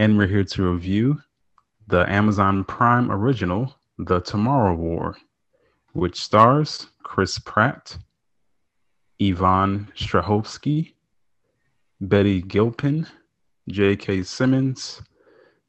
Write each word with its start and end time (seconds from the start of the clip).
and 0.00 0.16
we're 0.16 0.26
here 0.26 0.42
to 0.42 0.72
review 0.72 1.20
the 1.88 2.10
Amazon 2.10 2.64
Prime 2.64 3.12
original, 3.12 3.76
The 3.98 4.20
Tomorrow 4.20 4.74
War, 4.74 5.14
which 5.92 6.18
stars 6.18 6.86
Chris 7.02 7.38
Pratt, 7.38 7.98
Yvonne 9.18 9.92
Strahovski, 9.94 10.94
Betty 12.00 12.40
Gilpin, 12.40 13.06
J.K. 13.68 14.22
Simmons, 14.22 15.02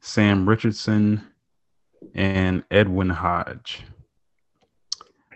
Sam 0.00 0.48
Richardson, 0.48 1.22
and 2.14 2.64
Edwin 2.70 3.10
Hodge. 3.10 3.84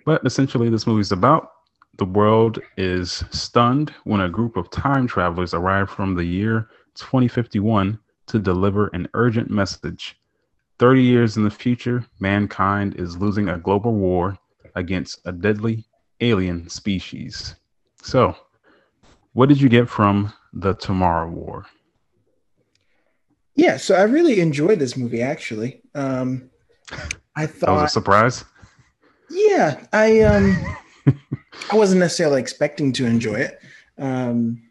But 0.06 0.24
essentially, 0.24 0.70
this 0.70 0.86
movie 0.86 1.02
is 1.02 1.12
about 1.12 1.50
the 1.98 2.06
world 2.06 2.60
is 2.78 3.22
stunned 3.30 3.92
when 4.04 4.22
a 4.22 4.30
group 4.30 4.56
of 4.56 4.70
time 4.70 5.06
travelers 5.06 5.52
arrive 5.52 5.90
from 5.90 6.14
the 6.14 6.24
year 6.24 6.70
2051 6.94 7.98
to 8.26 8.38
deliver 8.38 8.88
an 8.88 9.08
urgent 9.14 9.50
message. 9.50 10.18
30 10.78 11.02
years 11.02 11.36
in 11.36 11.44
the 11.44 11.50
future, 11.50 12.04
mankind 12.20 12.96
is 12.96 13.16
losing 13.16 13.48
a 13.48 13.58
global 13.58 13.94
war 13.94 14.38
against 14.74 15.20
a 15.24 15.32
deadly 15.32 15.84
alien 16.20 16.68
species. 16.68 17.54
So, 18.02 18.36
what 19.32 19.48
did 19.48 19.60
you 19.60 19.68
get 19.68 19.88
from 19.88 20.32
the 20.52 20.74
Tomorrow 20.74 21.30
War? 21.30 21.66
Yeah, 23.54 23.78
so 23.78 23.94
I 23.94 24.02
really 24.02 24.40
enjoyed 24.40 24.78
this 24.78 24.96
movie 24.96 25.22
actually. 25.22 25.80
Um, 25.94 26.50
I 27.34 27.46
thought 27.46 27.66
that 27.66 27.72
was 27.72 27.82
a 27.82 27.88
surprise. 27.88 28.44
Yeah, 29.30 29.86
I 29.92 30.20
um 30.20 30.76
I 31.70 31.76
wasn't 31.76 32.00
necessarily 32.00 32.40
expecting 32.40 32.92
to 32.92 33.06
enjoy 33.06 33.34
it. 33.34 33.60
Um, 33.98 34.62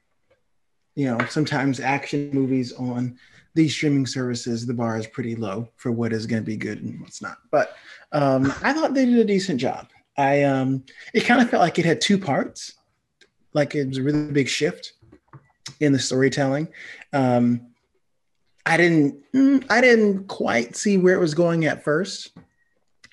you 0.95 1.05
know, 1.05 1.25
sometimes 1.25 1.79
action 1.79 2.29
movies 2.31 2.71
on 2.73 3.17
these 3.55 3.73
streaming 3.73 4.05
services, 4.05 4.65
the 4.65 4.73
bar 4.73 4.97
is 4.97 5.07
pretty 5.07 5.35
low 5.35 5.69
for 5.77 5.91
what 5.91 6.13
is 6.13 6.27
going 6.27 6.43
to 6.43 6.45
be 6.45 6.57
good 6.57 6.83
and 6.83 7.01
what's 7.01 7.21
not. 7.21 7.37
But 7.51 7.75
um, 8.11 8.53
I 8.61 8.73
thought 8.73 8.93
they 8.93 9.05
did 9.05 9.17
a 9.17 9.25
decent 9.25 9.59
job. 9.59 9.87
I 10.17 10.43
um, 10.43 10.83
it 11.13 11.21
kind 11.21 11.41
of 11.41 11.49
felt 11.49 11.61
like 11.61 11.79
it 11.79 11.85
had 11.85 12.01
two 12.01 12.17
parts, 12.17 12.73
like 13.53 13.73
it 13.73 13.87
was 13.87 13.97
a 13.97 14.03
really 14.03 14.31
big 14.31 14.47
shift 14.47 14.93
in 15.79 15.93
the 15.93 15.99
storytelling. 15.99 16.67
Um, 17.13 17.67
I 18.65 18.77
didn't, 18.77 19.23
mm, 19.33 19.65
I 19.69 19.81
didn't 19.81 20.27
quite 20.27 20.75
see 20.75 20.97
where 20.97 21.15
it 21.15 21.19
was 21.19 21.33
going 21.33 21.65
at 21.65 21.83
first, 21.83 22.31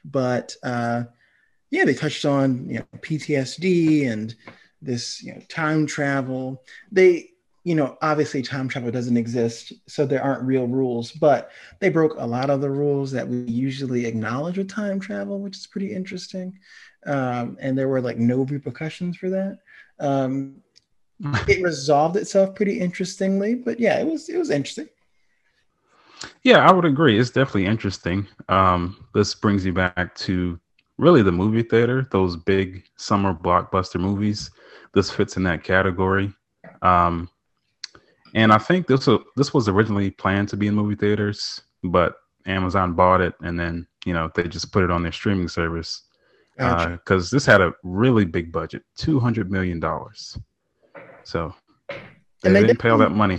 but 0.04 0.54
uh, 0.62 1.04
yeah, 1.70 1.84
they 1.84 1.94
touched 1.94 2.24
on 2.24 2.68
you 2.68 2.78
know 2.78 2.86
PTSD 2.98 4.10
and 4.10 4.34
this 4.80 5.22
you 5.22 5.34
know 5.34 5.40
time 5.48 5.86
travel. 5.86 6.62
They 6.90 7.31
you 7.64 7.74
know 7.74 7.96
obviously 8.02 8.42
time 8.42 8.68
travel 8.68 8.90
doesn't 8.90 9.16
exist, 9.16 9.72
so 9.86 10.04
there 10.04 10.22
aren't 10.22 10.42
real 10.42 10.66
rules, 10.66 11.12
but 11.12 11.50
they 11.80 11.88
broke 11.88 12.14
a 12.18 12.26
lot 12.26 12.50
of 12.50 12.60
the 12.60 12.70
rules 12.70 13.12
that 13.12 13.26
we 13.26 13.38
usually 13.44 14.06
acknowledge 14.06 14.58
with 14.58 14.68
time 14.68 14.98
travel, 14.98 15.40
which 15.40 15.56
is 15.56 15.66
pretty 15.66 15.94
interesting. 15.94 16.58
Um, 17.06 17.56
and 17.60 17.76
there 17.76 17.88
were 17.88 18.00
like 18.00 18.18
no 18.18 18.42
repercussions 18.44 19.16
for 19.16 19.30
that. 19.30 19.58
Um, 19.98 20.56
it 21.48 21.62
resolved 21.62 22.16
itself 22.16 22.54
pretty 22.54 22.80
interestingly, 22.80 23.54
but 23.54 23.78
yeah, 23.78 24.00
it 24.00 24.06
was 24.06 24.28
it 24.28 24.38
was 24.38 24.50
interesting. 24.50 24.88
Yeah, 26.42 26.66
I 26.66 26.72
would 26.72 26.84
agree. 26.84 27.18
It's 27.18 27.30
definitely 27.30 27.66
interesting. 27.66 28.26
Um, 28.48 29.06
this 29.14 29.34
brings 29.34 29.64
you 29.64 29.72
back 29.72 30.14
to 30.16 30.58
really 30.98 31.22
the 31.22 31.32
movie 31.32 31.62
theater, 31.62 32.08
those 32.10 32.36
big 32.36 32.84
summer 32.96 33.34
blockbuster 33.34 34.00
movies. 34.00 34.50
This 34.94 35.10
fits 35.10 35.36
in 35.36 35.42
that 35.44 35.64
category. 35.64 36.32
Um, 36.82 37.28
and 38.34 38.52
I 38.52 38.58
think 38.58 38.86
this 38.86 39.06
was, 39.06 39.20
this 39.36 39.54
was 39.54 39.68
originally 39.68 40.10
planned 40.10 40.48
to 40.50 40.56
be 40.56 40.66
in 40.66 40.74
movie 40.74 40.96
theaters, 40.96 41.60
but 41.82 42.16
Amazon 42.46 42.94
bought 42.94 43.20
it 43.20 43.34
and 43.42 43.58
then 43.58 43.86
you 44.04 44.12
know 44.12 44.30
they 44.34 44.44
just 44.44 44.72
put 44.72 44.82
it 44.82 44.90
on 44.90 45.02
their 45.02 45.12
streaming 45.12 45.48
service 45.48 46.02
because 46.56 47.00
gotcha. 47.06 47.14
uh, 47.14 47.28
this 47.30 47.46
had 47.46 47.60
a 47.60 47.72
really 47.82 48.24
big 48.24 48.52
budget, 48.52 48.82
two 48.96 49.18
hundred 49.18 49.50
million 49.50 49.80
dollars. 49.80 50.38
So 51.24 51.54
they, 51.88 51.96
and 52.44 52.56
they 52.56 52.62
didn't 52.62 52.80
pay 52.80 52.88
all 52.88 52.98
that 52.98 53.12
money. 53.12 53.38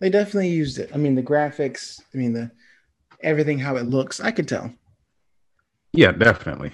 They 0.00 0.10
definitely 0.10 0.48
used 0.48 0.78
it. 0.78 0.90
I 0.92 0.96
mean, 0.96 1.14
the 1.14 1.22
graphics. 1.22 2.00
I 2.12 2.18
mean, 2.18 2.32
the 2.32 2.50
everything 3.22 3.58
how 3.58 3.76
it 3.76 3.86
looks. 3.86 4.20
I 4.20 4.30
could 4.30 4.48
tell. 4.48 4.72
Yeah, 5.92 6.12
definitely. 6.12 6.72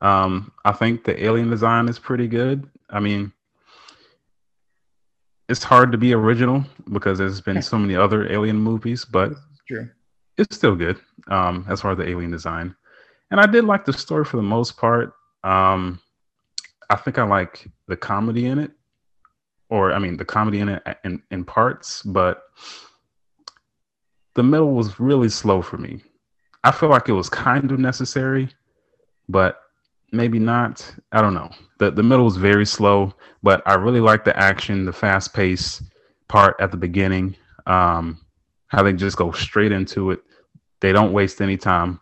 Um, 0.00 0.52
I 0.64 0.72
think 0.72 1.04
the 1.04 1.24
alien 1.24 1.50
design 1.50 1.88
is 1.88 1.98
pretty 1.98 2.28
good. 2.28 2.68
I 2.90 3.00
mean, 3.00 3.32
it's 5.48 5.64
hard 5.64 5.92
to 5.92 5.98
be 5.98 6.12
original 6.12 6.64
because 6.92 7.18
there's 7.18 7.40
been 7.40 7.62
so 7.62 7.78
many 7.78 7.96
other 7.96 8.30
alien 8.30 8.56
movies, 8.56 9.04
but 9.04 9.32
True. 9.66 9.88
it's 10.36 10.54
still 10.54 10.76
good 10.76 11.00
um, 11.28 11.66
as 11.68 11.80
far 11.80 11.92
as 11.92 11.98
the 11.98 12.08
alien 12.08 12.30
design. 12.30 12.74
And 13.30 13.40
I 13.40 13.46
did 13.46 13.64
like 13.64 13.84
the 13.84 13.92
story 13.92 14.24
for 14.24 14.36
the 14.36 14.42
most 14.42 14.76
part. 14.76 15.14
Um, 15.44 16.00
I 16.90 16.96
think 16.96 17.18
I 17.18 17.24
like 17.24 17.66
the 17.86 17.96
comedy 17.96 18.46
in 18.46 18.58
it, 18.58 18.72
or 19.70 19.92
I 19.92 19.98
mean, 19.98 20.16
the 20.16 20.24
comedy 20.24 20.60
in 20.60 20.68
it 20.68 20.82
in, 21.04 21.22
in 21.30 21.44
parts, 21.44 22.02
but 22.02 22.44
the 24.34 24.42
middle 24.42 24.72
was 24.72 25.00
really 25.00 25.28
slow 25.28 25.62
for 25.62 25.78
me. 25.78 26.02
I 26.64 26.72
feel 26.72 26.88
like 26.88 27.08
it 27.08 27.12
was 27.12 27.28
kind 27.28 27.70
of 27.70 27.78
necessary, 27.78 28.48
but 29.28 29.60
maybe 30.12 30.38
not. 30.38 30.94
I 31.12 31.20
don't 31.20 31.34
know. 31.34 31.50
The 31.78 31.90
the 31.90 32.02
middle 32.02 32.26
is 32.26 32.36
very 32.36 32.66
slow, 32.66 33.14
but 33.42 33.62
I 33.66 33.74
really 33.74 34.00
like 34.00 34.24
the 34.24 34.36
action, 34.38 34.84
the 34.84 34.92
fast 34.92 35.34
pace 35.34 35.82
part 36.28 36.56
at 36.60 36.70
the 36.70 36.76
beginning. 36.76 37.36
Um, 37.66 38.24
how 38.68 38.82
they 38.82 38.92
just 38.92 39.16
go 39.16 39.32
straight 39.32 39.72
into 39.72 40.10
it. 40.10 40.20
They 40.80 40.92
don't 40.92 41.12
waste 41.12 41.40
any 41.40 41.56
time. 41.56 42.00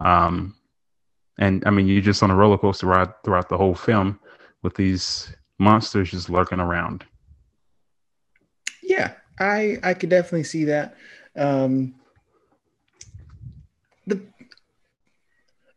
Um, 0.00 0.54
and 1.38 1.62
I 1.66 1.70
mean, 1.70 1.86
you're 1.86 2.02
just 2.02 2.22
on 2.22 2.30
a 2.30 2.36
roller 2.36 2.58
coaster 2.58 2.86
ride 2.86 3.22
throughout 3.24 3.48
the 3.48 3.56
whole 3.56 3.74
film 3.74 4.20
with 4.62 4.74
these 4.74 5.34
monsters 5.58 6.10
just 6.10 6.30
lurking 6.30 6.60
around. 6.60 7.04
Yeah, 8.82 9.12
I 9.38 9.78
I 9.82 9.94
could 9.94 10.10
definitely 10.10 10.44
see 10.44 10.64
that. 10.64 10.96
Um, 11.36 11.94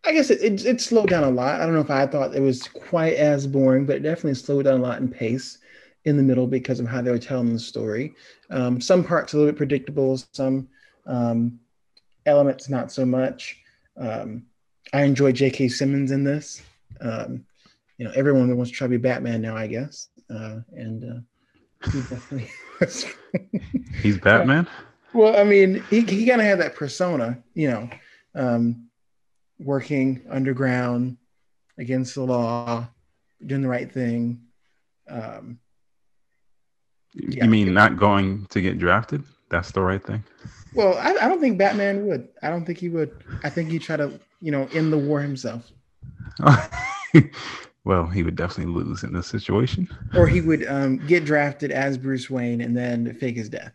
I 0.06 0.12
guess 0.12 0.30
it, 0.30 0.42
it, 0.42 0.66
it, 0.66 0.82
slowed 0.82 1.10
down 1.10 1.24
a 1.24 1.30
lot. 1.30 1.60
I 1.60 1.66
don't 1.66 1.74
know 1.74 1.82
if 1.82 1.90
I 1.90 2.06
thought 2.06 2.36
it 2.36 2.42
was 2.42 2.68
quite 2.68 3.16
as 3.16 3.48
boring, 3.48 3.86
but 3.86 3.98
it 3.98 4.04
definitely 4.04 4.36
slowed 4.36 4.66
down 4.66 4.80
a 4.80 4.84
lot 4.84 5.00
in 5.00 5.10
pace 5.10 5.58
in 6.06 6.18
the 6.18 6.24
middle 6.24 6.46
because 6.46 6.80
of 6.80 6.88
how 6.88 7.02
they 7.02 7.12
were 7.12 7.18
telling 7.18 7.52
the 7.52 7.60
story. 7.60 8.14
Um, 8.52 8.80
some 8.80 9.04
parts 9.04 9.34
a 9.34 9.38
little 9.38 9.52
bit 9.52 9.58
predictable, 9.58 10.22
some 10.32 10.68
um, 11.08 11.60
elements 12.26 12.70
not 12.70 12.92
so 12.92 13.06
much. 13.06 13.58
Um, 13.98 14.44
I 14.94 15.04
enjoy 15.04 15.32
J.K. 15.32 15.70
Simmons 15.70 16.12
in 16.12 16.24
this. 16.24 16.62
Um, 17.02 17.44
you 17.98 18.06
know, 18.06 18.12
everyone 18.16 18.56
wants 18.56 18.72
to 18.72 18.78
try 18.78 18.86
to 18.86 18.92
be 18.92 18.98
Batman 18.98 19.42
now, 19.42 19.56
I 19.56 19.68
guess, 19.68 20.10
uh, 20.30 20.60
and 20.74 21.04
uh, 21.04 21.90
he 21.92 22.00
definitely. 22.02 22.50
He's 24.02 24.18
Batman. 24.18 24.68
Well, 25.14 25.38
I 25.38 25.44
mean, 25.44 25.82
he 25.90 26.02
he 26.02 26.28
kind 26.28 26.42
of 26.42 26.48
had 26.48 26.60
that 26.60 26.76
persona, 26.76 27.42
you 27.54 27.70
know. 27.70 27.90
Um, 28.36 28.85
working 29.60 30.26
underground 30.30 31.18
against 31.78 32.16
the 32.16 32.24
law, 32.24 32.88
doing 33.46 33.62
the 33.62 33.68
right 33.68 33.92
thing. 33.92 34.42
Um, 35.10 35.60
yeah. 37.14 37.46
You 37.46 37.50
mean 37.50 37.74
not 37.74 37.98
going 37.98 38.46
to 38.48 38.62
get 38.62 38.78
drafted? 38.78 39.24
That's 39.50 39.72
the 39.72 39.82
right 39.82 40.04
thing. 40.04 40.24
Well, 40.74 40.98
I, 40.98 41.12
I, 41.12 41.30
don't 41.30 41.40
think 41.40 41.58
Batman 41.58 42.06
would. 42.08 42.28
I 42.44 42.50
don't 42.50 42.66
think 42.66 42.80
he 42.80 42.90
would. 42.90 43.24
I 43.44 43.50
think 43.50 43.70
he'd 43.70 43.82
try 43.82 43.96
to, 43.96 44.20
you 44.42 44.52
know, 44.52 44.68
end 44.74 44.92
the 44.92 44.98
war 44.98 45.22
himself. 45.22 45.72
well, 47.86 48.08
he 48.08 48.24
would 48.24 48.36
definitely 48.36 48.74
lose 48.74 49.04
in 49.04 49.14
this 49.14 49.28
situation. 49.28 49.88
Or 50.14 50.28
he 50.28 50.42
would 50.42 50.68
um, 50.68 50.98
get 51.08 51.24
drafted 51.24 51.72
as 51.72 51.98
Bruce 51.98 52.30
Wayne 52.30 52.60
and 52.60 52.76
then 52.76 53.14
fake 53.14 53.38
his 53.38 53.48
death, 53.48 53.72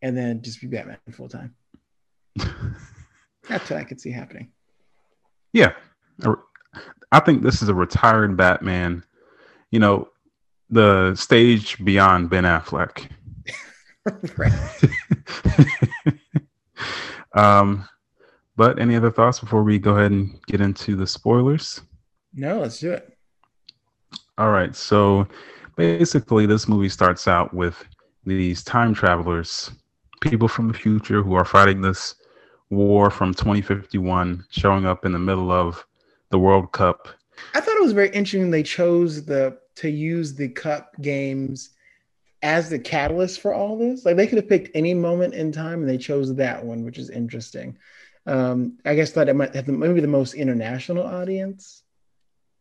and 0.00 0.16
then 0.16 0.40
just 0.40 0.60
be 0.60 0.68
Batman 0.68 0.96
full 1.10 1.28
time. 1.28 1.54
That's 3.48 3.68
what 3.68 3.78
I 3.78 3.84
could 3.84 4.00
see 4.00 4.10
happening. 4.10 4.50
Yeah. 5.52 5.72
I 7.10 7.20
think 7.20 7.42
this 7.42 7.62
is 7.62 7.68
a 7.68 7.74
retired 7.74 8.36
Batman. 8.36 9.04
You 9.70 9.80
know, 9.80 10.08
the 10.70 11.14
stage 11.14 11.82
beyond 11.84 12.30
Ben 12.30 12.44
Affleck. 12.44 13.08
Um, 17.34 17.88
but 18.56 18.78
any 18.78 18.96
other 18.96 19.10
thoughts 19.10 19.40
before 19.40 19.62
we 19.62 19.78
go 19.78 19.96
ahead 19.96 20.10
and 20.10 20.38
get 20.46 20.60
into 20.60 20.96
the 20.96 21.06
spoilers? 21.06 21.80
No, 22.34 22.60
let's 22.60 22.80
do 22.80 22.92
it. 22.92 23.16
All 24.38 24.50
right. 24.50 24.74
So 24.74 25.26
basically, 25.76 26.46
this 26.46 26.68
movie 26.68 26.88
starts 26.88 27.28
out 27.28 27.52
with 27.54 27.82
these 28.24 28.62
time 28.62 28.94
travelers, 28.94 29.70
people 30.20 30.48
from 30.48 30.68
the 30.68 30.74
future 30.74 31.22
who 31.22 31.34
are 31.34 31.44
fighting 31.44 31.80
this 31.80 32.14
war 32.72 33.10
from 33.10 33.34
2051, 33.34 34.46
showing 34.50 34.86
up 34.86 35.04
in 35.04 35.12
the 35.12 35.18
middle 35.18 35.52
of 35.52 35.84
the 36.30 36.38
World 36.38 36.72
Cup. 36.72 37.08
I 37.54 37.60
thought 37.60 37.76
it 37.76 37.82
was 37.82 37.92
very 37.92 38.08
interesting 38.08 38.50
they 38.50 38.62
chose 38.62 39.24
the 39.24 39.58
to 39.76 39.88
use 39.88 40.34
the 40.34 40.48
cup 40.48 40.94
games 41.00 41.70
as 42.42 42.68
the 42.68 42.78
catalyst 42.78 43.40
for 43.40 43.54
all 43.54 43.78
this. 43.78 44.04
Like 44.04 44.16
they 44.16 44.26
could 44.26 44.38
have 44.38 44.48
picked 44.48 44.74
any 44.74 44.94
moment 44.94 45.34
in 45.34 45.52
time 45.52 45.80
and 45.80 45.88
they 45.88 45.98
chose 45.98 46.34
that 46.34 46.64
one, 46.64 46.84
which 46.84 46.98
is 46.98 47.10
interesting. 47.10 47.78
Um, 48.26 48.78
I 48.84 48.94
guess 48.94 49.12
that 49.12 49.28
it 49.28 49.34
might 49.34 49.54
have 49.54 49.66
the, 49.66 49.72
maybe 49.72 50.00
the 50.00 50.06
most 50.08 50.34
international 50.34 51.04
audience 51.04 51.82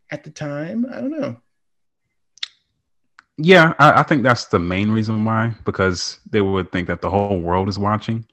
at 0.09 0.23
the 0.23 0.29
time. 0.29 0.85
I 0.91 1.01
don't 1.01 1.11
know. 1.11 1.37
Yeah, 3.37 3.73
I, 3.79 4.01
I 4.01 4.03
think 4.03 4.23
that's 4.23 4.45
the 4.45 4.59
main 4.59 4.91
reason 4.91 5.25
why, 5.25 5.53
because 5.65 6.19
they 6.29 6.41
would 6.41 6.71
think 6.71 6.87
that 6.87 7.01
the 7.01 7.09
whole 7.09 7.39
world 7.39 7.69
is 7.69 7.79
watching. 7.79 8.25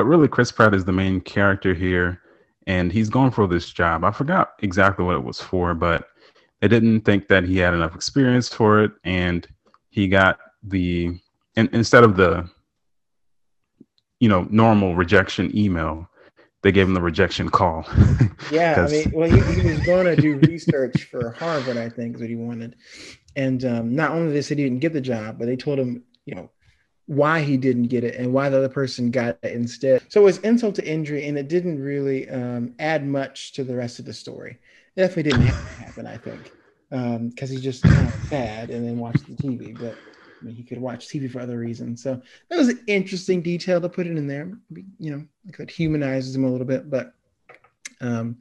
But 0.00 0.06
really, 0.06 0.28
Chris 0.28 0.50
Pratt 0.50 0.72
is 0.72 0.86
the 0.86 0.92
main 0.92 1.20
character 1.20 1.74
here, 1.74 2.22
and 2.66 2.90
he's 2.90 3.10
going 3.10 3.32
for 3.32 3.46
this 3.46 3.68
job. 3.70 4.02
I 4.02 4.10
forgot 4.12 4.52
exactly 4.60 5.04
what 5.04 5.14
it 5.14 5.24
was 5.24 5.42
for, 5.42 5.74
but 5.74 6.08
they 6.62 6.68
didn't 6.68 7.02
think 7.02 7.28
that 7.28 7.44
he 7.44 7.58
had 7.58 7.74
enough 7.74 7.94
experience 7.94 8.48
for 8.48 8.82
it, 8.82 8.92
and 9.04 9.46
he 9.90 10.08
got 10.08 10.38
the 10.62 11.20
and 11.54 11.68
instead 11.74 12.02
of 12.02 12.16
the 12.16 12.48
you 14.20 14.28
know 14.30 14.46
normal 14.48 14.94
rejection 14.94 15.54
email 15.54 16.08
they 16.62 16.72
gave 16.72 16.86
him 16.86 16.94
the 16.94 17.02
rejection 17.02 17.50
call 17.50 17.86
yeah 18.52 18.86
i 18.86 18.90
mean 18.90 19.10
well 19.12 19.28
he, 19.28 19.38
he 19.60 19.68
was 19.68 19.80
going 19.80 20.04
to 20.04 20.16
do 20.16 20.36
research 20.48 21.04
for 21.04 21.32
harvard 21.32 21.76
i 21.78 21.88
think 21.88 22.14
is 22.14 22.20
what 22.20 22.30
he 22.30 22.36
wanted 22.36 22.76
and 23.36 23.64
um, 23.64 23.94
not 23.94 24.10
only 24.10 24.32
they 24.32 24.42
said 24.42 24.58
he 24.58 24.64
didn't 24.64 24.80
get 24.80 24.92
the 24.92 25.00
job 25.00 25.38
but 25.38 25.46
they 25.46 25.56
told 25.56 25.78
him 25.78 26.02
you 26.26 26.34
know 26.34 26.50
why 27.10 27.40
he 27.40 27.56
didn't 27.56 27.88
get 27.88 28.04
it 28.04 28.14
and 28.14 28.32
why 28.32 28.48
the 28.48 28.56
other 28.56 28.68
person 28.68 29.10
got 29.10 29.36
it 29.42 29.52
instead. 29.52 30.00
So 30.08 30.20
it 30.20 30.24
was 30.24 30.38
insult 30.38 30.76
to 30.76 30.86
injury, 30.86 31.26
and 31.26 31.36
it 31.36 31.48
didn't 31.48 31.82
really 31.82 32.30
um, 32.30 32.72
add 32.78 33.04
much 33.04 33.50
to 33.54 33.64
the 33.64 33.74
rest 33.74 33.98
of 33.98 34.04
the 34.04 34.12
story. 34.12 34.60
It 34.94 35.00
definitely 35.00 35.32
didn't 35.32 35.46
happen, 35.48 36.06
I 36.06 36.16
think, 36.16 36.52
because 36.88 37.50
um, 37.50 37.56
he 37.56 37.60
just 37.60 37.82
kind 37.82 38.06
of 38.06 38.14
sad 38.28 38.70
and 38.70 38.86
then 38.86 38.96
watched 38.96 39.26
the 39.26 39.34
TV. 39.34 39.76
But 39.76 39.96
I 40.40 40.44
mean, 40.44 40.54
he 40.54 40.62
could 40.62 40.80
watch 40.80 41.08
TV 41.08 41.28
for 41.28 41.40
other 41.40 41.58
reasons. 41.58 42.00
So 42.00 42.22
that 42.48 42.56
was 42.56 42.68
an 42.68 42.80
interesting 42.86 43.42
detail 43.42 43.80
to 43.80 43.88
put 43.88 44.06
it 44.06 44.16
in 44.16 44.28
there. 44.28 44.52
You 45.00 45.10
know, 45.10 45.24
it 45.58 45.68
humanizes 45.68 46.36
him 46.36 46.44
a 46.44 46.48
little 46.50 46.66
bit, 46.66 46.88
but. 46.88 47.12
Um, 48.00 48.36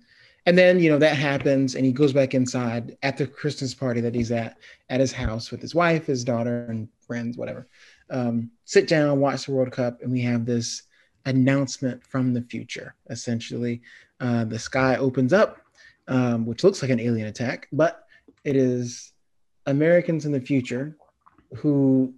and 0.45 0.57
then 0.57 0.79
you 0.79 0.89
know 0.89 0.97
that 0.97 1.17
happens, 1.17 1.75
and 1.75 1.85
he 1.85 1.91
goes 1.91 2.13
back 2.13 2.33
inside 2.33 2.97
at 3.03 3.17
the 3.17 3.27
Christmas 3.27 3.73
party 3.73 3.99
that 4.01 4.15
he's 4.15 4.31
at 4.31 4.57
at 4.89 4.99
his 4.99 5.11
house 5.11 5.51
with 5.51 5.61
his 5.61 5.75
wife, 5.75 6.05
his 6.05 6.23
daughter, 6.23 6.65
and 6.69 6.87
friends, 7.05 7.37
whatever 7.37 7.67
um, 8.09 8.51
sit 8.65 8.87
down, 8.87 9.19
watch 9.19 9.45
the 9.45 9.51
World 9.51 9.71
Cup, 9.71 10.01
and 10.01 10.11
we 10.11 10.21
have 10.21 10.45
this 10.45 10.83
announcement 11.25 12.03
from 12.03 12.33
the 12.33 12.41
future. 12.41 12.95
Essentially, 13.09 13.81
uh, 14.19 14.45
the 14.45 14.59
sky 14.59 14.95
opens 14.97 15.33
up, 15.33 15.57
um, 16.07 16.45
which 16.45 16.63
looks 16.63 16.81
like 16.81 16.91
an 16.91 16.99
alien 16.99 17.27
attack, 17.27 17.67
but 17.71 18.05
it 18.43 18.55
is 18.55 19.13
Americans 19.65 20.25
in 20.25 20.31
the 20.31 20.41
future 20.41 20.97
who 21.55 22.13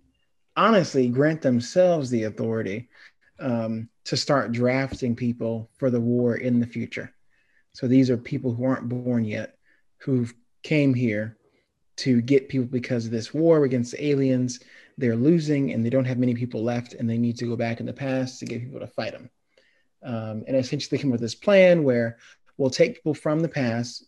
honestly 0.56 1.08
grant 1.08 1.42
themselves 1.42 2.10
the 2.10 2.24
authority 2.24 2.90
um, 3.40 3.90
to 4.06 4.16
start 4.18 4.52
drafting 4.52 5.16
people 5.16 5.70
for 5.78 5.90
the 5.90 6.00
war 6.00 6.36
in 6.36 6.60
the 6.60 6.68
future. 6.68 7.14
So 7.74 7.88
these 7.88 8.10
are 8.10 8.18
people 8.18 8.54
who 8.54 8.64
aren't 8.66 8.90
born 8.90 9.26
yet, 9.26 9.58
who 9.98 10.28
came 10.64 10.94
here 10.94 11.38
to 11.98 12.22
get 12.22 12.50
people 12.50 12.68
because 12.68 13.06
of 13.06 13.12
this 13.12 13.34
war 13.34 13.64
against 13.64 13.96
aliens 14.00 14.60
they're 15.02 15.16
losing 15.16 15.74
and 15.74 15.86
they 15.86 15.90
don't 15.90 16.06
have 16.06 16.18
many 16.18 16.34
people 16.34 16.64
left 16.64 16.94
and 16.94 17.10
they 17.10 17.18
need 17.18 17.38
to 17.38 17.46
go 17.46 17.56
back 17.56 17.80
in 17.80 17.86
the 17.86 17.94
past 17.94 18.40
to 18.40 18.46
get 18.46 18.62
people 18.62 18.80
to 18.80 18.88
fight 18.88 19.12
them. 19.12 19.30
Um, 20.04 20.44
and 20.48 20.56
essentially 20.56 20.98
come 20.98 21.10
up 21.10 21.14
with 21.14 21.22
this 21.22 21.36
plan 21.36 21.84
where 21.84 22.18
we'll 22.58 22.70
take 22.70 22.96
people 22.96 23.14
from 23.14 23.40
the 23.42 23.50
past, 23.50 24.06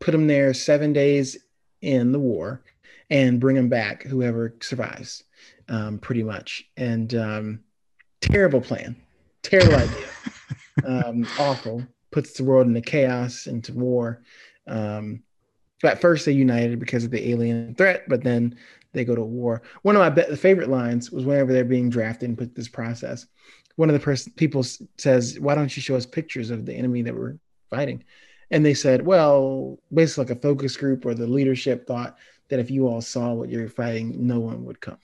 put 0.00 0.12
them 0.12 0.26
there 0.26 0.52
seven 0.52 0.92
days 0.92 1.38
in 1.80 2.12
the 2.12 2.18
war, 2.18 2.62
and 3.10 3.40
bring 3.40 3.56
them 3.56 3.68
back, 3.68 4.02
whoever 4.02 4.54
survives, 4.60 5.24
um, 5.68 5.98
pretty 5.98 6.22
much. 6.22 6.64
And 6.76 7.14
um, 7.14 7.60
terrible 8.20 8.60
plan, 8.60 8.96
terrible 9.42 9.76
idea, 9.76 10.06
um, 10.84 11.26
awful, 11.38 11.86
puts 12.10 12.32
the 12.32 12.44
world 12.44 12.66
into 12.66 12.80
chaos, 12.80 13.46
into 13.46 13.72
war. 13.72 14.22
Um, 14.66 15.22
at 15.82 16.00
first, 16.00 16.24
they 16.24 16.32
united 16.32 16.78
because 16.78 17.04
of 17.04 17.10
the 17.10 17.30
alien 17.30 17.74
threat, 17.74 18.04
but 18.08 18.22
then 18.22 18.56
they 18.94 19.04
go 19.04 19.14
to 19.14 19.22
war. 19.22 19.62
One 19.82 19.96
of 19.96 20.00
my 20.00 20.08
be- 20.08 20.36
favorite 20.36 20.70
lines 20.70 21.10
was 21.10 21.24
whenever 21.24 21.52
they're 21.52 21.64
being 21.64 21.90
drafted 21.90 22.28
and 22.28 22.38
put 22.38 22.54
this 22.54 22.68
process. 22.68 23.26
One 23.76 23.90
of 23.90 23.92
the 23.92 24.00
person 24.00 24.32
people 24.36 24.64
says, 24.96 25.38
"Why 25.38 25.54
don't 25.54 25.76
you 25.76 25.82
show 25.82 25.96
us 25.96 26.06
pictures 26.06 26.50
of 26.50 26.64
the 26.64 26.72
enemy 26.72 27.02
that 27.02 27.14
we're 27.14 27.36
fighting?" 27.70 28.04
And 28.50 28.64
they 28.64 28.74
said, 28.74 29.04
"Well, 29.04 29.78
basically, 29.92 30.24
like 30.26 30.36
a 30.38 30.40
focus 30.40 30.76
group 30.76 31.04
or 31.04 31.14
the 31.14 31.26
leadership 31.26 31.86
thought 31.86 32.16
that 32.48 32.60
if 32.60 32.70
you 32.70 32.86
all 32.86 33.00
saw 33.00 33.32
what 33.34 33.50
you're 33.50 33.68
fighting, 33.68 34.26
no 34.26 34.38
one 34.38 34.64
would 34.64 34.80
come." 34.80 34.98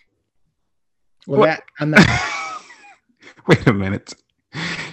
Well, 1.27 1.41
what? 1.41 1.47
that 1.47 1.63
I'm 1.81 1.91
not. 1.91 2.07
Wait 3.47 3.67
a 3.67 3.73
minute. 3.73 4.15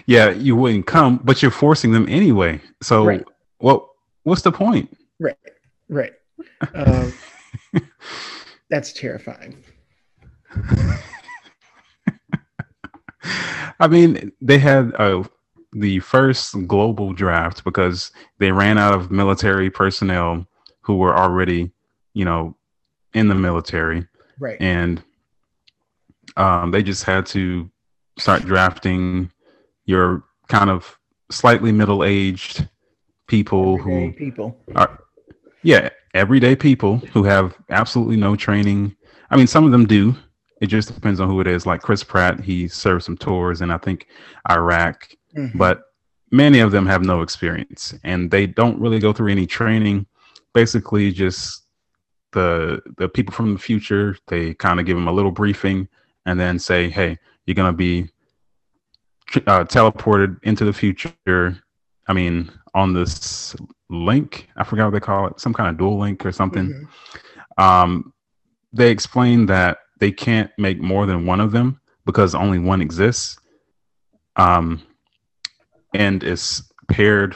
Yeah, 0.08 0.30
you 0.32 0.56
wouldn't 0.56 0.88
come, 0.88 1.20
but 1.24 1.42
you're 1.42 1.52
forcing 1.52 1.92
them 1.92 2.08
anyway. 2.10 2.62
So, 2.82 3.06
right. 3.06 3.24
what? 3.60 3.88
What's 4.24 4.42
the 4.42 4.52
point? 4.52 4.96
Right. 5.20 5.38
Right. 5.88 6.14
Um, 6.74 7.14
that's 8.70 8.94
terrifying. 8.94 9.64
I 13.80 13.88
mean, 13.88 14.32
they 14.42 14.58
had 14.58 14.94
uh, 14.96 15.24
the 15.74 16.00
first 16.00 16.68
global 16.68 17.14
draft 17.14 17.64
because 17.64 18.12
they 18.40 18.52
ran 18.52 18.78
out 18.78 18.94
of 18.94 19.12
military 19.12 19.70
personnel 19.70 20.48
who 20.82 20.96
were 20.96 21.16
already, 21.16 21.72
you 22.14 22.26
know, 22.26 22.56
in 23.14 23.28
the 23.28 23.36
military. 23.36 24.08
Right. 24.40 24.58
And 24.60 25.04
um, 26.36 26.72
they 26.72 26.84
just 26.84 27.04
had 27.04 27.26
to 27.28 27.70
start 28.18 28.44
drafting 28.44 29.32
your 29.86 30.24
kind 30.48 30.70
of 30.70 30.98
slightly 31.30 31.72
middle 31.72 32.04
aged 32.04 32.68
people 33.28 33.78
Everyday 33.80 34.08
who 34.08 34.14
people 34.14 34.58
are 34.76 35.00
yeah, 35.68 35.90
everyday 36.14 36.56
people 36.56 37.00
who 37.12 37.24
have 37.24 37.58
absolutely 37.70 38.16
no 38.16 38.38
training. 38.38 38.96
I 39.30 39.36
mean, 39.36 39.48
some 39.48 39.66
of 39.66 39.72
them 39.72 39.86
do. 39.86 40.16
It 40.62 40.68
just 40.68 40.94
depends 40.94 41.20
on 41.20 41.28
who 41.28 41.42
it 41.42 41.48
is. 41.48 41.66
Like 41.66 41.82
Chris 41.82 42.06
Pratt, 42.06 42.40
he 42.40 42.70
served 42.70 43.04
some 43.04 43.18
tours 43.18 43.60
in 43.60 43.70
I 43.70 43.78
think 43.78 44.08
Iraq, 44.50 45.10
mm-hmm. 45.36 45.58
but 45.58 45.82
many 46.32 46.60
of 46.60 46.72
them 46.72 46.86
have 46.86 47.04
no 47.04 47.22
experience 47.22 47.94
and 48.06 48.32
they 48.32 48.48
don't 48.48 48.80
really 48.80 49.00
go 49.00 49.12
through 49.12 49.30
any 49.30 49.46
training. 49.46 50.06
Basically, 50.54 51.12
just 51.12 51.66
the 52.32 52.82
the 52.96 53.10
people 53.10 53.34
from 53.34 53.52
the 53.52 53.60
future. 53.60 54.18
They 54.28 54.54
kind 54.54 54.80
of 54.80 54.86
give 54.86 54.96
them 54.96 55.10
a 55.10 55.12
little 55.12 55.32
briefing 55.32 55.90
and 56.26 56.40
then 56.40 56.60
say, 56.60 56.90
"Hey, 56.90 57.18
you're 57.46 57.56
gonna 57.56 57.74
be 57.74 58.08
uh, 59.36 59.66
teleported 59.66 60.42
into 60.44 60.64
the 60.64 60.72
future." 60.72 61.62
I 62.08 62.14
mean, 62.14 62.50
on 62.78 62.94
this 62.94 63.56
link. 63.90 64.48
I 64.56 64.64
forgot 64.64 64.86
what 64.86 64.92
they 64.92 65.00
call 65.00 65.28
it, 65.28 65.40
some 65.40 65.54
kind 65.54 65.68
of 65.68 65.80
dual 65.80 65.98
link 65.98 66.24
or 66.24 66.32
something. 66.32 66.68
Mm-hmm. 66.68 67.64
Um, 67.64 68.14
they 68.72 68.92
explain 68.92 69.48
that 69.48 69.80
they 70.00 70.12
can't 70.12 70.52
make 70.60 70.80
more 70.80 71.08
than 71.08 71.26
one 71.26 71.42
of 71.42 71.52
them 71.52 71.82
because 72.06 72.36
only 72.36 72.60
one 72.60 72.80
exists. 72.80 73.40
Um, 74.36 74.84
and 75.96 76.24
it's 76.24 76.72
paired. 76.88 77.36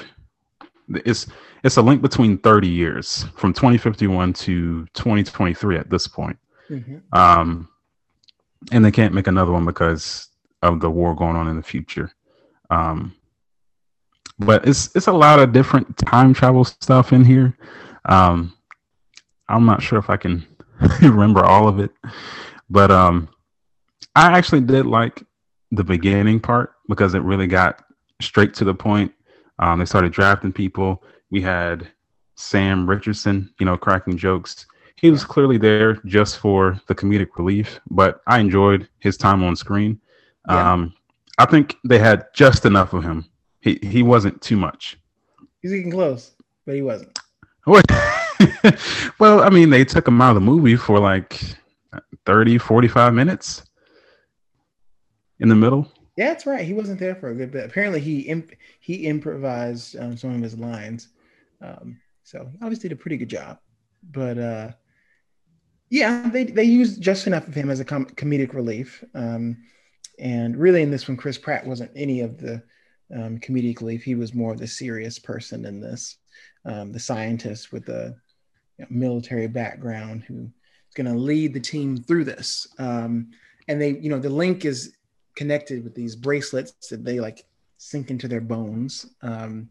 It's 0.89 1.25
it's 1.63 1.77
a 1.77 1.81
link 1.81 2.03
between 2.03 2.37
30 2.37 2.67
years 2.67 3.25
from 3.35 3.53
2051 3.53 4.33
to 4.33 4.85
2023 4.93 5.77
at 5.77 5.89
this 5.89 6.07
point. 6.07 6.37
mm-hmm. 6.69 6.97
um, 7.13 7.67
and 8.71 8.85
they 8.85 8.91
can't 8.91 9.13
make 9.15 9.27
another 9.27 9.51
one 9.51 9.65
because 9.65 10.27
of 10.61 10.81
the 10.81 10.89
war 10.89 11.15
going 11.15 11.35
on 11.35 11.47
in 11.47 11.55
the 11.55 11.63
future. 11.63 12.11
Um, 12.69 13.15
but 14.41 14.67
it's 14.67 14.93
it's 14.95 15.07
a 15.07 15.11
lot 15.11 15.39
of 15.39 15.53
different 15.53 15.97
time 15.97 16.33
travel 16.33 16.63
stuff 16.63 17.13
in 17.13 17.23
here. 17.23 17.55
Um, 18.05 18.53
I'm 19.47 19.65
not 19.65 19.81
sure 19.81 19.99
if 19.99 20.09
I 20.09 20.17
can 20.17 20.45
remember 21.01 21.43
all 21.43 21.67
of 21.67 21.79
it, 21.79 21.91
but 22.69 22.91
um, 22.91 23.29
I 24.15 24.37
actually 24.37 24.61
did 24.61 24.85
like 24.85 25.23
the 25.71 25.83
beginning 25.83 26.39
part 26.39 26.73
because 26.89 27.13
it 27.13 27.21
really 27.21 27.47
got 27.47 27.83
straight 28.21 28.53
to 28.55 28.65
the 28.65 28.73
point. 28.73 29.13
Um, 29.59 29.79
they 29.79 29.85
started 29.85 30.11
drafting 30.11 30.51
people. 30.51 31.03
We 31.29 31.41
had 31.41 31.87
Sam 32.35 32.89
Richardson, 32.89 33.53
you 33.59 33.65
know, 33.65 33.77
cracking 33.77 34.17
jokes. 34.17 34.65
He 34.95 35.11
was 35.11 35.23
clearly 35.23 35.57
there 35.57 35.95
just 36.05 36.39
for 36.39 36.79
the 36.87 36.95
comedic 36.95 37.29
relief, 37.37 37.79
but 37.89 38.21
I 38.27 38.39
enjoyed 38.39 38.87
his 38.99 39.17
time 39.17 39.43
on 39.43 39.55
screen. 39.55 39.99
Yeah. 40.47 40.73
Um, 40.73 40.93
I 41.37 41.45
think 41.45 41.77
they 41.83 41.99
had 41.99 42.25
just 42.33 42.65
enough 42.65 42.93
of 42.93 43.03
him. 43.03 43.25
He 43.61 43.79
he 43.81 44.03
wasn't 44.03 44.41
too 44.41 44.57
much. 44.57 44.97
He's 45.61 45.71
getting 45.71 45.91
close, 45.91 46.31
but 46.65 46.75
he 46.75 46.81
wasn't. 46.81 47.17
well, 49.19 49.41
I 49.41 49.49
mean, 49.49 49.69
they 49.69 49.85
took 49.85 50.07
him 50.07 50.21
out 50.21 50.29
of 50.29 50.35
the 50.35 50.41
movie 50.41 50.75
for 50.75 50.99
like 50.99 51.39
30, 52.25 52.57
45 52.57 53.13
minutes 53.13 53.63
in 55.39 55.49
the 55.49 55.55
middle. 55.55 55.91
Yeah, 56.17 56.29
that's 56.29 56.45
right. 56.45 56.65
He 56.65 56.73
wasn't 56.73 56.99
there 56.99 57.15
for 57.15 57.29
a 57.29 57.35
good 57.35 57.51
bit. 57.51 57.65
Apparently, 57.65 57.99
he 57.99 58.21
imp- 58.21 58.55
he 58.79 59.07
improvised 59.07 59.97
um, 59.97 60.17
some 60.17 60.35
of 60.35 60.41
his 60.41 60.57
lines, 60.57 61.09
um, 61.61 61.99
so 62.23 62.49
he 62.51 62.57
obviously 62.61 62.89
did 62.89 62.97
a 62.97 63.01
pretty 63.01 63.17
good 63.17 63.29
job. 63.29 63.59
But 64.11 64.37
uh, 64.37 64.71
yeah, 65.89 66.29
they 66.29 66.45
they 66.45 66.63
used 66.63 67.01
just 67.01 67.27
enough 67.27 67.47
of 67.47 67.55
him 67.55 67.69
as 67.69 67.79
a 67.79 67.85
com- 67.85 68.07
comedic 68.07 68.53
relief. 68.53 69.03
Um, 69.13 69.57
and 70.19 70.57
really, 70.57 70.81
in 70.81 70.91
this 70.91 71.07
one, 71.07 71.17
Chris 71.17 71.37
Pratt 71.37 71.65
wasn't 71.65 71.91
any 71.95 72.21
of 72.21 72.37
the 72.39 72.61
um, 73.13 73.39
comedic 73.39 73.79
relief. 73.79 74.03
He 74.03 74.15
was 74.15 74.33
more 74.33 74.53
of 74.53 74.59
the 74.59 74.67
serious 74.67 75.19
person 75.19 75.65
in 75.65 75.79
this, 75.79 76.17
um, 76.65 76.91
the 76.91 76.99
scientist 76.99 77.71
with 77.71 77.85
the 77.85 78.15
you 78.77 78.85
know, 78.85 78.87
military 78.89 79.47
background 79.47 80.23
who 80.23 80.43
is 80.43 80.93
going 80.95 81.11
to 81.11 81.19
lead 81.19 81.53
the 81.53 81.59
team 81.59 81.97
through 81.97 82.25
this. 82.25 82.67
Um, 82.79 83.31
and 83.67 83.81
they, 83.81 83.91
you 83.97 84.09
know, 84.09 84.19
the 84.19 84.29
link 84.29 84.65
is 84.65 84.95
connected 85.35 85.83
with 85.83 85.95
these 85.95 86.15
bracelets 86.15 86.89
that 86.89 87.03
they 87.03 87.19
like 87.19 87.45
sink 87.77 88.09
into 88.09 88.27
their 88.27 88.41
bones. 88.41 89.07
Um, 89.21 89.69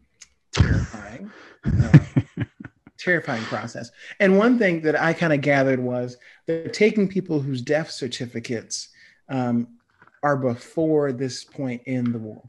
terrifying. 0.51 1.31
Uh, 1.65 1.99
terrifying 2.97 3.43
process. 3.43 3.91
And 4.19 4.37
one 4.37 4.59
thing 4.59 4.81
that 4.81 4.99
I 4.99 5.13
kind 5.13 5.33
of 5.33 5.41
gathered 5.41 5.79
was 5.79 6.17
they're 6.45 6.67
taking 6.67 7.07
people 7.07 7.39
whose 7.39 7.61
death 7.61 7.89
certificates 7.89 8.89
um, 9.29 9.67
are 10.23 10.37
before 10.37 11.11
this 11.11 11.43
point 11.43 11.81
in 11.85 12.11
the 12.11 12.19
war. 12.19 12.43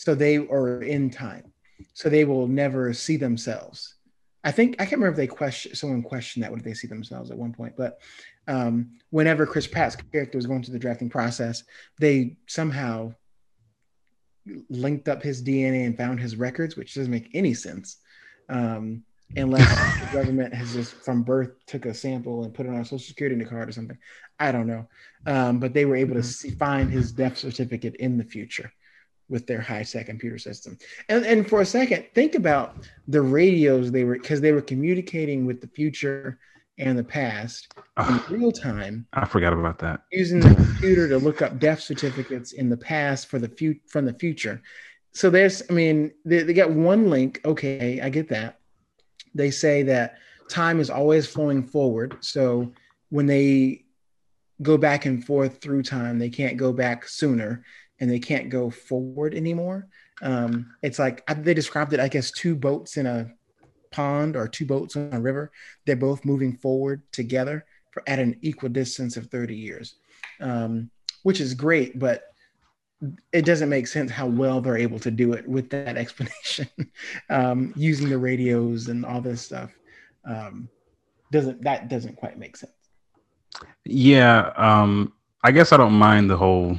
So 0.00 0.14
they 0.14 0.38
are 0.38 0.82
in 0.82 1.10
time. 1.10 1.52
So 1.92 2.08
they 2.08 2.24
will 2.24 2.48
never 2.48 2.94
see 2.94 3.18
themselves. 3.18 3.96
I 4.42 4.50
think 4.50 4.76
I 4.76 4.86
can't 4.86 4.92
remember 4.92 5.10
if 5.10 5.16
they 5.18 5.26
question 5.26 5.74
someone 5.74 6.00
questioned 6.00 6.42
that 6.42 6.50
would 6.50 6.64
they 6.64 6.72
see 6.72 6.86
themselves 6.86 7.30
at 7.30 7.36
one 7.36 7.52
point, 7.52 7.74
but 7.76 7.98
um, 8.48 8.92
whenever 9.10 9.44
Chris 9.44 9.66
Pratt's 9.66 9.96
character 9.96 10.38
was 10.38 10.46
going 10.46 10.62
through 10.62 10.72
the 10.72 10.78
drafting 10.78 11.10
process, 11.10 11.64
they 11.98 12.38
somehow 12.46 13.12
linked 14.70 15.06
up 15.06 15.22
his 15.22 15.44
DNA 15.44 15.84
and 15.84 15.98
found 15.98 16.18
his 16.18 16.34
records, 16.34 16.76
which 16.76 16.94
doesn't 16.94 17.12
make 17.12 17.28
any 17.34 17.52
sense. 17.52 17.98
Um, 18.48 19.02
unless 19.36 19.68
the 20.00 20.16
government 20.16 20.54
has 20.54 20.72
just 20.72 20.94
from 20.94 21.24
birth 21.24 21.50
took 21.66 21.84
a 21.84 21.92
sample 21.92 22.44
and 22.44 22.54
put 22.54 22.64
it 22.64 22.70
on 22.70 22.76
a 22.76 22.84
social 22.86 23.00
security 23.00 23.44
card 23.44 23.68
or 23.68 23.72
something. 23.72 23.98
I 24.38 24.50
don't 24.50 24.66
know. 24.66 24.88
Um, 25.26 25.58
but 25.58 25.74
they 25.74 25.84
were 25.84 25.96
able 25.96 26.14
to 26.14 26.20
mm-hmm. 26.20 26.48
see, 26.48 26.50
find 26.52 26.90
his 26.90 27.12
death 27.12 27.36
certificate 27.36 27.96
in 27.96 28.16
the 28.16 28.24
future 28.24 28.72
with 29.30 29.46
their 29.46 29.60
high 29.60 29.82
tech 29.82 30.06
computer 30.06 30.38
system. 30.38 30.76
And, 31.08 31.24
and 31.24 31.48
for 31.48 31.62
a 31.62 31.66
second, 31.66 32.04
think 32.14 32.34
about 32.34 32.76
the 33.08 33.22
radios 33.22 33.90
they 33.90 34.04
were, 34.04 34.18
because 34.18 34.40
they 34.40 34.52
were 34.52 34.60
communicating 34.60 35.46
with 35.46 35.62
the 35.62 35.68
future 35.68 36.38
and 36.78 36.98
the 36.98 37.04
past 37.04 37.72
ah. 37.96 38.26
in 38.28 38.40
real 38.40 38.52
time. 38.52 39.06
I 39.14 39.24
forgot 39.24 39.52
about 39.52 39.78
that. 39.78 40.02
Using 40.12 40.40
the 40.40 40.54
computer 40.54 41.08
to 41.08 41.18
look 41.18 41.40
up 41.40 41.58
death 41.58 41.80
certificates 41.80 42.52
in 42.52 42.68
the 42.68 42.76
past 42.76 43.28
for 43.28 43.38
the 43.38 43.48
few 43.48 43.76
from 43.86 44.04
the 44.04 44.14
future. 44.14 44.60
So 45.12 45.30
there's, 45.30 45.62
I 45.70 45.72
mean, 45.72 46.12
they, 46.24 46.42
they 46.42 46.52
got 46.52 46.70
one 46.70 47.08
link. 47.08 47.40
Okay, 47.44 48.00
I 48.00 48.10
get 48.10 48.28
that 48.28 48.60
they 49.34 49.50
say 49.50 49.82
that 49.84 50.18
time 50.48 50.80
is 50.80 50.90
always 50.90 51.26
flowing 51.26 51.62
forward. 51.62 52.16
So 52.20 52.72
when 53.10 53.26
they 53.26 53.84
go 54.62 54.76
back 54.76 55.06
and 55.06 55.24
forth 55.24 55.60
through 55.60 55.82
time, 55.82 56.18
they 56.18 56.30
can't 56.30 56.56
go 56.56 56.72
back 56.72 57.08
sooner 57.08 57.64
and 58.00 58.10
they 58.10 58.18
can't 58.18 58.48
go 58.48 58.70
forward 58.70 59.34
anymore. 59.34 59.88
Um, 60.22 60.74
it's 60.82 60.98
like 60.98 61.24
they 61.26 61.54
described 61.54 61.92
it, 61.92 62.00
I 62.00 62.08
guess, 62.08 62.30
two 62.30 62.56
boats 62.56 62.96
in 62.96 63.06
a 63.06 63.30
pond 63.90 64.36
or 64.36 64.48
two 64.48 64.66
boats 64.66 64.96
on 64.96 65.10
a 65.12 65.20
river. 65.20 65.50
They're 65.86 65.96
both 65.96 66.24
moving 66.24 66.56
forward 66.56 67.02
together 67.12 67.66
for, 67.92 68.02
at 68.06 68.18
an 68.18 68.38
equal 68.42 68.68
distance 68.68 69.16
of 69.16 69.26
30 69.26 69.54
years, 69.54 69.96
um, 70.40 70.90
which 71.22 71.40
is 71.40 71.54
great. 71.54 71.98
But 71.98 72.24
it 73.32 73.44
doesn't 73.44 73.68
make 73.68 73.86
sense 73.86 74.10
how 74.10 74.26
well 74.26 74.60
they're 74.60 74.76
able 74.76 74.98
to 74.98 75.10
do 75.10 75.32
it 75.32 75.46
with 75.48 75.70
that 75.70 75.96
explanation 75.96 76.68
um, 77.30 77.72
using 77.76 78.08
the 78.08 78.18
radios 78.18 78.88
and 78.88 79.04
all 79.04 79.20
this 79.20 79.42
stuff 79.42 79.70
um, 80.24 80.68
doesn't 81.32 81.62
that 81.62 81.88
doesn't 81.88 82.16
quite 82.16 82.38
make 82.38 82.56
sense 82.56 82.72
yeah 83.84 84.52
um, 84.56 85.12
i 85.42 85.50
guess 85.50 85.72
i 85.72 85.76
don't 85.76 85.94
mind 85.94 86.28
the 86.28 86.36
whole 86.36 86.78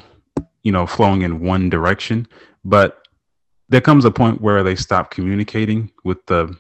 you 0.64 0.72
know 0.72 0.86
flowing 0.86 1.22
in 1.22 1.42
one 1.42 1.70
direction 1.70 2.28
but 2.64 3.00
there 3.70 3.82
comes 3.82 4.06
a 4.06 4.12
point 4.12 4.42
where 4.42 4.64
they 4.64 4.76
stop 4.76 5.12
communicating 5.12 5.92
with 6.04 6.26
the 6.28 6.56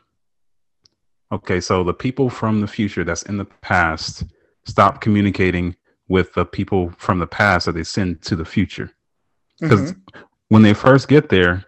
okay 1.31 1.59
so 1.59 1.83
the 1.83 1.93
people 1.93 2.29
from 2.29 2.61
the 2.61 2.67
future 2.67 3.03
that's 3.03 3.23
in 3.23 3.37
the 3.37 3.45
past 3.61 4.23
stop 4.65 5.01
communicating 5.01 5.75
with 6.07 6.33
the 6.33 6.45
people 6.45 6.91
from 6.97 7.19
the 7.19 7.27
past 7.27 7.65
that 7.65 7.73
they 7.73 7.83
send 7.83 8.21
to 8.21 8.35
the 8.35 8.45
future 8.45 8.91
because 9.61 9.93
mm-hmm. 9.93 10.21
when 10.49 10.63
they 10.63 10.73
first 10.73 11.07
get 11.07 11.29
there, 11.29 11.63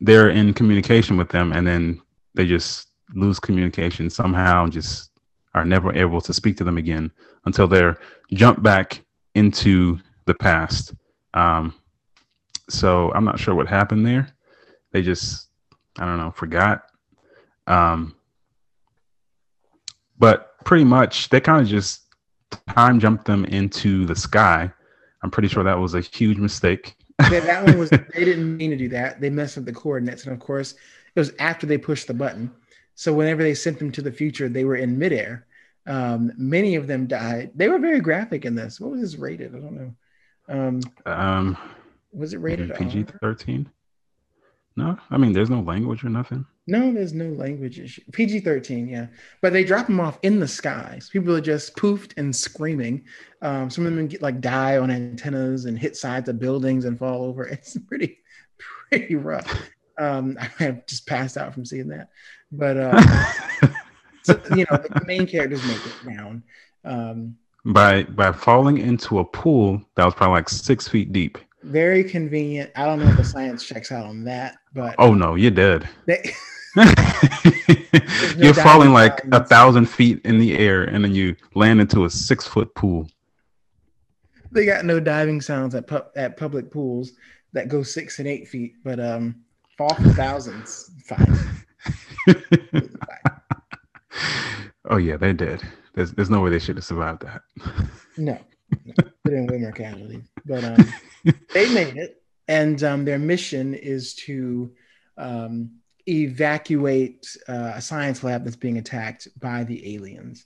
they're 0.00 0.28
in 0.28 0.52
communication 0.52 1.16
with 1.16 1.30
them, 1.30 1.52
and 1.52 1.66
then 1.66 2.00
they 2.34 2.46
just 2.46 2.90
lose 3.14 3.40
communication 3.40 4.10
somehow, 4.10 4.64
and 4.64 4.72
just 4.72 5.10
are 5.54 5.64
never 5.64 5.92
able 5.94 6.20
to 6.20 6.34
speak 6.34 6.56
to 6.58 6.64
them 6.64 6.76
again 6.76 7.10
until 7.46 7.66
they're 7.66 7.98
jumped 8.32 8.62
back 8.62 9.02
into 9.34 9.98
the 10.26 10.34
past. 10.34 10.94
Um, 11.36 11.74
so 12.68 13.12
I'm 13.12 13.24
not 13.24 13.38
sure 13.38 13.54
what 13.54 13.68
happened 13.68 14.04
there. 14.04 14.28
They 14.92 15.02
just, 15.02 15.48
I 15.98 16.04
don't 16.06 16.18
know, 16.18 16.32
forgot. 16.32 16.84
Um, 17.66 18.16
but 20.18 20.58
pretty 20.64 20.84
much 20.84 21.28
they 21.28 21.40
kind 21.40 21.60
of 21.60 21.68
just 21.68 22.02
time 22.74 22.98
jumped 22.98 23.26
them 23.26 23.44
into 23.44 24.06
the 24.06 24.16
sky. 24.16 24.72
I'm 25.22 25.30
pretty 25.30 25.48
sure 25.48 25.62
that 25.62 25.78
was 25.78 25.94
a 25.94 26.00
huge 26.00 26.38
mistake 26.38 26.96
that, 27.18 27.44
that 27.44 27.64
one 27.64 27.78
was 27.78 27.90
they 27.90 28.24
didn't 28.24 28.56
mean 28.56 28.70
to 28.70 28.76
do 28.76 28.88
that. 28.90 29.20
They 29.20 29.30
messed 29.30 29.58
up 29.58 29.64
the 29.64 29.72
coordinates, 29.72 30.24
and 30.24 30.32
of 30.32 30.40
course, 30.40 30.72
it 30.72 31.18
was 31.18 31.32
after 31.38 31.66
they 31.66 31.78
pushed 31.78 32.06
the 32.06 32.14
button. 32.14 32.52
So 32.94 33.12
whenever 33.12 33.42
they 33.42 33.54
sent 33.54 33.78
them 33.78 33.92
to 33.92 34.02
the 34.02 34.12
future, 34.12 34.48
they 34.48 34.64
were 34.64 34.76
in 34.76 34.98
midair. 34.98 35.46
Um, 35.86 36.32
many 36.36 36.74
of 36.74 36.86
them 36.86 37.06
died. 37.06 37.52
They 37.54 37.68
were 37.68 37.78
very 37.78 38.00
graphic 38.00 38.44
in 38.44 38.54
this. 38.54 38.80
What 38.80 38.90
was 38.92 39.00
this 39.00 39.16
rated? 39.16 39.54
I 39.54 39.58
don't 39.58 39.76
know. 39.76 39.94
Um, 40.48 40.80
um 41.04 41.56
was 42.12 42.32
it 42.32 42.38
rated 42.38 42.74
PG 42.74 43.06
thirteen? 43.20 43.70
No, 44.76 44.98
I 45.10 45.16
mean 45.16 45.32
there's 45.32 45.50
no 45.50 45.60
language 45.60 46.04
or 46.04 46.10
nothing. 46.10 46.46
No, 46.68 46.92
there's 46.92 47.12
no 47.12 47.28
language 47.28 47.78
issue. 47.78 48.02
PG 48.12 48.40
13, 48.40 48.88
yeah. 48.88 49.06
But 49.40 49.52
they 49.52 49.62
drop 49.62 49.86
them 49.86 50.00
off 50.00 50.18
in 50.22 50.40
the 50.40 50.48
skies. 50.48 51.08
People 51.12 51.34
are 51.36 51.40
just 51.40 51.76
poofed 51.76 52.12
and 52.16 52.34
screaming. 52.34 53.04
Um, 53.40 53.70
some 53.70 53.86
of 53.86 53.94
them 53.94 54.08
get 54.08 54.20
like 54.20 54.40
die 54.40 54.76
on 54.76 54.90
antennas 54.90 55.66
and 55.66 55.78
hit 55.78 55.96
sides 55.96 56.28
of 56.28 56.40
buildings 56.40 56.84
and 56.84 56.98
fall 56.98 57.22
over. 57.24 57.44
It's 57.52 57.78
pretty, 57.78 58.18
pretty 58.90 59.14
rough. 59.14 59.70
Um, 59.96 60.36
I 60.40 60.50
have 60.64 60.86
just 60.86 61.06
passed 61.06 61.36
out 61.36 61.54
from 61.54 61.64
seeing 61.64 61.88
that. 61.88 62.08
But, 62.50 62.76
uh, 62.76 63.68
so, 64.22 64.40
you 64.56 64.66
know, 64.68 64.78
the 64.78 65.04
main 65.06 65.26
characters 65.26 65.64
make 65.64 65.86
it 65.86 66.16
down. 66.16 66.42
Um, 66.84 67.36
by 67.66 68.04
by 68.04 68.32
falling 68.32 68.78
into 68.78 69.18
a 69.18 69.24
pool 69.24 69.82
that 69.96 70.04
was 70.04 70.14
probably 70.14 70.34
like 70.34 70.48
six 70.48 70.88
feet 70.88 71.12
deep. 71.12 71.38
Very 71.62 72.04
convenient. 72.04 72.70
I 72.76 72.84
don't 72.84 73.00
know 73.00 73.08
if 73.08 73.16
the 73.16 73.24
science 73.24 73.64
checks 73.64 73.90
out 73.90 74.06
on 74.06 74.24
that, 74.24 74.56
but 74.74 74.94
oh 74.98 75.14
no, 75.14 75.34
you're 75.34 75.50
dead. 75.50 75.88
They, 76.06 76.32
You're 78.36 78.52
falling 78.52 78.92
like 78.92 79.24
a 79.32 79.42
thousand 79.42 79.86
feet 79.86 80.20
in 80.26 80.38
the 80.38 80.58
air, 80.58 80.84
and 80.84 81.02
then 81.02 81.14
you 81.14 81.34
land 81.54 81.80
into 81.80 82.04
a 82.04 82.10
six 82.10 82.46
foot 82.46 82.74
pool. 82.74 83.08
They 84.52 84.66
got 84.66 84.84
no 84.84 85.00
diving 85.00 85.40
sounds 85.40 85.74
at 85.74 85.86
pu- 85.86 86.04
at 86.16 86.36
public 86.36 86.70
pools 86.70 87.12
that 87.54 87.68
go 87.68 87.82
six 87.82 88.18
and 88.18 88.28
eight 88.28 88.46
feet, 88.46 88.74
but 88.84 89.00
um, 89.00 89.36
fall 89.78 89.94
for 89.94 90.10
thousands, 90.10 90.90
fine. 91.06 91.38
oh 94.90 94.98
yeah, 94.98 95.16
they 95.16 95.32
did. 95.32 95.62
There's 95.96 96.12
there's 96.12 96.30
no 96.30 96.42
way 96.42 96.50
they 96.50 96.58
should 96.58 96.76
have 96.76 96.84
survived 96.84 97.22
that. 97.22 97.42
No, 98.18 98.38
no 98.84 98.94
they 99.24 99.30
didn't 99.30 99.50
way 99.50 99.58
more 99.58 99.72
casualties, 99.72 100.28
but 100.44 100.62
um, 100.62 100.76
they 101.54 101.72
made 101.72 101.96
it, 101.96 102.22
and 102.48 102.82
um, 102.84 103.04
their 103.04 103.18
mission 103.18 103.74
is 103.74 104.14
to 104.26 104.70
um, 105.16 105.70
evacuate 106.06 107.26
uh, 107.48 107.72
a 107.74 107.80
science 107.80 108.22
lab 108.22 108.44
that's 108.44 108.56
being 108.56 108.78
attacked 108.78 109.28
by 109.40 109.64
the 109.64 109.94
aliens. 109.96 110.44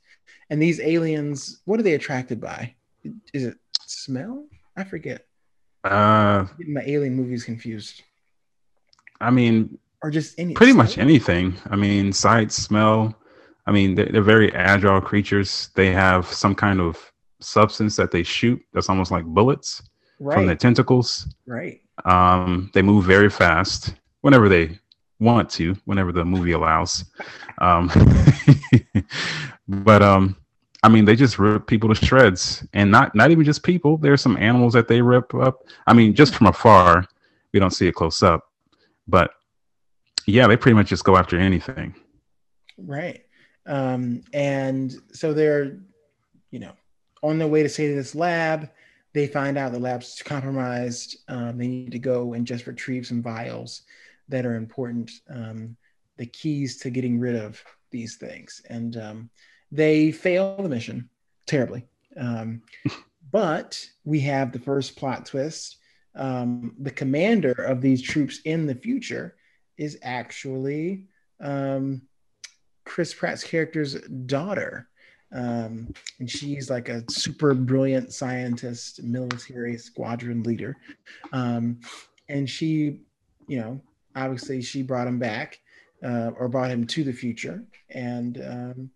And 0.51 0.63
these 0.63 0.81
aliens, 0.81 1.61
what 1.65 1.81
are 1.81 1.83
they 1.83 1.95
attracted 1.95 2.41
by? 2.41 2.75
Is 3.35 3.45
it 3.45 3.59
smell? 3.81 4.47
I 4.77 4.85
forget. 4.85 5.27
Uh, 5.83 6.47
my 6.67 6.83
alien 6.87 7.15
movies 7.15 7.45
confused. 7.45 8.03
I 9.21 9.31
mean, 9.31 9.79
or 10.03 10.11
just 10.11 10.39
any 10.39 10.55
pretty 10.55 10.73
much 10.73 10.97
anything. 10.97 11.57
I 11.71 11.77
mean, 11.77 12.13
sight, 12.13 12.53
smell. 12.53 13.17
I 13.71 13.73
mean, 13.73 13.95
they're, 13.95 14.07
they're 14.07 14.21
very 14.21 14.53
agile 14.53 15.01
creatures. 15.01 15.71
They 15.77 15.93
have 15.93 16.27
some 16.27 16.57
kind 16.57 16.81
of 16.81 16.99
substance 17.39 17.95
that 17.95 18.11
they 18.11 18.25
shoot 18.25 18.61
that's 18.73 18.89
almost 18.89 19.13
like 19.13 19.25
bullets 19.25 19.81
right. 20.19 20.35
from 20.35 20.47
their 20.47 20.57
tentacles. 20.57 21.33
Right. 21.47 21.81
Um, 22.05 22.73
they 22.75 22.83
move 22.83 23.05
very 23.05 23.31
fast 23.31 23.95
whenever 24.23 24.49
they 24.49 24.77
want 25.21 25.49
to, 25.51 25.77
whenever 25.85 26.11
the 26.11 26.25
movie 26.25 26.51
allows. 26.51 27.05
Um, 27.59 27.89
but 29.69 30.03
um, 30.03 30.35
I 30.83 30.89
mean, 30.89 31.05
they 31.05 31.15
just 31.15 31.39
rip 31.39 31.69
people 31.69 31.95
to 31.95 31.95
shreds, 31.95 32.67
and 32.73 32.91
not 32.91 33.15
not 33.15 33.31
even 33.31 33.45
just 33.45 33.63
people. 33.63 33.99
There's 33.99 34.21
some 34.21 34.37
animals 34.37 34.73
that 34.73 34.89
they 34.89 35.01
rip 35.01 35.33
up. 35.33 35.63
I 35.87 35.93
mean, 35.93 36.13
just 36.13 36.35
from 36.35 36.49
afar, 36.49 37.07
we 37.53 37.61
don't 37.61 37.71
see 37.71 37.87
it 37.87 37.95
close 37.95 38.21
up, 38.25 38.51
but 39.07 39.31
yeah, 40.27 40.49
they 40.49 40.57
pretty 40.57 40.75
much 40.75 40.89
just 40.89 41.05
go 41.05 41.17
after 41.17 41.39
anything. 41.39 41.95
Right. 42.77 43.25
Um, 43.67 44.23
and 44.33 44.95
so 45.13 45.33
they're, 45.33 45.79
you 46.51 46.59
know, 46.59 46.73
on 47.23 47.39
their 47.39 47.49
way 47.49 47.63
to 47.63 47.69
say 47.69 47.89
to 47.89 47.95
this 47.95 48.15
lab. 48.15 48.71
They 49.13 49.27
find 49.27 49.59
out 49.59 49.73
the 49.73 49.79
lab's 49.79 50.23
compromised. 50.23 51.19
Um, 51.29 51.59
they 51.59 51.67
need 51.67 51.93
to 51.93 51.99
go 51.99 52.35
and 52.35 52.47
just 52.47 52.67
retrieve 52.67 53.07
some 53.07 53.23
vials 53.23 53.83
that 54.29 54.47
are 54.47 54.55
important, 54.55 55.11
um, 55.29 55.77
the 56.17 56.27
keys 56.27 56.77
to 56.79 56.91
getting 56.91 57.19
rid 57.19 57.35
of 57.35 57.63
these 57.91 58.17
things. 58.17 58.63
And 58.71 58.97
um, 58.97 59.31
they 59.73 60.13
fail 60.13 60.57
the 60.57 60.69
mission 60.69 61.09
terribly. 61.47 61.87
Um, 62.17 62.63
but 63.33 63.85
we 64.05 64.21
have 64.21 64.53
the 64.53 64.59
first 64.59 64.97
plot 64.97 65.27
twist. 65.27 65.77
Um, 66.15 66.75
the 66.79 66.91
commander 66.91 67.53
of 67.53 67.81
these 67.81 68.03
troops 68.03 68.41
in 68.45 68.67
the 68.67 68.75
future 68.75 69.37
is 69.77 69.99
actually 70.03 71.07
um, 71.41 72.03
Chris 72.91 73.15
Pratt's 73.15 73.45
character's 73.45 73.95
daughter. 74.27 74.89
Um, 75.33 75.95
and 76.19 76.29
she's 76.29 76.69
like 76.69 76.89
a 76.89 77.05
super 77.09 77.55
brilliant 77.55 78.13
scientist, 78.13 79.01
military 79.05 79.79
squadron 79.79 80.43
leader. 80.43 80.77
Um, 81.33 81.79
and 82.29 82.51
she, 82.51 83.03
you 83.47 83.61
know, 83.61 83.81
obviously 84.17 84.61
she 84.61 84.83
brought 84.83 85.07
him 85.07 85.21
back 85.21 85.61
uh, 86.05 86.33
or 86.37 86.49
brought 86.49 86.73
him 86.73 86.85
to 86.89 87.05
the 87.05 87.13
future. 87.13 87.63
And 87.91 88.43
um, 88.45 88.91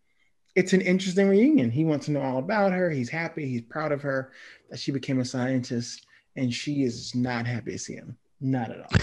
it's 0.57 0.73
an 0.73 0.81
interesting 0.81 1.29
reunion. 1.29 1.71
He 1.71 1.85
wants 1.85 2.07
to 2.07 2.13
know 2.13 2.23
all 2.23 2.39
about 2.39 2.73
her. 2.73 2.91
He's 2.91 3.11
happy. 3.11 3.49
He's 3.49 3.63
proud 3.63 3.93
of 3.93 4.03
her 4.03 4.33
that 4.71 4.81
she 4.81 4.91
became 4.91 5.21
a 5.21 5.25
scientist. 5.25 6.05
And 6.35 6.53
she 6.53 6.83
is 6.83 7.15
not 7.15 7.47
happy 7.47 7.71
to 7.71 7.79
see 7.79 7.95
him. 7.95 8.19
Not 8.41 8.73
at 8.73 8.81
all 8.81 9.01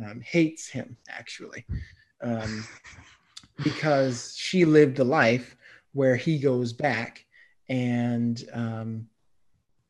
um, 0.10 0.22
hates 0.22 0.68
him 0.68 0.96
actually, 1.10 1.66
um, 2.22 2.66
because 3.62 4.34
she 4.36 4.64
lived 4.64 4.98
a 4.98 5.04
life 5.04 5.56
where 5.92 6.16
he 6.16 6.38
goes 6.38 6.72
back 6.72 7.24
and 7.68 8.44
um, 8.52 9.08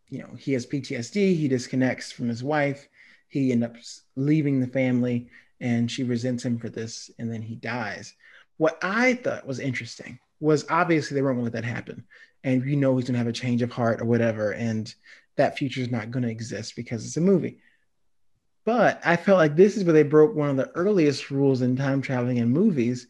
you 0.09 0.21
know 0.21 0.31
he 0.39 0.53
has 0.53 0.67
PTSD. 0.67 1.37
He 1.37 1.49
disconnects 1.49 2.13
from 2.13 2.29
his 2.29 2.43
wife. 2.43 2.89
He 3.29 3.53
ends 3.53 3.65
up 3.65 3.77
leaving 4.15 4.61
the 4.61 4.67
family, 4.67 5.29
and 5.61 5.91
she 5.91 6.05
resents 6.05 6.45
him 6.45 6.59
for 6.59 6.69
this, 6.69 7.11
and 7.19 7.31
then 7.31 7.43
he 7.43 7.57
dies. 7.57 8.15
What 8.57 8.79
I 8.83 9.15
thought 9.15 9.47
was 9.47 9.59
interesting 9.59 10.19
was 10.41 10.65
obviously 10.71 11.15
they 11.15 11.23
weren't 11.23 11.39
going 11.39 11.51
to 11.51 11.57
let 11.57 11.63
that 11.63 11.69
happen, 11.69 12.05
and 12.45 12.65
you 12.65 12.77
know 12.77 12.97
he's 12.97 13.07
going 13.07 13.15
to 13.15 13.19
have 13.19 13.27
a 13.27 13.33
change 13.33 13.63
of 13.63 13.73
heart 13.73 14.01
or 14.01 14.05
whatever, 14.05 14.53
and 14.53 14.95
that 15.37 15.59
future 15.59 15.83
is 15.83 15.91
not 15.91 16.11
going 16.11 16.23
to 16.23 16.31
exist 16.31 16.77
because 16.77 17.05
it's 17.05 17.17
a 17.17 17.21
movie. 17.21 17.59
But 18.65 19.01
I 19.05 19.17
felt 19.17 19.39
like 19.39 19.55
this 19.55 19.77
is 19.77 19.85
where 19.85 19.93
they 19.93 20.03
broke 20.03 20.35
one 20.35 20.51
of 20.51 20.57
the 20.57 20.71
earliest 20.75 21.31
rules 21.31 21.63
in 21.63 21.77
time 21.77 22.03
traveling 22.03 22.39
in 22.39 22.49
movies, 22.49 23.07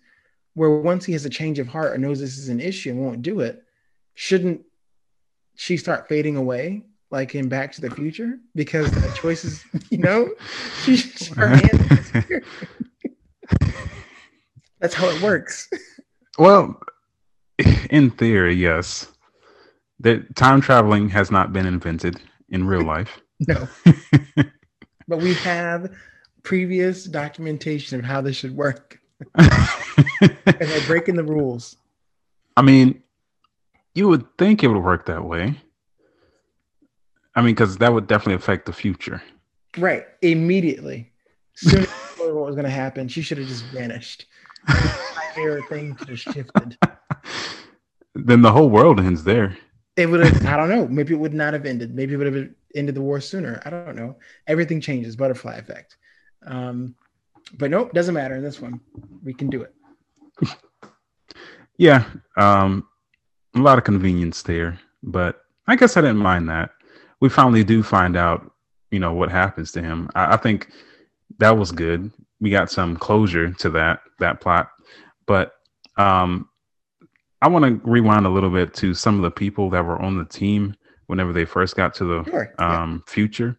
where 0.56 0.80
once 0.80 1.04
he 1.04 1.12
has 1.12 1.24
a 1.26 1.30
change 1.30 1.58
of 1.58 1.68
heart 1.68 1.92
or 1.92 1.98
knows 1.98 2.18
this 2.18 2.38
is 2.38 2.48
an 2.48 2.60
issue 2.60 2.90
and 2.90 2.98
won't 2.98 3.22
do 3.22 3.40
it, 3.40 3.62
shouldn't 4.14 4.62
she 5.54 5.76
start 5.76 6.08
fading 6.08 6.36
away 6.36 6.82
like 7.10 7.34
in 7.34 7.48
Back 7.48 7.72
to 7.72 7.80
the 7.80 7.90
Future? 7.90 8.38
Because 8.54 8.90
the 8.90 9.12
choices, 9.14 9.62
you 9.90 9.98
know, 9.98 10.30
she, 10.82 10.96
her 11.36 11.48
hand. 11.48 12.42
That's 14.80 14.94
how 14.94 15.08
it 15.08 15.22
works. 15.22 15.68
Well, 16.38 16.80
in 17.90 18.10
theory, 18.10 18.54
yes. 18.54 19.12
That 20.00 20.34
time 20.36 20.60
traveling 20.60 21.08
has 21.10 21.30
not 21.30 21.52
been 21.52 21.66
invented 21.66 22.20
in 22.48 22.66
real 22.66 22.82
life. 22.82 23.20
No 23.46 23.68
but 25.08 25.18
we 25.18 25.34
have 25.34 25.94
previous 26.42 27.04
documentation 27.04 27.98
of 27.98 28.04
how 28.04 28.22
this 28.22 28.36
should 28.36 28.56
work. 28.56 28.98
And 30.20 30.56
they're 30.58 30.86
breaking 30.86 31.16
the 31.16 31.24
rules. 31.24 31.76
I 32.56 32.62
mean, 32.62 33.02
you 33.94 34.08
would 34.08 34.26
think 34.38 34.62
it 34.62 34.68
would 34.68 34.82
work 34.82 35.06
that 35.06 35.24
way. 35.24 35.60
I 37.34 37.42
mean, 37.42 37.54
because 37.54 37.76
that 37.78 37.92
would 37.92 38.06
definitely 38.06 38.34
affect 38.34 38.66
the 38.66 38.72
future. 38.72 39.22
Right. 39.76 40.06
Immediately. 40.22 41.12
Soon 41.54 41.82
as 41.82 41.88
what 42.16 42.34
was 42.34 42.54
going 42.54 42.64
to 42.64 42.70
happen, 42.70 43.08
she 43.08 43.22
should 43.22 43.38
have 43.38 43.46
just 43.46 43.64
vanished. 43.66 44.26
The 44.66 44.98
entire 45.28 45.62
thing 45.62 45.96
have 46.08 46.18
shifted. 46.18 46.78
Then 48.14 48.40
the 48.42 48.50
whole 48.52 48.70
world 48.70 49.00
ends 49.00 49.22
there. 49.24 49.56
It 49.96 50.06
would 50.06 50.24
have, 50.24 50.46
I 50.46 50.56
don't 50.56 50.70
know. 50.70 50.88
Maybe 50.88 51.14
it 51.14 51.18
would 51.18 51.34
not 51.34 51.52
have 51.52 51.66
ended. 51.66 51.94
Maybe 51.94 52.14
it 52.14 52.16
would 52.16 52.34
have 52.34 52.48
ended 52.74 52.94
the 52.94 53.02
war 53.02 53.20
sooner. 53.20 53.62
I 53.64 53.70
don't 53.70 53.96
know. 53.96 54.16
Everything 54.46 54.80
changes, 54.80 55.16
butterfly 55.16 55.56
effect. 55.56 55.96
Um, 56.46 56.94
but 57.58 57.70
nope, 57.70 57.92
doesn't 57.92 58.14
matter 58.14 58.34
in 58.34 58.42
this 58.42 58.60
one. 58.60 58.80
We 59.22 59.34
can 59.34 59.48
do 59.50 59.62
it. 59.62 59.74
yeah, 61.78 62.04
um, 62.36 62.86
a 63.54 63.58
lot 63.58 63.78
of 63.78 63.84
convenience 63.84 64.42
there, 64.42 64.78
but 65.02 65.40
I 65.66 65.76
guess 65.76 65.96
I 65.96 66.00
didn't 66.00 66.18
mind 66.18 66.48
that. 66.48 66.70
We 67.20 67.28
finally 67.28 67.64
do 67.64 67.82
find 67.82 68.16
out, 68.16 68.50
you 68.90 68.98
know, 68.98 69.12
what 69.12 69.30
happens 69.30 69.72
to 69.72 69.82
him. 69.82 70.10
I, 70.14 70.34
I 70.34 70.36
think 70.36 70.70
that 71.38 71.56
was 71.56 71.72
good. 71.72 72.10
We 72.40 72.50
got 72.50 72.70
some 72.70 72.96
closure 72.96 73.52
to 73.52 73.70
that 73.70 74.00
that 74.18 74.40
plot, 74.40 74.70
but 75.26 75.52
um, 75.96 76.48
I 77.40 77.48
want 77.48 77.64
to 77.64 77.88
rewind 77.88 78.26
a 78.26 78.30
little 78.30 78.50
bit 78.50 78.74
to 78.74 78.94
some 78.94 79.16
of 79.16 79.22
the 79.22 79.30
people 79.30 79.70
that 79.70 79.84
were 79.84 80.00
on 80.00 80.18
the 80.18 80.24
team 80.24 80.74
whenever 81.06 81.32
they 81.32 81.44
first 81.44 81.76
got 81.76 81.94
to 81.94 82.04
the 82.04 82.30
sure. 82.30 82.54
um, 82.58 83.02
future. 83.06 83.58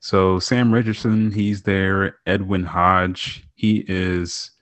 So 0.00 0.38
Sam 0.38 0.72
Richardson, 0.72 1.32
he's 1.32 1.62
there. 1.62 2.18
Edwin 2.26 2.64
Hodge, 2.64 3.44
he 3.54 3.84
is 3.88 4.52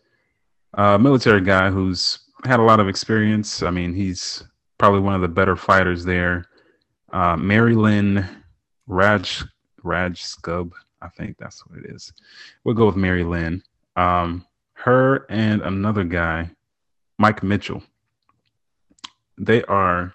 a 0.77 0.99
military 0.99 1.41
guy 1.41 1.71
who's 1.71 2.19
had 2.45 2.61
a 2.61 2.65
lot 2.65 2.81
of 2.81 2.89
experience. 2.89 3.63
I 3.63 3.71
mean, 3.71 3.95
he's 3.95 4.43
probably 4.79 5.01
one 5.01 5.15
of 5.15 5.21
the 5.21 5.29
better 5.29 5.57
fighters 5.57 6.05
there. 6.05 6.47
Uh, 7.13 7.37
Mary 7.37 7.75
Lynn 7.75 8.29
Raj 8.87 9.45
Raj 9.83 10.23
Scub, 10.23 10.73
I 11.01 11.09
think 11.09 11.37
that's 11.39 11.67
what 11.67 11.79
it 11.79 11.91
is. 11.91 12.13
We'll 12.65 12.75
go 12.75 12.87
with 12.87 12.97
Mary 12.97 13.25
Lynn. 13.25 13.63
Um, 13.97 14.47
her 14.75 15.27
and 15.31 15.63
another 15.63 16.05
guy, 16.05 16.51
Mike 17.19 17.43
Mitchell. 17.43 17.83
They 19.39 19.63
are 19.65 20.15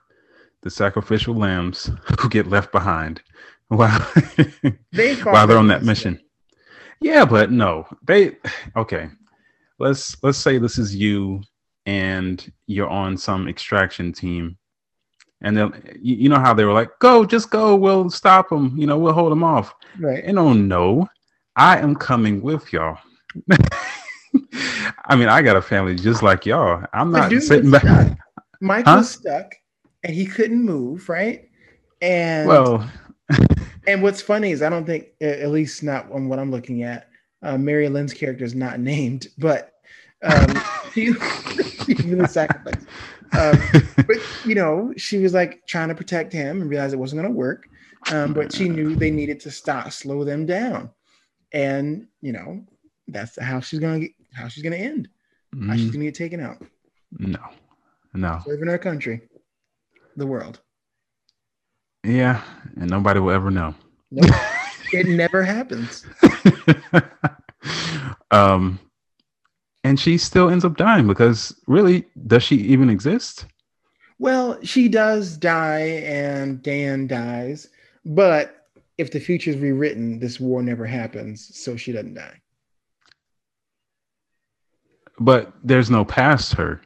the 0.62 0.70
sacrificial 0.70 1.36
lambs 1.36 1.90
who 2.20 2.30
get 2.30 2.48
left 2.48 2.72
behind 2.72 3.22
while, 3.70 4.06
they 4.92 5.16
while 5.16 5.46
they're 5.48 5.58
on 5.58 5.68
that 5.68 5.84
mission. 5.84 6.20
Yeah, 7.00 7.24
but 7.26 7.52
no, 7.52 7.88
they 8.04 8.38
okay. 8.76 9.10
Let's 9.80 10.22
let's 10.24 10.38
say 10.38 10.58
this 10.58 10.78
is 10.78 10.96
you 10.96 11.42
and 11.86 12.52
you're 12.68 12.90
on 12.90 13.18
some 13.18 13.48
extraction 13.48 14.12
team, 14.12 14.58
and 15.42 15.56
then 15.56 15.98
you, 16.02 16.16
you 16.16 16.30
know 16.30 16.40
how 16.40 16.54
they 16.54 16.66
were 16.66 16.74
like, 16.74 16.90
"Go, 17.00 17.26
just 17.26 17.50
go. 17.50 17.76
We'll 17.76 18.10
stop 18.10 18.50
them. 18.50 18.78
You 18.78 18.88
know, 18.88 18.98
we'll 18.98 19.14
hold 19.14 19.32
them 19.32 19.44
off." 19.44 19.74
Right. 20.00 20.24
And 20.24 20.38
oh 20.38 20.54
no, 20.54 21.08
I 21.56 21.78
am 21.80 21.96
coming 21.96 22.42
with 22.42 22.72
y'all. 22.74 22.98
I 25.06 25.16
mean, 25.16 25.30
I 25.30 25.42
got 25.42 25.56
a 25.56 25.62
family 25.62 25.96
just 25.96 26.22
like 26.22 26.46
y'all. 26.46 26.84
I'm 26.94 27.12
not 27.12 27.32
sitting 27.32 27.72
back. 27.72 28.18
Mike 28.62 28.86
huh? 28.86 28.98
was 28.98 29.12
stuck 29.12 29.54
and 30.04 30.14
he 30.14 30.26
couldn't 30.26 30.64
move, 30.64 31.10
right? 31.10 31.50
And 32.02 32.48
well, 32.48 32.90
and 33.88 34.02
what's 34.02 34.22
funny 34.22 34.52
is 34.52 34.62
I 34.62 34.70
don't 34.70 34.86
think, 34.86 35.08
at 35.22 35.50
least 35.50 35.84
not 35.84 36.12
on 36.12 36.30
what 36.30 36.40
I'm 36.40 36.52
looking 36.52 36.84
at, 36.84 37.09
uh, 37.42 37.58
Mary 37.58 37.90
Lynn's 37.90 38.14
character 38.14 38.44
is 38.46 38.56
not 38.56 38.80
named, 38.80 39.28
but 39.38 39.72
um, 40.24 40.56
he, 40.94 41.14
he 41.86 41.94
really 42.10 42.28
sacrificed. 42.28 42.88
um, 43.38 43.58
but 44.08 44.18
you 44.46 44.56
know, 44.56 44.94
she 44.98 45.20
was 45.20 45.34
like 45.34 45.66
trying 45.68 45.90
to 45.90 45.96
protect 45.96 46.34
him 46.34 46.62
and 46.62 46.70
realized 46.70 46.94
it 46.94 46.98
wasn't 46.98 47.22
going 47.22 47.32
to 47.32 47.38
work. 47.38 47.68
Um, 48.12 48.34
but 48.34 48.52
she 48.54 48.70
knew 48.70 48.96
they 48.96 49.12
needed 49.12 49.40
to 49.42 49.52
stop, 49.52 49.92
slow 49.92 50.24
them 50.24 50.46
down, 50.46 50.90
and 51.52 52.08
you 52.22 52.32
know, 52.32 52.64
that's 53.08 53.40
how 53.42 53.60
she's 53.60 53.80
gonna 53.80 54.00
get, 54.00 54.12
how 54.34 54.48
she's 54.48 54.64
gonna 54.64 54.78
end. 54.78 55.10
How 55.68 55.76
she's 55.76 55.90
Mm, 55.90 55.94
gonna 55.94 56.06
get 56.06 56.16
taken 56.16 56.40
out, 56.40 56.58
no, 57.12 57.40
no. 58.14 58.40
serving 58.46 58.70
our 58.70 58.78
country, 58.78 59.22
the 60.16 60.26
world. 60.26 60.62
Yeah, 62.06 62.42
and 62.80 62.90
nobody 62.90 63.20
will 63.20 63.32
ever 63.32 63.52
know. 63.52 63.76
Nope. 64.12 64.34
it 64.94 65.08
never 65.08 65.44
happens. 65.44 66.06
um, 68.32 68.80
and 69.84 70.00
she 70.00 70.18
still 70.18 70.50
ends 70.50 70.66
up 70.66 70.78
dying 70.78 71.08
because 71.08 71.56
really, 71.68 72.06
does 72.28 72.44
she 72.44 72.58
even 72.58 72.90
exist? 72.90 73.46
Well, 74.20 74.60
she 74.64 74.90
does 74.90 75.38
die, 75.38 76.04
and 76.04 76.62
Dan 76.62 77.08
dies, 77.08 77.70
but 78.06 78.66
if 78.98 79.12
the 79.12 79.20
future 79.20 79.52
is 79.52 79.58
rewritten, 79.58 80.20
this 80.20 80.42
war 80.42 80.62
never 80.62 80.86
happens, 80.86 81.58
so 81.58 81.78
she 81.78 81.94
doesn't 81.94 82.16
die. 82.16 82.42
But 85.20 85.54
there's 85.64 85.90
no 85.90 86.04
past 86.04 86.54
her. 86.56 86.82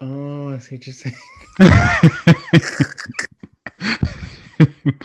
Oh, 0.00 0.54
I 0.54 0.58
see 0.58 0.76
what 0.76 0.86
you're 0.86 0.94
saying. 0.94 1.16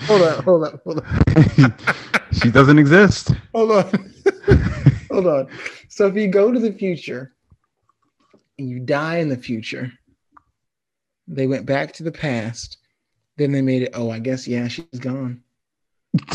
Hold 0.08 0.22
on, 0.22 0.44
hold 0.44 0.64
on, 0.64 0.80
hold 0.84 1.00
on, 1.00 1.76
she 2.32 2.50
doesn't 2.50 2.80
exist. 2.80 3.32
hold 3.54 3.72
on, 3.72 4.14
hold 5.12 5.28
on. 5.28 5.48
So 5.90 6.08
if 6.08 6.16
you 6.16 6.28
go 6.28 6.52
to 6.52 6.60
the 6.60 6.72
future 6.74 7.34
and 8.58 8.70
you 8.70 8.80
die 8.80 9.18
in 9.18 9.30
the 9.30 9.38
future, 9.38 9.92
they 11.28 11.48
went 11.48 11.66
back 11.66 11.94
to 11.94 12.04
the 12.04 12.12
past, 12.12 12.78
then 13.38 13.52
they 13.52 13.62
made 13.62 13.84
it. 13.84 13.92
Oh, 13.94 14.10
I 14.10 14.20
guess 14.20 14.48
yeah, 14.48 14.68
she's 14.68 15.00
gone. 15.00 15.44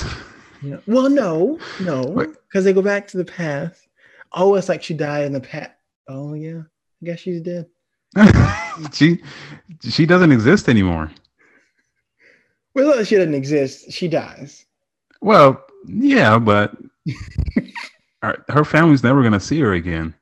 Yeah. 0.61 0.79
Well, 0.89 1.09
no, 1.09 1.57
no, 1.81 2.27
because 2.49 2.65
they 2.65 2.73
go 2.73 2.83
back 2.83 3.07
to 3.09 3.17
the 3.17 3.25
past. 3.25 3.87
Oh, 4.33 4.57
it's 4.57 4.69
like 4.69 4.83
she 4.83 4.93
died 4.93 5.25
in 5.25 5.33
the 5.33 5.41
past. 5.41 5.71
Oh 6.09 6.35
yeah, 6.35 6.63
I 7.01 7.07
guess 7.07 7.21
she's 7.21 7.41
dead. 7.41 7.67
she 8.93 9.23
she 9.89 10.05
doesn't 10.05 10.33
exist 10.33 10.69
anymore. 10.69 11.13
Well, 12.79 13.03
she 13.03 13.17
doesn't 13.17 13.35
exist. 13.35 13.91
She 13.91 14.07
dies. 14.07 14.65
Well, 15.21 15.65
yeah, 15.87 16.39
but 16.39 16.77
her, 18.23 18.65
family's 18.65 19.03
never 19.03 19.23
gonna 19.23 19.41
see 19.41 19.59
her 19.61 19.73
again. 19.73 20.15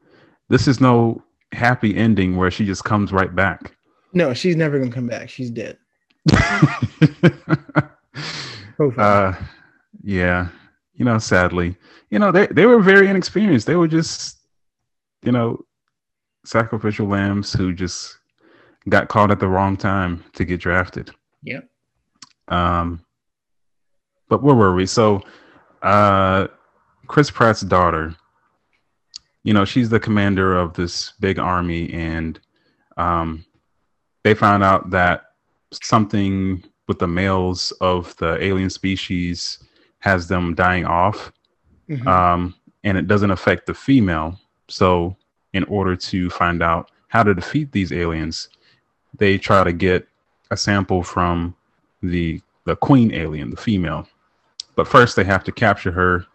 This 0.49 0.67
is 0.67 0.81
no 0.81 1.23
happy 1.53 1.95
ending 1.95 2.37
where 2.37 2.51
she 2.51 2.65
just 2.65 2.85
comes 2.85 3.13
right 3.13 3.35
back. 3.35 3.77
No, 4.15 4.33
she's 4.33 4.57
never 4.57 4.79
gonna 4.79 4.91
come 4.91 5.07
back. 5.07 5.29
She's 5.29 5.51
dead. 5.51 5.79
Uh, 8.79 9.33
yeah, 10.03 10.49
you 10.93 11.05
know, 11.07 11.17
sadly, 11.17 11.75
you 12.11 12.19
know, 12.19 12.31
they 12.31 12.47
they 12.49 12.67
were 12.67 12.83
very 12.83 13.09
inexperienced. 13.09 13.67
They 13.67 13.75
were 13.75 13.89
just, 13.89 14.37
you 15.23 15.33
know, 15.33 15.65
sacrificial 16.45 17.07
lambs 17.07 17.55
who 17.55 17.73
just 17.73 18.19
got 18.91 19.09
caught 19.09 19.31
at 19.31 19.41
the 19.41 19.49
wrong 19.49 19.79
time 19.79 20.23
to 20.35 20.45
get 20.45 20.61
drafted. 20.61 21.11
Yep. 21.43 21.67
Um, 22.49 23.05
but 24.29 24.43
where 24.43 24.55
were 24.55 24.75
we? 24.75 24.87
So, 24.87 25.23
uh, 25.83 26.49
Chris 27.07 27.31
Pratt's 27.31 27.61
daughter, 27.61 28.15
you 29.45 29.53
know, 29.55 29.65
she's 29.65 29.89
the 29.89 30.01
commander 30.01 30.57
of 30.57 30.75
this 30.75 31.13
big 31.21 31.39
army, 31.39 31.93
and 31.93 32.41
um, 32.97 33.45
they 34.25 34.35
found 34.35 34.65
out 34.65 34.91
that 34.91 35.23
something 35.73 36.65
with 36.89 36.99
the 36.99 37.07
males 37.07 37.73
of 37.81 38.17
the 38.17 38.43
alien 38.43 38.71
species 38.71 39.59
has 40.01 40.29
them 40.29 40.55
dying 40.55 40.85
off, 40.85 41.33
Mhm. 41.89 42.07
um, 42.07 42.55
and 42.85 42.97
it 42.99 43.07
doesn't 43.07 43.31
affect 43.31 43.67
the 43.67 43.75
female. 43.75 44.39
So, 44.69 45.17
in 45.53 45.65
order 45.65 45.97
to 45.97 46.31
find 46.31 46.63
out 46.63 46.91
how 47.09 47.23
to 47.23 47.35
defeat 47.35 47.73
these 47.73 47.93
aliens, 47.93 48.49
they 49.17 49.39
try 49.39 49.65
to 49.65 49.73
get 49.73 50.09
a 50.51 50.57
sample 50.57 51.03
from 51.03 51.56
the 52.11 52.41
the 52.65 52.77
queen 52.77 53.13
alien, 53.13 53.51
the 53.51 53.57
female. 53.57 54.09
But 54.75 54.89
first, 54.89 55.17
they 55.17 55.25
have 55.25 55.45
to 55.45 55.53
capture 55.53 55.93
her 55.93 56.27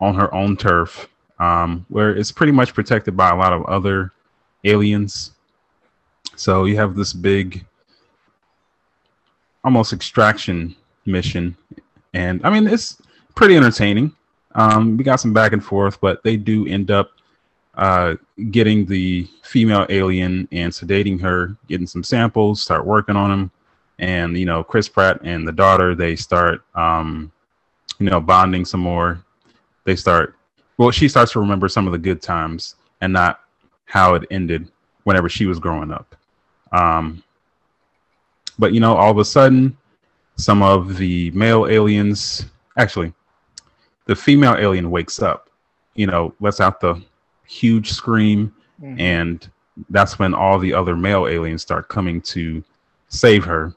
on 0.00 0.14
her 0.14 0.32
own 0.32 0.56
turf, 0.56 1.08
um, 1.40 1.84
where 1.88 2.14
it's 2.14 2.30
pretty 2.30 2.52
much 2.52 2.74
protected 2.74 3.16
by 3.16 3.30
a 3.30 3.36
lot 3.36 3.52
of 3.52 3.64
other 3.64 4.12
aliens. 4.64 5.32
So 6.36 6.66
you 6.66 6.76
have 6.76 6.94
this 6.94 7.12
big, 7.12 7.64
almost 9.64 9.92
extraction 9.92 10.76
mission, 11.04 11.56
and 12.14 12.40
I 12.44 12.50
mean 12.50 12.66
it's 12.66 13.00
pretty 13.34 13.56
entertaining. 13.56 14.14
Um, 14.54 14.96
we 14.96 15.04
got 15.04 15.16
some 15.16 15.32
back 15.32 15.52
and 15.52 15.64
forth, 15.64 16.00
but 16.00 16.22
they 16.22 16.36
do 16.36 16.66
end 16.66 16.90
up 16.90 17.10
uh, 17.74 18.14
getting 18.50 18.84
the 18.84 19.28
female 19.42 19.86
alien 19.88 20.48
and 20.52 20.72
sedating 20.72 21.20
her, 21.20 21.56
getting 21.68 21.86
some 21.86 22.02
samples, 22.02 22.60
start 22.60 22.84
working 22.84 23.16
on 23.16 23.30
them, 23.30 23.50
and 23.98 24.36
you 24.38 24.46
know 24.46 24.62
Chris 24.62 24.88
Pratt 24.88 25.20
and 25.24 25.46
the 25.46 25.52
daughter 25.52 25.94
they 25.94 26.14
start 26.16 26.62
um, 26.74 27.30
you 27.98 28.10
know 28.10 28.20
bonding 28.20 28.64
some 28.64 28.80
more. 28.80 29.22
They 29.84 29.96
start 29.96 30.34
well, 30.76 30.90
she 30.90 31.08
starts 31.08 31.32
to 31.32 31.40
remember 31.40 31.68
some 31.68 31.86
of 31.86 31.92
the 31.92 31.98
good 31.98 32.22
times 32.22 32.76
and 33.00 33.12
not 33.12 33.40
how 33.86 34.14
it 34.14 34.24
ended 34.30 34.70
whenever 35.04 35.28
she 35.28 35.46
was 35.46 35.58
growing 35.58 35.90
up. 35.90 36.14
Um, 36.72 37.22
but 38.58 38.72
you 38.72 38.80
know, 38.80 38.94
all 38.96 39.10
of 39.10 39.18
a 39.18 39.24
sudden, 39.24 39.76
some 40.36 40.62
of 40.62 40.96
the 40.96 41.30
male 41.32 41.66
aliens, 41.66 42.46
actually, 42.76 43.12
the 44.04 44.14
female 44.14 44.54
alien 44.56 44.90
wakes 44.90 45.20
up. 45.20 45.48
You 45.94 46.06
know, 46.06 46.32
lets 46.38 46.60
out 46.60 46.80
the 46.80 47.02
huge 47.46 47.90
scream, 47.90 48.54
Mhm. 48.80 49.00
and 49.00 49.50
that's 49.90 50.18
when 50.18 50.32
all 50.34 50.58
the 50.60 50.72
other 50.72 50.94
male 50.94 51.26
aliens 51.26 51.62
start 51.62 51.88
coming 51.88 52.20
to 52.20 52.62
save 53.08 53.44
her 53.44 53.74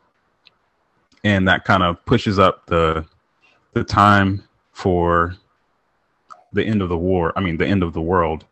and 1.24 1.48
that 1.48 1.66
kind 1.66 1.84
of 1.84 2.04
pushes 2.06 2.40
up 2.40 2.66
the 2.66 3.06
the 3.74 3.84
time 3.84 4.44
for 4.74 5.36
the 6.54 6.64
end 6.64 6.82
of 6.82 6.90
the 6.90 6.98
war 6.98 7.32
i 7.36 7.40
mean 7.40 7.58
the 7.58 7.66
end 7.66 7.84
of 7.84 7.94
the 7.94 8.02
world 8.02 8.46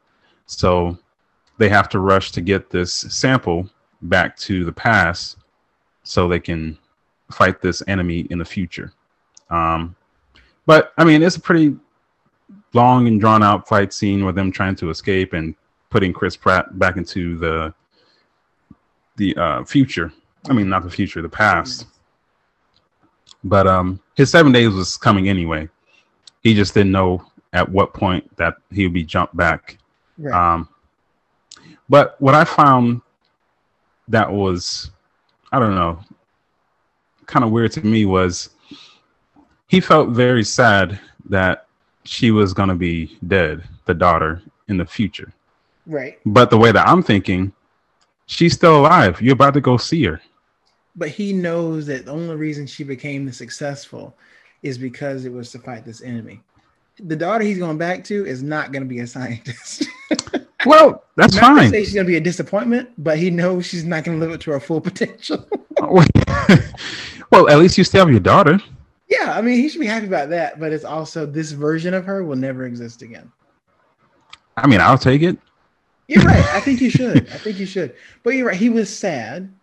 so 0.45 0.97
they 1.57 1.69
have 1.69 1.89
to 1.89 1.99
rush 1.99 2.31
to 2.31 2.41
get 2.41 2.69
this 2.69 2.93
sample 2.93 3.69
back 4.03 4.37
to 4.37 4.63
the 4.63 4.71
past 4.71 5.37
so 6.03 6.27
they 6.27 6.39
can 6.39 6.77
fight 7.31 7.61
this 7.61 7.83
enemy 7.87 8.21
in 8.29 8.37
the 8.37 8.45
future 8.45 8.91
um 9.49 9.95
but 10.65 10.93
i 10.97 11.03
mean 11.03 11.21
it's 11.21 11.35
a 11.35 11.41
pretty 11.41 11.75
long 12.73 13.07
and 13.07 13.19
drawn 13.19 13.43
out 13.43 13.67
fight 13.67 13.93
scene 13.93 14.25
with 14.25 14.35
them 14.35 14.51
trying 14.51 14.75
to 14.75 14.89
escape 14.89 15.33
and 15.33 15.55
putting 15.89 16.13
Chris 16.13 16.35
Pratt 16.35 16.77
back 16.77 16.97
into 16.97 17.37
the 17.37 17.73
the 19.17 19.35
uh, 19.35 19.63
future. 19.65 20.13
I 20.49 20.53
mean, 20.53 20.69
not 20.69 20.83
the 20.83 20.89
future, 20.89 21.21
the 21.21 21.29
past. 21.29 21.85
But 23.43 23.67
um, 23.67 23.99
his 24.15 24.29
seven 24.29 24.51
days 24.51 24.69
was 24.69 24.97
coming 24.97 25.29
anyway. 25.29 25.69
He 26.43 26.53
just 26.53 26.73
didn't 26.73 26.91
know 26.91 27.25
at 27.53 27.67
what 27.67 27.93
point 27.93 28.35
that 28.37 28.55
he 28.71 28.83
would 28.83 28.93
be 28.93 29.03
jumped 29.03 29.35
back. 29.35 29.77
Right. 30.17 30.33
Um, 30.33 30.69
but 31.89 32.19
what 32.21 32.35
I 32.35 32.43
found 32.43 33.01
that 34.07 34.31
was, 34.31 34.91
I 35.51 35.59
don't 35.59 35.75
know, 35.75 35.99
kind 37.25 37.43
of 37.43 37.51
weird 37.51 37.71
to 37.73 37.85
me 37.85 38.05
was 38.05 38.49
he 39.67 39.79
felt 39.79 40.09
very 40.09 40.43
sad 40.43 40.99
that 41.29 41.67
she 42.03 42.31
was 42.31 42.53
going 42.53 42.69
to 42.69 42.75
be 42.75 43.17
dead, 43.27 43.63
the 43.85 43.93
daughter, 43.93 44.41
in 44.67 44.77
the 44.77 44.85
future. 44.85 45.31
right. 45.85 46.19
But 46.25 46.49
the 46.49 46.57
way 46.57 46.71
that 46.71 46.87
I'm 46.87 47.03
thinking, 47.03 47.51
she's 48.25 48.53
still 48.53 48.79
alive. 48.79 49.21
You're 49.21 49.33
about 49.33 49.53
to 49.55 49.61
go 49.61 49.77
see 49.77 50.03
her. 50.05 50.21
But 50.99 51.09
he 51.09 51.33
knows 51.33 51.87
that 51.87 52.05
the 52.05 52.11
only 52.11 52.35
reason 52.35 52.67
she 52.67 52.83
became 52.83 53.31
successful 53.31 54.15
is 54.61 54.77
because 54.77 55.25
it 55.25 55.31
was 55.31 55.51
to 55.53 55.59
fight 55.59 55.85
this 55.85 56.03
enemy. 56.03 56.41
The 56.99 57.15
daughter 57.15 57.43
he's 57.43 57.57
going 57.57 57.77
back 57.77 58.03
to 58.05 58.25
is 58.25 58.43
not 58.43 58.71
going 58.71 58.83
to 58.83 58.87
be 58.87 58.99
a 58.99 59.07
scientist. 59.15 59.87
Well, 60.65 61.05
that's 61.15 61.35
not 61.35 61.57
fine. 61.57 61.69
say 61.71 61.83
she's 61.85 61.93
going 61.93 62.05
to 62.05 62.11
be 62.11 62.17
a 62.17 62.21
disappointment, 62.21 62.89
but 62.97 63.17
he 63.17 63.29
knows 63.29 63.65
she's 63.65 63.85
not 63.85 64.03
going 64.03 64.19
to 64.19 64.25
live 64.25 64.33
up 64.33 64.41
to 64.41 64.51
her 64.51 64.59
full 64.59 64.81
potential. 64.81 65.47
well, 65.79 67.47
at 67.49 67.57
least 67.57 67.77
you 67.77 67.85
still 67.85 68.01
have 68.01 68.11
your 68.11 68.19
daughter. 68.19 68.59
yeah, 69.07 69.33
I 69.37 69.41
mean, 69.41 69.55
he 69.55 69.69
should 69.69 69.79
be 69.79 69.87
happy 69.87 70.07
about 70.07 70.29
that. 70.29 70.59
But 70.59 70.73
it's 70.73 70.83
also 70.83 71.25
this 71.25 71.51
version 71.51 71.93
of 71.93 72.05
her 72.05 72.25
will 72.25 72.35
never 72.35 72.65
exist 72.65 73.01
again. 73.01 73.31
I 74.57 74.67
mean, 74.67 74.81
I'll 74.81 74.97
take 74.97 75.21
it. 75.21 75.37
You're 76.09 76.23
right. 76.23 76.43
I 76.47 76.59
think 76.59 76.81
you 76.81 76.89
should. 76.89 77.29
I 77.29 77.37
think 77.37 77.59
you 77.59 77.65
should. 77.65 77.95
But 78.23 78.31
you're 78.31 78.47
right. 78.47 78.57
He 78.57 78.69
was 78.69 78.93
sad. 78.95 79.53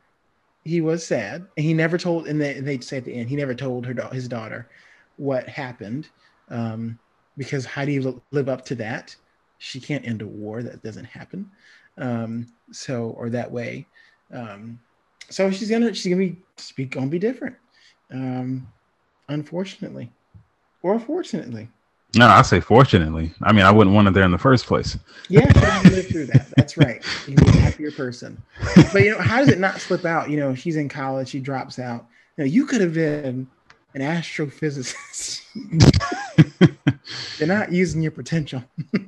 He 0.67 0.81
was 0.81 1.07
sad, 1.07 1.47
and 1.57 1.65
he 1.65 1.73
never 1.73 1.97
told. 1.97 2.27
And 2.27 2.41
they 2.41 2.61
they 2.61 2.81
say 2.81 2.97
at 2.97 3.05
the 3.05 3.15
end, 3.15 3.29
he 3.29 3.37
never 3.37 3.55
told 3.55 3.87
her 3.87 3.95
his 4.13 4.27
daughter 4.27 4.69
what 5.17 5.49
happened, 5.49 6.09
um, 6.49 6.99
because 7.37 7.65
how 7.65 7.85
do 7.85 7.93
you 7.93 8.03
li- 8.03 8.21
live 8.33 8.49
up 8.49 8.65
to 8.67 8.75
that? 8.75 9.15
She 9.59 9.81
can't 9.81 10.07
end 10.07 10.23
a 10.23 10.27
war. 10.27 10.65
That 10.65 10.83
doesn't 10.83 11.05
happen. 11.05 11.51
Um, 11.99 12.49
so 12.73 13.11
or 13.17 13.31
that 13.31 13.51
way. 13.51 13.87
Um, 14.33 14.81
so 15.31 15.53
she's 15.53 15.71
gonna 15.71 15.95
she's 15.95 16.13
gonna 16.13 16.27
be 16.27 16.43
she's 16.59 16.89
gonna 16.89 17.07
be 17.07 17.21
different. 17.21 17.57
Um, 18.11 18.67
unfortunately, 19.29 20.13
or 20.83 20.99
fortunately. 20.99 21.69
No, 22.15 22.27
I 22.27 22.43
say 22.43 22.61
fortunately. 22.61 23.33
I 23.43 23.53
mean, 23.53 23.65
I 23.65 23.71
wouldn't 23.71 23.95
want 23.95 24.09
it 24.09 24.15
there 24.15 24.25
in 24.25 24.31
the 24.31 24.39
first 24.39 24.67
place. 24.67 24.97
Yeah, 25.29 25.47
you 25.85 25.91
live 25.91 26.07
through 26.07 26.27
that. 26.27 26.49
That's 26.57 26.77
right. 26.77 27.05
You 27.27 27.35
can 27.35 27.45
be 27.45 27.59
a 27.59 27.61
happier 27.61 27.91
person. 27.91 28.41
But 28.93 29.03
you 29.03 29.11
know, 29.11 29.19
how 29.19 29.39
does 29.39 29.49
it 29.49 29.59
not 29.59 29.81
slip 29.81 30.05
out? 30.05 30.31
You 30.31 30.39
know, 30.39 30.55
she's 30.55 30.77
in 30.77 30.89
college, 30.89 31.29
she 31.29 31.41
drops 31.41 31.79
out. 31.79 32.07
You 32.37 32.45
know, 32.45 32.49
you 32.49 32.65
could 32.65 32.81
have 32.81 32.95
been 32.95 33.49
an 33.95 34.01
astrophysicist. 34.01 35.43
You're 37.39 37.49
not 37.49 37.73
using 37.73 38.03
your 38.03 38.13
potential. 38.13 38.63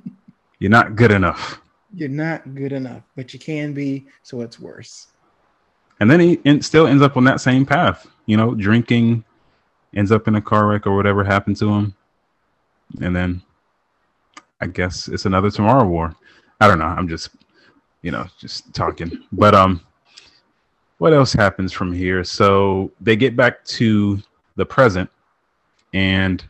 You're 0.58 0.70
not 0.70 0.96
good 0.96 1.12
enough. 1.12 1.60
You're 1.94 2.08
not 2.08 2.54
good 2.54 2.72
enough, 2.72 3.02
but 3.16 3.32
you 3.32 3.38
can 3.38 3.72
be, 3.72 4.06
so 4.22 4.40
it's 4.40 4.58
worse. 4.58 5.08
And 6.00 6.10
then 6.10 6.20
he 6.20 6.40
in, 6.44 6.60
still 6.62 6.86
ends 6.86 7.02
up 7.02 7.16
on 7.16 7.24
that 7.24 7.40
same 7.40 7.64
path, 7.64 8.06
you 8.26 8.36
know, 8.36 8.54
drinking, 8.54 9.24
ends 9.94 10.12
up 10.12 10.28
in 10.28 10.34
a 10.34 10.40
car 10.40 10.66
wreck 10.66 10.86
or 10.86 10.94
whatever 10.94 11.24
happened 11.24 11.56
to 11.58 11.72
him. 11.72 11.94
And 13.00 13.14
then 13.14 13.42
I 14.60 14.66
guess 14.66 15.08
it's 15.08 15.26
another 15.26 15.50
tomorrow 15.50 15.86
war. 15.86 16.14
I 16.60 16.66
don't 16.66 16.78
know. 16.78 16.86
I'm 16.86 17.08
just, 17.08 17.30
you 18.02 18.10
know, 18.10 18.26
just 18.38 18.72
talking. 18.74 19.24
But 19.32 19.54
um 19.54 19.80
what 20.98 21.12
else 21.12 21.32
happens 21.32 21.72
from 21.72 21.92
here? 21.92 22.24
So 22.24 22.90
they 23.00 23.16
get 23.16 23.36
back 23.36 23.64
to 23.64 24.20
the 24.56 24.66
present 24.66 25.08
and 25.94 26.44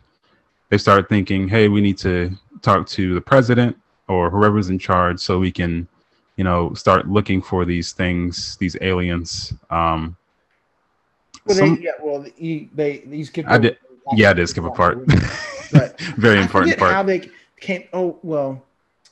they 0.71 0.79
start 0.79 1.09
thinking, 1.09 1.49
hey, 1.49 1.69
we 1.69 1.81
need 1.81 1.99
to 1.99 2.33
talk 2.63 2.87
to 2.89 3.15
the 3.15 3.21
president 3.21 3.77
or 4.09 4.31
whoever's 4.31 4.71
in 4.71 4.79
charge 4.79 5.21
so 5.21 5.39
we 5.39 5.53
can, 5.53 5.87
you 6.37 6.45
know, 6.45 6.73
start 6.75 7.09
looking 7.09 7.43
for 7.43 7.65
these 7.65 7.93
things, 7.93 8.57
these 8.57 8.77
aliens. 8.81 9.53
Um, 9.71 10.17
well, 11.45 11.57
some, 11.57 11.75
they, 11.77 11.83
yeah, 11.83 11.93
well, 12.03 12.25
he, 12.37 12.71
they, 12.75 13.03
you 13.07 13.25
skipped. 13.25 13.49
I 13.49 13.59
did. 13.59 13.79
Yeah, 14.15 14.31
I 14.31 14.33
did 14.33 14.49
skip 14.49 14.65
a 14.65 14.71
part. 14.71 14.99
But 15.73 16.01
Very 16.17 16.41
important 16.41 16.79
part. 16.79 16.93
How 16.93 17.03
they 17.03 17.31
came? 17.61 17.85
Oh, 17.93 18.19
well, 18.23 18.65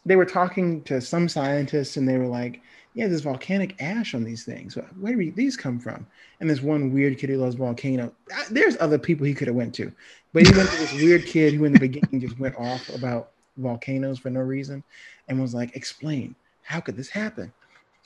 they 0.05 0.17
were 0.17 0.25
talking 0.25 0.83
to 0.85 1.01
some 1.01 1.29
scientists, 1.29 1.97
and 1.97 2.09
they 2.09 2.19
were 2.19 2.27
like, 2.27 2.61
"Yeah, 2.95 3.09
there's 3.09 3.23
volcanic 3.23 3.81
ash 3.81 4.15
on 4.15 4.25
these 4.25 4.45
things. 4.45 4.77
Where 5.01 5.15
do 5.15 5.33
these 5.33 5.57
come 5.57 5.79
from?" 5.79 6.07
And 6.41 6.49
this 6.49 6.63
one 6.63 6.93
weird 6.93 7.19
kid 7.19 7.31
who 7.31 7.39
loves 7.39 7.57
volcano. 7.57 8.13
There's 8.51 8.77
other 8.81 8.99
people 8.99 9.27
he 9.27 9.35
could 9.35 9.49
have 9.49 9.57
went 9.57 9.75
to, 9.77 9.93
but 10.33 10.47
he 10.47 10.57
went 10.57 10.71
to 10.71 10.77
this 10.77 10.93
weird 10.95 11.27
kid 11.27 11.55
who, 11.55 11.65
in 11.65 11.73
the 11.73 11.79
beginning, 11.79 12.21
just 12.21 12.39
went 12.39 12.57
off 12.57 12.89
about 12.95 13.31
volcanoes 13.57 14.19
for 14.19 14.31
no 14.31 14.41
reason 14.41 14.83
and 15.29 15.41
was 15.41 15.55
like, 15.55 15.75
explain, 15.75 16.35
how 16.63 16.81
could 16.81 16.97
this 16.97 17.09
happen? 17.09 17.53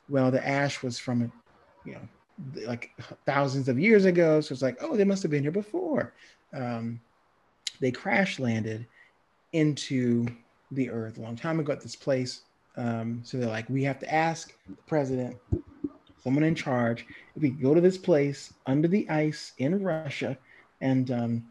Well, 0.08 0.30
the 0.30 0.46
ash 0.46 0.82
was 0.82 0.98
from, 0.98 1.32
you 1.84 1.94
know, 1.94 2.66
like 2.66 2.90
thousands 3.26 3.68
of 3.68 3.78
years 3.78 4.04
ago. 4.04 4.40
So 4.40 4.52
it's 4.52 4.62
like, 4.62 4.78
oh, 4.80 4.96
they 4.96 5.04
must 5.04 5.22
have 5.22 5.30
been 5.30 5.42
here 5.42 5.52
before. 5.52 6.12
Um, 6.52 7.00
they 7.80 7.90
crash 7.90 8.38
landed 8.38 8.86
into 9.52 10.26
the 10.70 10.90
earth 10.90 11.18
a 11.18 11.20
long 11.20 11.36
time 11.36 11.58
ago 11.60 11.72
at 11.72 11.80
this 11.80 11.96
place. 11.96 12.42
Um, 12.76 13.20
so 13.24 13.38
they're 13.38 13.48
like, 13.48 13.68
we 13.68 13.82
have 13.84 13.98
to 14.00 14.14
ask 14.14 14.54
the 14.68 14.76
president, 14.86 15.36
someone 16.22 16.44
in 16.44 16.54
charge, 16.54 17.06
if 17.34 17.42
we 17.42 17.50
go 17.50 17.74
to 17.74 17.80
this 17.80 17.98
place 17.98 18.52
under 18.66 18.86
the 18.86 19.08
ice 19.10 19.52
in 19.58 19.82
Russia 19.82 20.38
and, 20.80 21.10
um, 21.10 21.44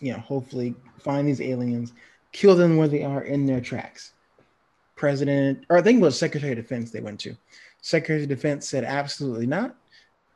you 0.00 0.12
know, 0.12 0.18
hopefully 0.18 0.74
find 0.98 1.28
these 1.28 1.40
aliens 1.40 1.92
kill 2.32 2.56
them 2.56 2.76
where 2.76 2.88
they 2.88 3.04
are 3.04 3.22
in 3.22 3.46
their 3.46 3.60
tracks. 3.60 4.14
President, 4.96 5.64
or 5.68 5.78
I 5.78 5.82
think 5.82 6.00
it 6.00 6.02
was 6.02 6.18
Secretary 6.18 6.52
of 6.52 6.58
Defense 6.58 6.90
they 6.90 7.00
went 7.00 7.20
to. 7.20 7.36
Secretary 7.80 8.22
of 8.22 8.28
Defense 8.28 8.68
said, 8.68 8.84
absolutely 8.84 9.46
not. 9.46 9.76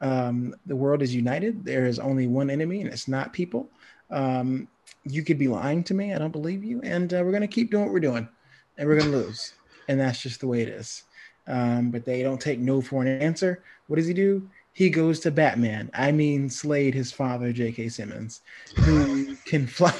Um, 0.00 0.54
the 0.66 0.76
world 0.76 1.02
is 1.02 1.14
united. 1.14 1.64
There 1.64 1.86
is 1.86 1.98
only 1.98 2.26
one 2.26 2.50
enemy, 2.50 2.82
and 2.82 2.92
it's 2.92 3.08
not 3.08 3.32
people. 3.32 3.70
Um, 4.10 4.68
you 5.08 5.22
could 5.22 5.38
be 5.38 5.48
lying 5.48 5.84
to 5.84 5.94
me. 5.94 6.12
I 6.12 6.18
don't 6.18 6.32
believe 6.32 6.64
you. 6.64 6.80
And 6.82 7.12
uh, 7.12 7.22
we're 7.24 7.30
going 7.30 7.42
to 7.42 7.48
keep 7.48 7.70
doing 7.70 7.84
what 7.84 7.92
we're 7.92 8.00
doing, 8.00 8.28
and 8.76 8.88
we're 8.88 8.98
going 8.98 9.10
to 9.10 9.16
lose. 9.16 9.54
And 9.88 10.00
that's 10.00 10.20
just 10.20 10.40
the 10.40 10.46
way 10.46 10.62
it 10.62 10.68
is. 10.68 11.04
Um, 11.46 11.90
but 11.90 12.04
they 12.04 12.22
don't 12.22 12.40
take 12.40 12.58
no 12.58 12.80
for 12.80 13.02
an 13.02 13.08
answer. 13.20 13.62
What 13.86 13.96
does 13.96 14.06
he 14.06 14.14
do? 14.14 14.48
He 14.72 14.90
goes 14.90 15.20
to 15.20 15.30
Batman. 15.30 15.90
I 15.94 16.12
mean, 16.12 16.50
Slade, 16.50 16.94
his 16.94 17.12
father, 17.12 17.52
J.K. 17.52 17.88
Simmons, 17.88 18.42
who 18.76 19.36
can 19.46 19.66
fly. 19.66 19.94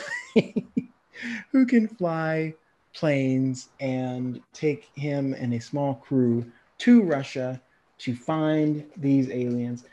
who 1.51 1.65
can 1.65 1.89
fly 1.89 2.55
planes 2.95 3.69
and 3.81 4.41
take 4.53 4.91
him 4.95 5.35
and 5.35 5.55
a 5.55 5.61
small 5.61 5.95
crew 5.95 6.45
to 6.79 7.03
Russia 7.03 7.61
to 7.99 8.15
find 8.15 8.85
these 8.97 9.31
aliens. 9.31 9.85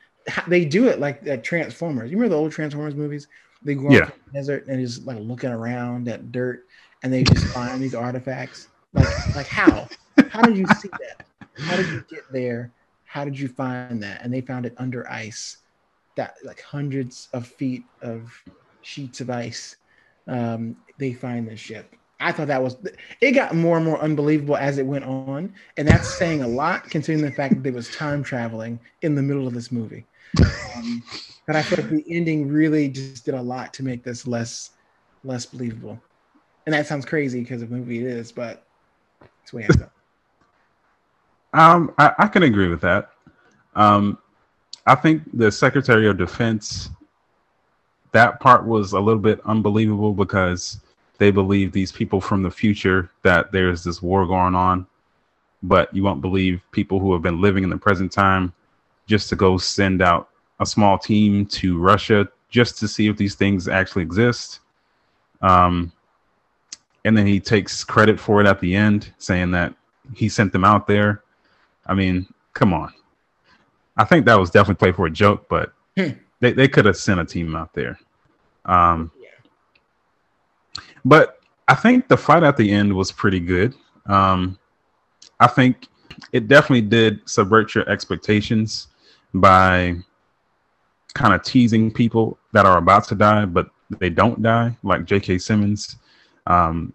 They 0.48 0.66
do 0.66 0.88
it 0.88 1.00
like 1.00 1.22
that 1.24 1.44
Transformers. 1.44 2.10
You 2.12 2.18
remember 2.18 2.36
the 2.36 2.42
old 2.42 2.52
Transformers 2.52 2.96
movies? 2.96 3.28
They 3.64 3.76
go 3.76 3.90
yeah. 3.90 4.06
the 4.06 4.34
desert 4.34 4.68
and 4.68 4.80
just 4.80 5.06
like 5.06 5.18
looking 5.20 5.52
around 5.52 6.08
at 6.08 6.32
dirt 6.32 6.66
and 7.04 7.12
they 7.12 7.24
just 7.24 7.46
find 7.48 7.82
these 7.82 7.96
artifacts. 7.96 8.68
Like, 8.94 9.36
like 9.36 9.48
how? 9.48 9.88
How 10.30 10.42
did 10.42 10.58
you 10.58 10.66
see 10.80 10.90
that? 10.90 11.26
How 11.58 11.76
did 11.76 11.88
you 11.88 12.04
get 12.10 12.24
there? 12.32 12.72
How 13.06 13.26
did 13.26 13.38
you 13.38 13.48
find 13.48 14.02
that? 14.04 14.24
And 14.24 14.34
they 14.34 14.42
found 14.42 14.66
it 14.66 14.74
under 14.78 15.10
ice, 15.10 15.58
that 16.16 16.36
like 16.44 16.62
hundreds 16.62 17.30
of 17.34 17.48
feet 17.48 17.84
of 18.02 18.32
sheets 18.82 19.22
of 19.22 19.30
ice 19.30 19.78
um, 20.28 20.76
they 20.98 21.14
find 21.14 21.48
the 21.48 21.56
ship. 21.56 21.96
I 22.20 22.32
thought 22.32 22.48
that 22.48 22.64
was 22.64 22.78
it 23.20 23.32
got 23.32 23.54
more 23.54 23.76
and 23.76 23.86
more 23.86 24.00
unbelievable 24.00 24.56
as 24.56 24.78
it 24.78 24.86
went 24.86 25.04
on, 25.04 25.54
and 25.76 25.88
that's 25.88 26.08
saying 26.08 26.42
a 26.42 26.48
lot 26.48 26.90
considering 26.90 27.24
the 27.24 27.32
fact 27.32 27.56
that 27.56 27.64
there 27.64 27.74
was 27.74 27.90
time 27.90 28.24
traveling 28.24 28.80
in 29.02 29.16
the 29.16 29.22
middle 29.22 29.48
of 29.48 29.54
this 29.54 29.72
movie. 29.72 30.06
Um, 30.42 31.04
but 31.46 31.56
I 31.56 31.62
feel 31.62 31.84
like 31.84 31.90
the 31.90 32.04
ending 32.10 32.48
really 32.48 32.90
just 32.90 33.26
did 33.26 33.34
a 33.34 33.42
lot 33.42 33.74
to 33.76 33.84
make 33.84 34.04
this 34.04 34.26
less 34.28 34.72
less 35.24 35.46
believable. 35.46 36.00
And 36.66 36.74
that 36.74 36.88
sounds 36.88 37.06
crazy 37.06 37.42
because 37.42 37.62
of 37.62 37.70
the 37.70 37.76
movie 37.76 38.00
it 38.00 38.06
is, 38.06 38.32
but 38.32 38.66
it's 39.42 39.54
way 39.54 39.68
I. 39.70 39.74
Um, 41.56 41.94
I, 42.00 42.12
I 42.18 42.28
can 42.30 42.42
agree 42.42 42.68
with 42.68 42.82
that. 42.82 43.12
Um, 43.76 44.18
I 44.88 44.96
think 44.96 45.22
the 45.34 45.52
Secretary 45.52 46.08
of 46.08 46.18
Defense 46.18 46.90
that 48.12 48.40
part 48.40 48.66
was 48.66 48.94
a 48.94 49.00
little 49.00 49.22
bit 49.22 49.40
unbelievable 49.46 50.14
because 50.14 50.80
they 51.18 51.32
believe 51.32 51.72
these 51.72 51.92
people 51.92 52.22
from 52.22 52.42
the 52.42 52.50
future 52.50 53.10
that 53.24 53.52
there's 53.52 53.84
this 53.84 54.02
war 54.02 54.26
going 54.26 54.56
on, 54.56 54.88
but 55.62 55.94
you 55.94 56.04
won't 56.04 56.22
believe 56.22 56.62
people 56.72 57.00
who 57.00 57.12
have 57.14 57.22
been 57.22 57.42
living 57.42 57.64
in 57.64 57.70
the 57.70 57.78
present 57.78 58.12
time 58.12 58.54
just 59.06 59.30
to 59.30 59.36
go 59.36 59.58
send 59.58 60.02
out 60.02 60.30
a 60.60 60.66
small 60.66 60.98
team 60.98 61.46
to 61.48 61.78
Russia 61.78 62.28
just 62.50 62.78
to 62.80 62.88
see 62.88 63.08
if 63.08 63.18
these 63.18 63.36
things 63.36 63.68
actually 63.68 64.04
exist. 64.04 64.60
Um, 65.42 65.92
and 67.06 67.18
then 67.18 67.26
he 67.26 67.40
takes 67.40 67.84
credit 67.84 68.20
for 68.20 68.40
it 68.40 68.48
at 68.48 68.60
the 68.60 68.76
end, 68.76 69.12
saying 69.18 69.52
that 69.52 69.74
he 70.14 70.30
sent 70.30 70.54
them 70.54 70.64
out 70.64 70.88
there. 70.88 71.24
I 71.86 71.94
mean, 71.94 72.28
come 72.54 72.74
on. 72.74 72.94
I 73.98 74.06
think 74.06 74.26
that 74.26 74.40
was 74.40 74.50
definitely 74.50 74.80
played 74.80 74.96
for 74.96 75.06
a 75.06 75.12
joke, 75.12 75.48
but 75.50 75.74
hmm 75.98 76.12
they, 76.44 76.52
they 76.52 76.68
could 76.68 76.84
have 76.84 76.98
sent 76.98 77.22
a 77.22 77.26
team 77.26 77.56
out 77.56 77.74
there. 77.74 77.98
Um, 78.66 79.12
yeah. 79.18 79.30
But 81.06 81.40
I 81.70 81.76
think 81.76 82.10
the 82.10 82.18
fight 82.18 82.44
at 82.44 82.58
the 82.58 82.70
end 82.70 82.94
was 82.94 83.14
pretty 83.14 83.40
good. 83.40 83.74
Um, 84.08 84.60
I 85.40 85.48
think 85.48 85.88
it 86.34 86.50
definitely 86.50 86.82
did 86.82 87.22
subvert 87.24 87.74
your 87.74 87.88
expectations 87.90 88.88
by 89.34 89.96
kind 91.14 91.34
of 91.34 91.44
teasing 91.44 91.92
people 91.92 92.38
that 92.54 92.66
are 92.66 92.78
about 92.78 93.06
to 93.06 93.16
die, 93.16 93.46
but 93.46 93.70
they 94.00 94.10
don't 94.10 94.42
die, 94.42 94.76
like 94.84 95.06
J.K. 95.06 95.38
Simmons. 95.38 95.98
Um, 96.48 96.94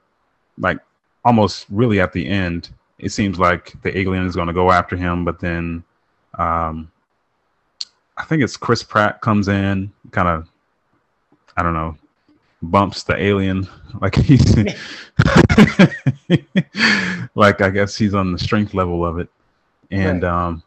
like 0.58 0.78
almost 1.24 1.66
really 1.70 2.00
at 2.00 2.12
the 2.12 2.26
end, 2.26 2.70
it 2.98 3.10
seems 3.10 3.38
like 3.38 3.80
the 3.82 3.96
alien 3.96 4.26
is 4.26 4.34
going 4.34 4.48
to 4.48 4.52
go 4.52 4.70
after 4.70 4.96
him, 4.96 5.24
but 5.24 5.38
then 5.38 5.84
um, 6.38 6.90
I 8.16 8.24
think 8.24 8.42
it's 8.42 8.56
Chris 8.56 8.82
Pratt 8.82 9.20
comes 9.20 9.48
in, 9.48 9.92
kind 10.10 10.28
of, 10.28 10.48
I 11.56 11.62
don't 11.62 11.74
know, 11.74 11.96
bumps 12.60 13.04
the 13.04 13.16
alien 13.16 13.68
like 14.00 14.16
he's 14.16 14.56
like 17.36 17.60
I 17.60 17.70
guess 17.70 17.96
he's 17.96 18.14
on 18.14 18.32
the 18.32 18.38
strength 18.38 18.74
level 18.74 19.06
of 19.06 19.18
it, 19.18 19.28
and 19.90 20.22
right. 20.22 20.46
um, 20.46 20.62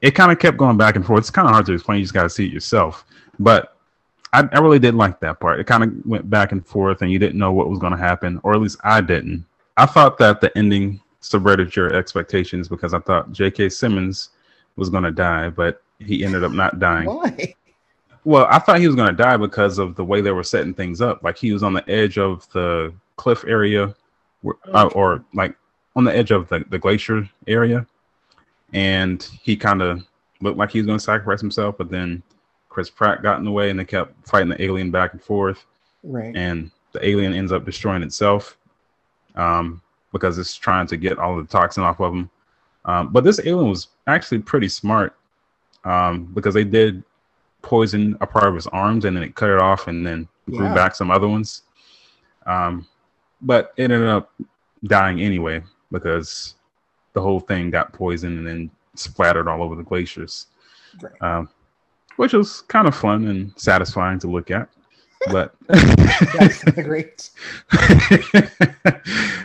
it 0.00 0.12
kind 0.12 0.32
of 0.32 0.38
kept 0.38 0.56
going 0.56 0.76
back 0.76 0.96
and 0.96 1.04
forth. 1.04 1.20
It's 1.20 1.30
kind 1.30 1.46
of 1.46 1.52
hard 1.52 1.66
to 1.66 1.72
explain. 1.72 1.98
You 1.98 2.04
just 2.04 2.14
got 2.14 2.24
to 2.24 2.30
see 2.30 2.46
it 2.46 2.52
yourself, 2.52 3.04
but. 3.38 3.74
I, 4.30 4.46
I 4.52 4.58
really 4.58 4.78
did 4.78 4.94
like 4.94 5.20
that 5.20 5.40
part. 5.40 5.58
It 5.58 5.66
kind 5.66 5.82
of 5.82 5.90
went 6.04 6.28
back 6.28 6.52
and 6.52 6.64
forth, 6.66 7.00
and 7.00 7.10
you 7.10 7.18
didn't 7.18 7.38
know 7.38 7.50
what 7.50 7.70
was 7.70 7.78
going 7.78 7.92
to 7.92 7.98
happen, 7.98 8.38
or 8.42 8.52
at 8.52 8.60
least 8.60 8.76
I 8.84 9.00
didn't. 9.00 9.46
I 9.78 9.86
thought 9.86 10.18
that 10.18 10.42
the 10.42 10.54
ending 10.54 11.00
subverted 11.20 11.74
your 11.74 11.94
expectations 11.94 12.68
because 12.68 12.94
I 12.94 12.98
thought 13.00 13.32
J.K. 13.32 13.70
Simmons 13.70 14.30
was 14.76 14.90
going 14.90 15.04
to 15.04 15.10
die, 15.10 15.48
but 15.48 15.82
he 15.98 16.24
ended 16.24 16.44
up 16.44 16.52
not 16.52 16.78
dying. 16.78 17.06
Why? 17.06 17.54
Well, 18.24 18.46
I 18.50 18.58
thought 18.58 18.80
he 18.80 18.86
was 18.86 18.96
going 18.96 19.08
to 19.08 19.16
die 19.16 19.36
because 19.36 19.78
of 19.78 19.94
the 19.94 20.04
way 20.04 20.20
they 20.20 20.32
were 20.32 20.42
setting 20.42 20.74
things 20.74 21.00
up. 21.00 21.22
Like 21.22 21.38
he 21.38 21.52
was 21.52 21.62
on 21.62 21.72
the 21.72 21.88
edge 21.88 22.18
of 22.18 22.46
the 22.52 22.92
cliff 23.16 23.44
area, 23.46 23.94
where, 24.42 24.56
uh, 24.74 24.84
okay. 24.84 24.94
uh, 24.94 24.98
or 24.98 25.24
like 25.32 25.56
on 25.96 26.04
the 26.04 26.14
edge 26.14 26.30
of 26.30 26.48
the, 26.48 26.64
the 26.68 26.78
glacier 26.78 27.28
area, 27.46 27.86
and 28.72 29.22
he 29.42 29.56
kind 29.56 29.82
of 29.82 30.02
looked 30.40 30.58
like 30.58 30.70
he 30.70 30.78
was 30.78 30.86
going 30.86 30.98
to 30.98 31.04
sacrifice 31.04 31.40
himself, 31.40 31.76
but 31.78 31.90
then 31.90 32.22
Chris 32.68 32.90
Pratt 32.90 33.22
got 33.22 33.38
in 33.38 33.44
the 33.44 33.50
way, 33.50 33.70
and 33.70 33.78
they 33.78 33.84
kept 33.84 34.26
fighting 34.28 34.48
the 34.48 34.62
alien 34.62 34.90
back 34.90 35.12
and 35.12 35.22
forth. 35.22 35.64
Right. 36.02 36.34
And 36.36 36.70
the 36.92 37.06
alien 37.06 37.34
ends 37.34 37.52
up 37.52 37.64
destroying 37.64 38.02
itself 38.02 38.56
um, 39.34 39.82
because 40.12 40.38
it's 40.38 40.54
trying 40.54 40.86
to 40.88 40.96
get 40.96 41.18
all 41.18 41.36
the 41.36 41.44
toxin 41.44 41.82
off 41.82 42.00
of 42.00 42.14
him. 42.14 42.30
Um, 42.84 43.12
but 43.12 43.24
this 43.24 43.40
alien 43.44 43.68
was 43.68 43.88
actually 44.06 44.38
pretty 44.38 44.68
smart 44.68 45.16
um, 45.84 46.24
because 46.34 46.54
they 46.54 46.64
did 46.64 47.02
poison 47.62 48.16
a 48.20 48.26
part 48.26 48.46
of 48.46 48.54
his 48.54 48.66
arms 48.68 49.04
and 49.04 49.16
then 49.16 49.24
it 49.24 49.34
cut 49.34 49.50
it 49.50 49.58
off 49.58 49.88
and 49.88 50.06
then 50.06 50.28
grew 50.48 50.66
Yeah. 50.66 50.74
back 50.74 50.94
some 50.94 51.10
other 51.10 51.28
ones. 51.28 51.62
Um, 52.46 52.86
but 53.42 53.72
it 53.76 53.90
ended 53.90 54.08
up 54.08 54.32
dying 54.84 55.20
anyway 55.20 55.62
because 55.92 56.54
the 57.18 57.22
whole 57.22 57.40
thing 57.40 57.68
got 57.70 57.92
poisoned 57.92 58.38
and 58.38 58.46
then 58.46 58.70
splattered 58.94 59.48
all 59.48 59.60
over 59.62 59.74
the 59.74 59.82
glaciers, 59.82 60.46
Right. 61.02 61.20
um, 61.20 61.48
which 62.16 62.32
was 62.32 62.60
kind 62.62 62.86
of 62.86 62.94
fun 62.94 63.26
and 63.26 63.52
satisfying 63.56 64.20
to 64.20 64.28
look 64.28 64.52
at. 64.52 64.68
But 65.32 65.52
That's 65.68 66.62
great. 66.64 67.30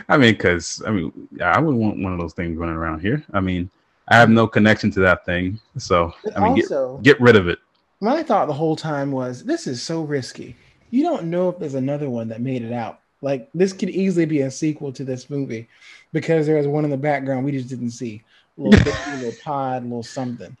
I 0.08 0.16
mean, 0.16 0.34
because 0.34 0.82
I 0.86 0.90
mean, 0.92 1.12
yeah, 1.36 1.52
I 1.52 1.58
wouldn't 1.58 1.82
want 1.82 1.98
one 2.02 2.12
of 2.12 2.20
those 2.20 2.32
things 2.34 2.56
running 2.56 2.76
around 2.76 3.00
here. 3.00 3.24
I 3.32 3.40
mean, 3.40 3.68
I 4.08 4.14
have 4.16 4.30
no 4.30 4.46
connection 4.46 4.90
to 4.92 5.00
that 5.00 5.24
thing, 5.26 5.58
so 5.78 6.12
But 6.22 6.38
I 6.38 6.44
mean, 6.44 6.54
get, 6.54 6.68
get 7.02 7.20
rid 7.20 7.34
of 7.36 7.48
it. 7.48 7.58
my 8.00 8.22
thought 8.22 8.46
the 8.46 8.52
whole 8.52 8.76
time 8.76 9.10
was 9.10 9.42
this 9.44 9.66
is 9.66 9.82
so 9.82 10.02
risky. 10.02 10.54
You 10.90 11.02
don't 11.02 11.24
know 11.24 11.48
if 11.48 11.58
there's 11.58 11.74
another 11.74 12.08
one 12.08 12.28
that 12.28 12.40
made 12.40 12.62
it 12.62 12.72
out. 12.72 13.00
Like 13.20 13.48
this 13.54 13.72
could 13.72 13.90
easily 13.90 14.26
be 14.26 14.42
a 14.42 14.50
sequel 14.50 14.92
to 14.92 15.04
this 15.04 15.28
movie 15.30 15.68
because 16.14 16.46
there 16.46 16.56
was 16.56 16.68
one 16.68 16.84
in 16.84 16.90
the 16.90 16.96
background 16.96 17.44
we 17.44 17.52
just 17.52 17.68
didn't 17.68 17.90
see. 17.90 18.22
A 18.56 18.62
little, 18.62 18.84
bit, 18.84 18.94
a 19.08 19.16
little 19.16 19.40
pod, 19.42 19.82
a 19.82 19.84
little 19.84 20.02
something. 20.02 20.56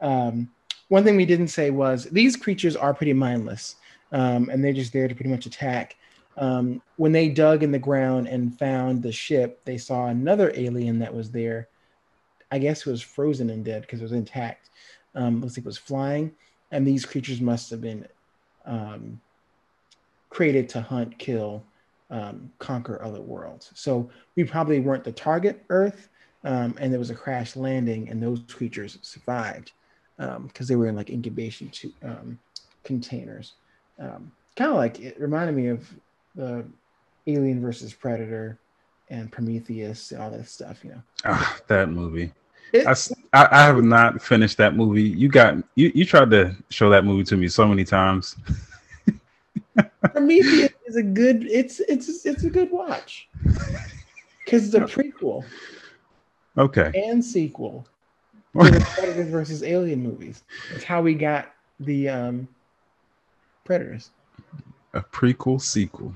Um, 0.00 0.48
one 0.88 1.04
thing 1.04 1.16
we 1.16 1.26
didn't 1.26 1.48
say 1.48 1.70
was 1.70 2.04
these 2.04 2.36
creatures 2.36 2.76
are 2.76 2.94
pretty 2.94 3.12
mindless, 3.12 3.76
um, 4.12 4.48
and 4.48 4.64
they're 4.64 4.72
just 4.72 4.92
there 4.92 5.08
to 5.08 5.14
pretty 5.14 5.30
much 5.30 5.44
attack. 5.44 5.96
Um, 6.38 6.80
when 6.96 7.12
they 7.12 7.28
dug 7.28 7.62
in 7.62 7.72
the 7.72 7.78
ground 7.78 8.28
and 8.28 8.58
found 8.58 9.02
the 9.02 9.12
ship, 9.12 9.60
they 9.64 9.76
saw 9.76 10.06
another 10.06 10.52
alien 10.54 10.98
that 11.00 11.12
was 11.12 11.30
there. 11.30 11.68
I 12.50 12.58
guess 12.58 12.86
it 12.86 12.90
was 12.90 13.02
frozen 13.02 13.50
and 13.50 13.64
dead 13.64 13.82
because 13.82 14.00
it 14.00 14.04
was 14.04 14.12
intact. 14.12 14.70
Um, 15.14 15.40
looks 15.40 15.54
like 15.54 15.64
it 15.64 15.66
was 15.66 15.78
flying, 15.78 16.32
and 16.70 16.86
these 16.86 17.04
creatures 17.04 17.40
must 17.40 17.70
have 17.70 17.80
been 17.80 18.06
um, 18.64 19.20
created 20.30 20.68
to 20.70 20.80
hunt, 20.80 21.18
kill, 21.18 21.64
um, 22.12 22.52
conquer 22.58 23.02
other 23.02 23.20
worlds. 23.22 23.72
So 23.74 24.08
we 24.36 24.44
probably 24.44 24.78
weren't 24.80 25.02
the 25.02 25.12
target 25.12 25.64
Earth, 25.70 26.08
um, 26.44 26.74
and 26.78 26.92
there 26.92 27.00
was 27.00 27.10
a 27.10 27.14
crash 27.14 27.56
landing, 27.56 28.08
and 28.08 28.22
those 28.22 28.42
creatures 28.48 28.98
survived 29.02 29.72
because 30.46 30.68
they 30.68 30.76
were 30.76 30.86
in 30.86 30.94
like 30.94 31.10
incubation 31.10 31.68
to, 31.70 31.92
um, 32.04 32.38
containers. 32.84 33.54
Um, 33.98 34.30
kind 34.56 34.70
of 34.70 34.76
like 34.76 35.00
it 35.00 35.18
reminded 35.20 35.56
me 35.56 35.68
of 35.68 35.90
the 36.36 36.64
Alien 37.26 37.60
versus 37.60 37.92
Predator 37.92 38.60
and 39.08 39.32
Prometheus 39.32 40.12
and 40.12 40.22
all 40.22 40.30
that 40.30 40.48
stuff. 40.48 40.84
You 40.84 40.90
know, 40.90 41.02
Ah, 41.24 41.58
that 41.66 41.88
movie. 41.88 42.32
It- 42.72 42.86
I- 43.32 43.48
I 43.50 43.64
have 43.64 43.82
not 43.82 44.22
finished 44.22 44.58
that 44.58 44.76
movie. 44.76 45.02
You 45.02 45.28
got 45.28 45.56
you, 45.74 45.90
you 45.94 46.04
tried 46.04 46.30
to 46.30 46.54
show 46.70 46.90
that 46.90 47.04
movie 47.04 47.24
to 47.24 47.36
me 47.36 47.48
so 47.48 47.66
many 47.66 47.84
times. 47.84 48.36
Prometheus 50.12 50.71
is 50.92 50.96
a 50.96 51.02
good. 51.02 51.44
It's 51.44 51.80
it's 51.80 52.26
it's 52.26 52.44
a 52.44 52.50
good 52.50 52.70
watch 52.70 53.28
because 54.44 54.66
it's 54.66 54.74
a 54.74 54.80
prequel 54.80 55.44
Okay. 56.58 56.92
and 56.94 57.24
sequel 57.24 57.86
to 58.60 58.80
Predators 58.94 59.28
versus 59.28 59.62
Alien 59.62 60.02
movies. 60.02 60.42
It's 60.74 60.84
how 60.84 61.00
we 61.00 61.14
got 61.14 61.52
the 61.80 62.08
um, 62.10 62.48
Predators. 63.64 64.10
A 64.92 65.00
prequel 65.00 65.60
sequel, 65.60 66.12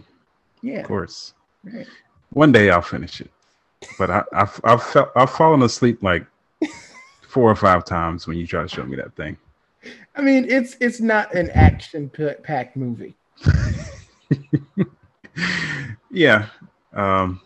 Yeah. 0.61 0.81
of 0.81 0.87
course. 0.87 1.33
Right. 1.65 1.87
One 2.35 2.53
day 2.53 2.69
I'll 2.69 2.83
finish 2.83 3.23
it. 3.23 3.31
But 3.99 4.11
I, 4.11 4.23
I've 4.33 4.61
I've 4.65 4.83
felt 4.83 5.11
I've 5.17 5.31
fallen 5.31 5.63
asleep 5.63 6.03
like 6.03 6.27
four 7.27 7.51
or 7.51 7.57
five 7.57 7.85
times 7.87 8.27
when 8.27 8.37
you 8.37 8.47
try 8.47 8.61
to 8.63 8.69
show 8.69 8.85
me 8.85 8.97
that 8.97 9.15
thing. 9.17 9.39
I 10.15 10.21
mean, 10.21 10.45
it's 10.51 10.77
it's 10.81 11.01
not 11.01 11.35
an 11.35 11.51
action 11.51 12.11
packed 12.43 12.77
movie. 12.77 13.15
yeah. 16.11 16.47
Um, 16.93 17.41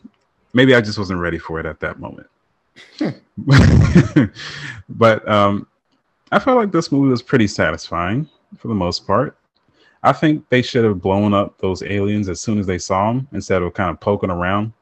maybe 0.52 0.74
I 0.74 0.80
just 0.80 0.98
wasn't 0.98 1.20
ready 1.20 1.38
for 1.38 1.60
it 1.60 1.66
at 1.66 1.80
that 1.80 1.98
moment. 1.98 2.28
but 4.88 5.28
um, 5.28 5.66
I 6.32 6.38
felt 6.38 6.56
like 6.56 6.72
this 6.72 6.92
movie 6.92 7.10
was 7.10 7.22
pretty 7.22 7.46
satisfying 7.46 8.28
for 8.58 8.68
the 8.68 8.74
most 8.74 9.06
part. 9.06 9.36
I 10.02 10.12
think 10.12 10.48
they 10.48 10.62
should 10.62 10.84
have 10.84 11.00
blown 11.00 11.34
up 11.34 11.58
those 11.58 11.82
aliens 11.82 12.28
as 12.28 12.40
soon 12.40 12.58
as 12.58 12.66
they 12.66 12.78
saw 12.78 13.12
them 13.12 13.28
instead 13.32 13.62
of 13.62 13.74
kind 13.74 13.90
of 13.90 14.00
poking 14.00 14.30
around 14.30 14.72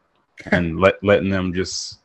and 0.52 0.78
let 0.80 1.02
letting 1.02 1.30
them 1.30 1.52
just 1.52 1.98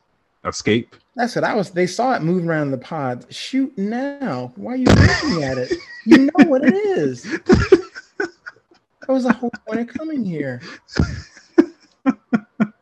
escape. 0.44 0.96
That's 1.14 1.36
what 1.36 1.44
I 1.44 1.54
was. 1.54 1.70
They 1.70 1.86
saw 1.86 2.14
it 2.14 2.22
moving 2.22 2.48
around 2.48 2.62
in 2.62 2.70
the 2.72 2.78
pod. 2.78 3.24
Shoot 3.32 3.76
now! 3.78 4.52
Why 4.56 4.72
are 4.72 4.76
you 4.76 4.86
looking 4.86 5.44
at 5.44 5.58
it? 5.58 5.72
You 6.06 6.18
know 6.18 6.44
what 6.48 6.62
it 6.64 6.74
is. 6.74 7.24
That 9.06 9.12
was 9.12 9.24
the 9.24 9.32
whole 9.34 9.52
point 9.66 9.80
of 9.80 9.88
coming 9.88 10.24
here. 10.24 10.62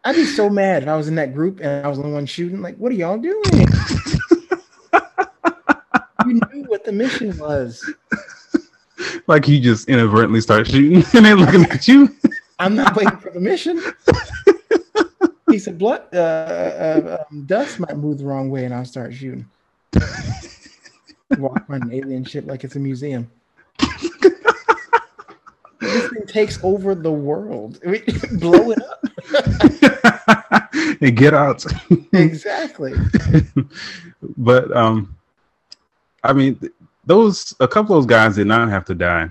I'd 0.04 0.14
be 0.14 0.24
so 0.24 0.48
mad 0.48 0.84
if 0.84 0.88
I 0.88 0.96
was 0.96 1.08
in 1.08 1.16
that 1.16 1.34
group 1.34 1.58
and 1.60 1.84
I 1.84 1.88
was 1.88 1.98
the 1.98 2.04
only 2.04 2.14
one 2.14 2.26
shooting. 2.26 2.60
Like, 2.60 2.76
what 2.76 2.92
are 2.92 2.94
y'all 2.94 3.18
doing? 3.18 3.42
you 6.26 6.40
knew 6.52 6.64
what 6.68 6.84
the 6.84 6.92
mission 6.92 7.36
was. 7.38 7.92
Like 9.26 9.48
you 9.48 9.58
just 9.58 9.88
inadvertently 9.88 10.40
start 10.40 10.68
shooting 10.68 11.04
and 11.14 11.24
they're 11.24 11.34
looking 11.34 11.64
at 11.64 11.88
you. 11.88 12.14
I'm 12.60 12.76
not 12.76 12.94
waiting 12.94 13.18
for 13.18 13.30
the 13.30 13.40
mission. 13.40 13.82
Piece 15.50 15.66
of 15.66 15.78
blood, 15.78 16.02
uh, 16.12 16.18
uh, 16.18 17.24
um, 17.30 17.44
dust 17.46 17.80
might 17.80 17.96
move 17.96 18.18
the 18.18 18.24
wrong 18.24 18.48
way, 18.48 18.64
and 18.64 18.72
I'll 18.72 18.84
start 18.84 19.12
shooting. 19.12 19.44
Walk 21.36 21.64
on 21.68 21.82
an 21.82 21.92
alien 21.92 22.24
ship 22.24 22.46
like 22.46 22.62
it's 22.64 22.76
a 22.76 22.78
museum. 22.78 23.28
This 25.92 26.10
thing 26.10 26.26
takes 26.26 26.62
over 26.62 26.94
the 26.94 27.10
world. 27.10 27.80
I 27.86 27.90
mean, 27.90 28.02
blow 28.38 28.70
it 28.70 28.78
up. 28.82 29.04
and 31.00 31.16
get 31.16 31.34
out. 31.34 31.64
exactly. 32.12 32.94
but 34.36 34.74
um 34.76 35.16
I 36.22 36.32
mean 36.32 36.58
those 37.04 37.54
a 37.60 37.68
couple 37.68 37.96
of 37.96 38.02
those 38.02 38.08
guys 38.08 38.36
did 38.36 38.46
not 38.46 38.68
have 38.68 38.84
to 38.86 38.94
die 38.94 39.30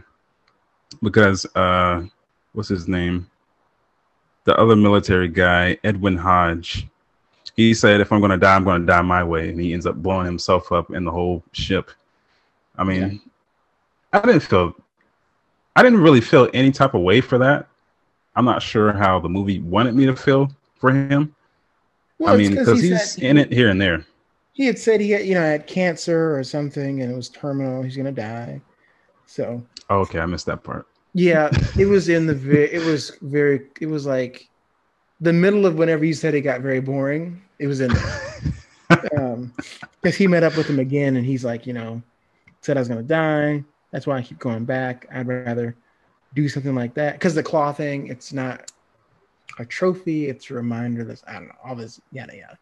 because 1.01 1.45
uh 1.55 2.03
what's 2.53 2.69
his 2.69 2.87
name? 2.87 3.27
The 4.43 4.57
other 4.57 4.75
military 4.75 5.27
guy, 5.27 5.77
Edwin 5.83 6.17
Hodge. 6.17 6.87
He 7.55 7.73
said 7.73 8.01
if 8.01 8.11
I'm 8.11 8.21
gonna 8.21 8.37
die, 8.37 8.55
I'm 8.55 8.63
gonna 8.63 8.85
die 8.85 9.01
my 9.01 9.23
way, 9.23 9.49
and 9.49 9.59
he 9.59 9.73
ends 9.73 9.85
up 9.85 9.95
blowing 9.95 10.25
himself 10.25 10.71
up 10.71 10.91
in 10.91 11.03
the 11.03 11.11
whole 11.11 11.43
ship. 11.51 11.91
I 12.77 12.83
mean, 12.83 13.21
I 14.13 14.21
didn't 14.21 14.41
feel 14.41 14.73
I 15.75 15.83
didn't 15.83 16.01
really 16.01 16.21
feel 16.21 16.49
any 16.53 16.71
type 16.71 16.93
of 16.93 17.01
way 17.01 17.21
for 17.21 17.37
that. 17.37 17.67
I'm 18.35 18.45
not 18.45 18.61
sure 18.61 18.93
how 18.93 19.19
the 19.19 19.29
movie 19.29 19.59
wanted 19.59 19.95
me 19.95 20.05
to 20.05 20.15
feel 20.15 20.49
for 20.75 20.91
him. 20.91 21.35
Well, 22.17 22.33
I 22.33 22.37
mean, 22.37 22.51
because 22.51 22.81
he 22.81 22.89
he's 22.89 23.17
in 23.17 23.37
it 23.37 23.51
here 23.51 23.69
and 23.69 23.81
there. 23.81 24.05
He 24.53 24.65
had 24.65 24.77
said 24.77 25.01
he 25.01 25.11
had, 25.11 25.25
you 25.25 25.33
know, 25.33 25.41
had 25.41 25.65
cancer 25.67 26.37
or 26.37 26.43
something, 26.43 27.01
and 27.01 27.11
it 27.11 27.15
was 27.15 27.29
terminal. 27.29 27.81
He's 27.81 27.97
gonna 27.97 28.11
die. 28.11 28.61
So 29.25 29.63
Oh, 29.91 29.99
okay, 29.99 30.19
I 30.19 30.25
missed 30.25 30.45
that 30.45 30.63
part. 30.63 30.87
Yeah, 31.13 31.49
it 31.77 31.85
was 31.85 32.07
in 32.07 32.25
the 32.25 32.33
very. 32.33 32.71
It 32.71 32.85
was 32.85 33.11
very. 33.21 33.67
It 33.81 33.87
was 33.87 34.05
like 34.05 34.49
the 35.19 35.33
middle 35.33 35.65
of 35.65 35.75
whenever 35.75 36.05
you 36.05 36.13
said 36.13 36.33
it 36.33 36.41
got 36.41 36.61
very 36.61 36.79
boring. 36.79 37.41
It 37.59 37.67
was 37.67 37.81
in 37.81 37.91
there 37.91 39.11
um, 39.17 39.53
because 40.01 40.15
he 40.15 40.27
met 40.27 40.43
up 40.43 40.55
with 40.55 40.67
him 40.67 40.79
again, 40.79 41.17
and 41.17 41.25
he's 41.25 41.43
like, 41.43 41.67
you 41.67 41.73
know, 41.73 42.01
said 42.61 42.77
I 42.77 42.79
was 42.79 42.87
gonna 42.87 43.03
die. 43.03 43.65
That's 43.91 44.07
why 44.07 44.17
I 44.17 44.21
keep 44.21 44.39
going 44.39 44.65
back. 44.65 45.07
I'd 45.13 45.27
rather 45.27 45.75
do 46.33 46.47
something 46.47 46.75
like 46.75 46.93
that 46.95 47.13
because 47.13 47.35
the 47.35 47.43
claw 47.43 47.73
thing. 47.73 48.07
It's 48.07 48.33
not 48.33 48.71
a 49.59 49.65
trophy. 49.65 50.29
It's 50.29 50.49
a 50.49 50.53
reminder 50.53 51.03
that 51.03 51.21
I 51.27 51.33
don't 51.33 51.47
know 51.47 51.55
all 51.63 51.75
this 51.75 51.99
yada 52.11 52.35
yada. 52.35 52.57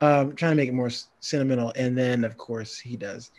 Um, 0.00 0.36
trying 0.36 0.52
to 0.52 0.56
make 0.56 0.68
it 0.68 0.74
more 0.74 0.90
sentimental, 1.20 1.72
and 1.74 1.96
then 1.96 2.24
of 2.24 2.36
course 2.36 2.78
he 2.78 2.96
does 2.96 3.30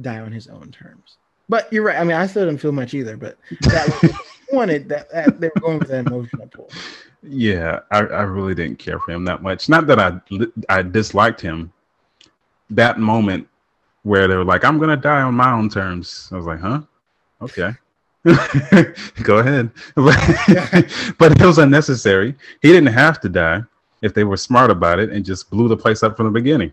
die 0.00 0.20
on 0.20 0.32
his 0.32 0.46
own 0.46 0.70
terms. 0.70 1.18
But 1.48 1.72
you're 1.72 1.84
right. 1.84 1.96
I 1.96 2.04
mean, 2.04 2.16
I 2.16 2.26
still 2.26 2.46
didn't 2.46 2.60
feel 2.60 2.72
much 2.72 2.94
either. 2.94 3.16
But 3.16 3.38
that 3.62 4.18
wanted 4.52 4.88
that, 4.88 5.10
that 5.12 5.40
they 5.40 5.48
were 5.54 5.60
going 5.60 5.78
with 5.78 5.88
that 5.88 6.06
emotional 6.06 6.48
pull. 6.48 6.70
Yeah, 7.22 7.80
I, 7.90 7.98
I 7.98 8.22
really 8.22 8.54
didn't 8.54 8.78
care 8.78 8.98
for 8.98 9.12
him 9.12 9.24
that 9.24 9.42
much. 9.42 9.68
Not 9.68 9.86
that 9.88 9.98
I 9.98 10.20
I 10.68 10.82
disliked 10.82 11.40
him. 11.40 11.72
That 12.70 12.98
moment 12.98 13.48
where 14.06 14.28
they 14.28 14.36
were 14.36 14.44
like, 14.44 14.64
"I'm 14.64 14.78
gonna 14.78 14.96
die 14.96 15.22
on 15.22 15.34
my 15.34 15.50
own 15.50 15.68
terms," 15.68 16.28
I 16.32 16.36
was 16.36 16.46
like, 16.46 16.60
"Huh? 16.60 16.82
Okay, 17.42 17.74
go 19.24 19.38
ahead." 19.38 19.70
but 21.18 21.32
it 21.32 21.44
was 21.44 21.58
unnecessary. 21.58 22.36
He 22.62 22.68
didn't 22.68 22.94
have 22.94 23.20
to 23.22 23.28
die. 23.28 23.62
if 24.02 24.12
they 24.12 24.24
were 24.24 24.36
smart 24.36 24.70
about 24.70 24.98
it 25.00 25.10
and 25.10 25.24
just 25.24 25.50
blew 25.50 25.68
the 25.68 25.76
place 25.76 26.02
up 26.02 26.16
from 26.16 26.26
the 26.26 26.32
beginning. 26.32 26.72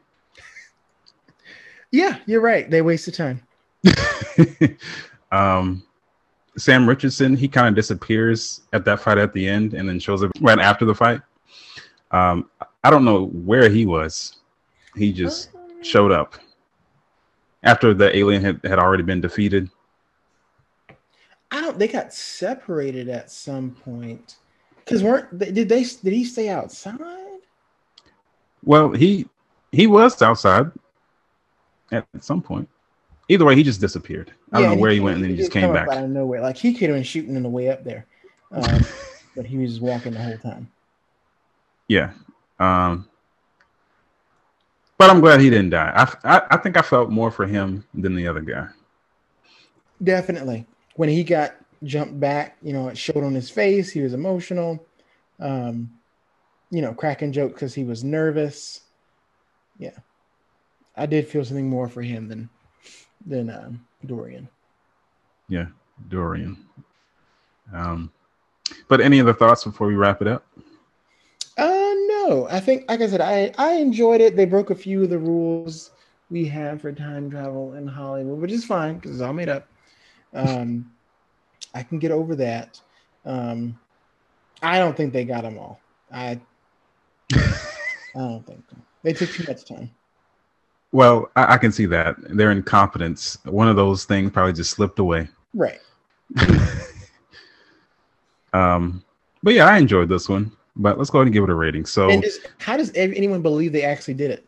Yeah, 1.90 2.20
you're 2.26 2.42
right. 2.42 2.70
They 2.70 2.82
wasted 2.82 3.14
time. 3.14 3.42
um, 5.32 5.84
Sam 6.58 6.88
Richardson, 6.88 7.36
he 7.36 7.48
kind 7.48 7.70
of 7.70 7.76
disappears 7.76 8.62
at 8.74 8.84
that 8.86 9.00
fight 9.00 9.18
at 9.18 9.32
the 9.32 9.48
end 9.48 9.74
and 9.74 9.88
then 9.88 10.00
shows 10.00 10.22
up 10.22 10.32
right 10.42 10.60
after 10.60 10.84
the 10.86 10.94
fight. 10.94 11.22
Um, 12.12 12.50
I 12.84 12.90
don't 12.90 13.06
know 13.06 13.28
where 13.28 13.70
he 13.70 13.86
was. 13.86 14.36
He 14.96 15.14
just 15.14 15.52
showed 15.82 16.12
up 16.12 16.36
after 17.64 17.94
the 17.94 18.16
alien 18.16 18.44
had, 18.44 18.60
had 18.64 18.80
already 18.80 19.04
been 19.04 19.22
defeated. 19.22 19.70
I 21.52 21.62
don't. 21.62 21.78
They 21.78 21.88
got 21.88 22.14
separated 22.14 23.10
at 23.10 23.30
some 23.32 23.72
point. 23.72 24.36
Because 24.78 25.04
weren't 25.04 25.38
did 25.38 25.70
they 25.70 25.84
did 25.84 26.14
he 26.14 26.26
stay 26.26 26.50
outside? 26.50 27.00
Well, 28.64 28.92
he 28.92 29.28
he 29.72 29.88
was 29.88 30.22
outside 30.22 30.72
at 31.92 32.06
some 32.22 32.42
point. 32.42 32.68
Either 33.30 33.46
way, 33.46 33.56
he 33.56 33.64
just 33.64 33.80
disappeared. 33.80 34.34
I 34.52 34.62
don't 34.62 34.76
know 34.76 34.82
where 34.82 34.92
he, 34.92 34.98
he 34.98 35.02
went, 35.02 35.16
and 35.16 35.24
then 35.24 35.32
he, 35.32 35.38
just 35.38 35.52
came 35.52 35.72
back 35.72 35.88
out 35.90 36.04
of 36.04 36.10
nowhere. 36.10 36.42
Like 36.42 36.58
he 36.58 36.74
could 36.74 36.90
have 36.90 36.98
been 36.98 37.04
shooting 37.04 37.36
in 37.36 37.44
the 37.44 37.50
way 37.50 37.70
up 37.70 37.84
there, 37.84 38.06
um, 38.52 38.82
but 39.36 39.46
he 39.46 39.58
was 39.58 39.72
just 39.72 39.82
walking 39.82 40.14
the 40.14 40.22
whole 40.22 40.38
time. 40.38 40.70
Yeah, 41.88 42.12
um, 42.60 43.08
but 44.98 45.10
I'm 45.10 45.22
glad 45.22 45.40
he 45.40 45.50
didn't 45.50 45.72
die. 45.72 45.92
I, 45.96 46.36
I 46.36 46.42
I 46.52 46.58
think 46.58 46.78
I 46.78 46.82
felt 46.82 47.10
more 47.10 47.32
for 47.32 47.46
him 47.46 47.86
than 47.94 48.16
the 48.16 48.28
other 48.28 48.42
guy. 48.42 48.68
Definitely, 50.04 50.66
when 50.96 51.10
he 51.10 51.24
got 51.24 51.56
jumped 51.84 52.20
back, 52.20 52.58
you 52.62 52.74
know, 52.74 52.88
it 52.88 52.98
showed 52.98 53.24
on 53.24 53.34
his 53.34 53.50
face. 53.50 53.92
He 53.92 54.02
was 54.02 54.14
emotional. 54.14 54.86
Um, 55.40 55.92
you 56.70 56.82
know, 56.82 56.94
cracking 56.94 57.32
jokes 57.32 57.54
because 57.54 57.74
he 57.74 57.84
was 57.84 58.04
nervous. 58.04 58.82
Yeah, 59.78 59.98
I 60.96 61.06
did 61.06 61.28
feel 61.28 61.46
something 61.46 61.70
more 61.70 61.88
for 61.88 62.02
him 62.02 62.28
than 62.28 62.50
than 63.26 63.50
um, 63.50 63.86
Dorian. 64.06 64.50
Yeah, 65.50 65.68
Dorian. 66.10 66.66
Um, 67.74 68.12
but 68.88 69.02
any 69.02 69.22
other 69.22 69.34
thoughts 69.34 69.64
before 69.64 69.88
we 69.88 69.96
wrap 69.96 70.22
it 70.22 70.28
up? 70.28 70.46
Uh, 71.58 71.93
no. 72.28 72.48
I 72.50 72.60
think, 72.60 72.90
like 72.90 73.02
I 73.02 73.08
said, 73.08 73.22
I 73.22 73.54
I 73.58 73.74
enjoyed 73.74 74.22
it. 74.22 74.36
They 74.36 74.46
broke 74.46 74.70
a 74.70 74.76
few 74.76 75.04
of 75.04 75.10
the 75.10 75.20
rules 75.20 75.92
we 76.30 76.46
have 76.46 76.82
for 76.82 76.92
time 76.92 77.30
travel 77.30 77.74
in 77.74 77.88
Hollywood, 77.88 78.40
which 78.40 78.52
is 78.52 78.66
fine 78.66 78.96
because 78.96 79.12
it's 79.12 79.22
all 79.22 79.34
made 79.34 79.50
up. 79.50 79.68
Um, 80.34 80.92
I 81.74 81.84
can 81.84 82.00
get 82.00 82.12
over 82.12 82.36
that. 82.36 82.80
Um, 83.26 83.80
I 84.62 84.80
don't 84.80 84.96
think 84.96 85.14
they 85.14 85.26
got 85.26 85.44
them 85.44 85.58
all. 85.58 85.80
I 86.12 86.40
I 87.34 87.40
don't 88.16 88.46
think 88.46 88.64
so. 88.70 88.78
They 89.04 89.14
took 89.14 89.30
too 89.30 89.44
much 89.48 89.66
time. 89.66 89.90
Well, 90.92 91.32
I, 91.36 91.56
I, 91.56 91.58
can 91.58 91.72
see 91.72 91.88
that 91.88 92.16
their 92.20 92.52
incompetence. 92.52 93.38
One 93.46 93.68
of 93.68 93.76
those 93.76 94.06
things 94.06 94.32
probably 94.32 94.54
just 94.54 94.72
slipped 94.72 95.00
away. 95.00 95.28
Right. 95.54 95.80
um, 98.54 99.04
but 99.42 99.56
yeah, 99.56 99.66
I 99.66 99.78
enjoyed 99.78 100.10
this 100.10 100.30
one. 100.30 100.52
But 100.76 100.98
let's 100.98 101.10
go 101.10 101.20
ahead 101.20 101.28
and 101.28 101.34
give 101.34 101.44
it 101.44 101.50
a 101.50 101.56
rating. 101.56 101.86
So, 101.86 102.20
just, 102.22 102.42
how 102.58 102.78
does 102.78 102.92
anyone 102.96 103.42
believe 103.42 103.72
they 103.74 103.84
actually 103.84 104.16
did 104.16 104.32
it? 104.32 104.46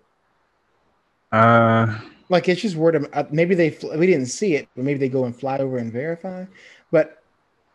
Uh, 1.31 1.99
like 2.29 2.49
it's 2.49 2.61
just 2.61 2.75
word 2.75 2.95
of 2.95 3.07
uh, 3.13 3.25
maybe 3.31 3.55
they 3.55 3.77
we 3.95 4.07
didn't 4.07 4.27
see 4.27 4.55
it, 4.55 4.67
but 4.75 4.85
maybe 4.85 4.99
they 4.99 5.09
go 5.09 5.25
and 5.25 5.35
fly 5.35 5.57
over 5.57 5.77
and 5.77 5.91
verify. 5.91 6.45
But 6.91 7.23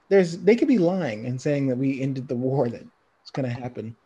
there's 0.09 0.39
they 0.39 0.57
could 0.57 0.69
be 0.69 0.79
lying 0.79 1.27
and 1.27 1.41
saying 1.41 1.69
that 1.69 1.77
we 1.77 2.01
ended 2.01 2.27
the 2.27 2.37
war 2.37 2.69
that 2.69 2.85
it's 3.23 3.31
going 3.31 3.49
to 3.49 3.61
happen. 3.61 3.97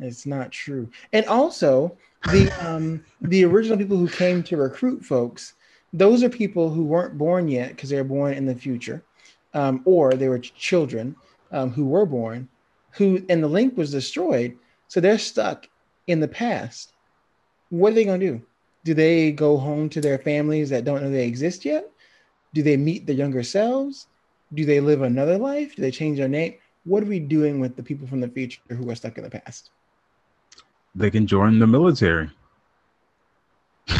It's 0.00 0.24
not 0.24 0.50
true. 0.50 0.88
And 1.12 1.26
also, 1.26 1.96
the 2.30 2.50
um, 2.66 3.04
the 3.20 3.44
original 3.44 3.76
people 3.76 3.98
who 3.98 4.08
came 4.08 4.42
to 4.44 4.56
recruit 4.56 5.04
folks, 5.04 5.54
those 5.92 6.22
are 6.22 6.30
people 6.30 6.70
who 6.70 6.84
weren't 6.84 7.18
born 7.18 7.48
yet 7.48 7.70
because 7.70 7.90
they 7.90 7.96
were 7.96 8.04
born 8.04 8.32
in 8.32 8.46
the 8.46 8.54
future, 8.54 9.04
um, 9.52 9.82
or 9.84 10.14
they 10.14 10.28
were 10.28 10.38
children 10.38 11.14
um, 11.50 11.70
who 11.70 11.84
were 11.84 12.06
born, 12.06 12.48
who 12.92 13.24
and 13.28 13.42
the 13.42 13.48
link 13.48 13.76
was 13.76 13.90
destroyed, 13.90 14.56
so 14.88 15.00
they're 15.00 15.18
stuck 15.18 15.68
in 16.06 16.20
the 16.20 16.28
past. 16.28 16.92
What 17.70 17.92
are 17.92 17.94
they 17.94 18.04
gonna 18.04 18.18
do? 18.18 18.42
Do 18.84 18.94
they 18.94 19.32
go 19.32 19.56
home 19.56 19.88
to 19.90 20.00
their 20.00 20.18
families 20.18 20.70
that 20.70 20.84
don't 20.84 21.02
know 21.02 21.10
they 21.10 21.26
exist 21.26 21.64
yet? 21.64 21.90
Do 22.54 22.62
they 22.62 22.76
meet 22.76 23.06
their 23.06 23.16
younger 23.16 23.42
selves? 23.42 24.08
Do 24.54 24.64
they 24.64 24.80
live 24.80 25.02
another 25.02 25.38
life? 25.38 25.76
Do 25.76 25.82
they 25.82 25.90
change 25.90 26.18
their 26.18 26.28
name? 26.28 26.54
What 26.84 27.02
are 27.02 27.06
we 27.06 27.20
doing 27.20 27.60
with 27.60 27.76
the 27.76 27.82
people 27.82 28.06
from 28.06 28.20
the 28.20 28.28
future 28.28 28.60
who 28.68 28.90
are 28.90 28.94
stuck 28.94 29.16
in 29.16 29.24
the 29.24 29.30
past? 29.30 29.70
they 30.94 31.10
can 31.10 31.26
join 31.26 31.58
the 31.58 31.66
military. 31.66 32.30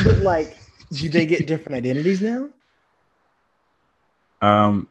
But 0.04 0.18
like, 0.18 0.56
do 0.92 1.08
they 1.08 1.26
get 1.26 1.46
different 1.46 1.76
identities 1.76 2.20
now? 2.20 2.48
Um, 4.40 4.88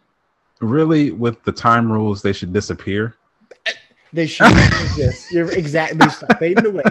really, 0.60 1.12
with 1.12 1.43
the 1.43 1.52
time 1.52 1.91
rules, 1.91 2.22
they 2.22 2.34
should 2.34 2.54
disappear. 2.54 3.16
They 4.14 4.28
should 4.28 4.51
exist. 4.51 5.32
You're 5.32 5.51
exactly 5.51 6.09
stop 6.09 6.38
fading 6.39 6.66
away. 6.66 6.84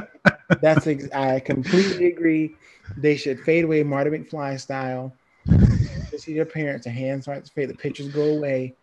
That's 0.60 0.86
ex- 0.86 1.10
I 1.12 1.40
completely 1.40 2.06
agree. 2.06 2.56
They 2.96 3.16
should 3.16 3.40
fade 3.40 3.64
away, 3.64 3.82
Marty 3.82 4.10
McFly 4.10 4.58
style. 4.58 5.14
You 5.46 6.18
see 6.18 6.34
their 6.34 6.46
parents, 6.46 6.84
their 6.86 6.94
hands 6.94 7.24
start 7.24 7.44
to 7.44 7.52
fade, 7.52 7.68
the 7.68 7.74
pictures 7.74 8.08
go 8.08 8.24
away, 8.24 8.74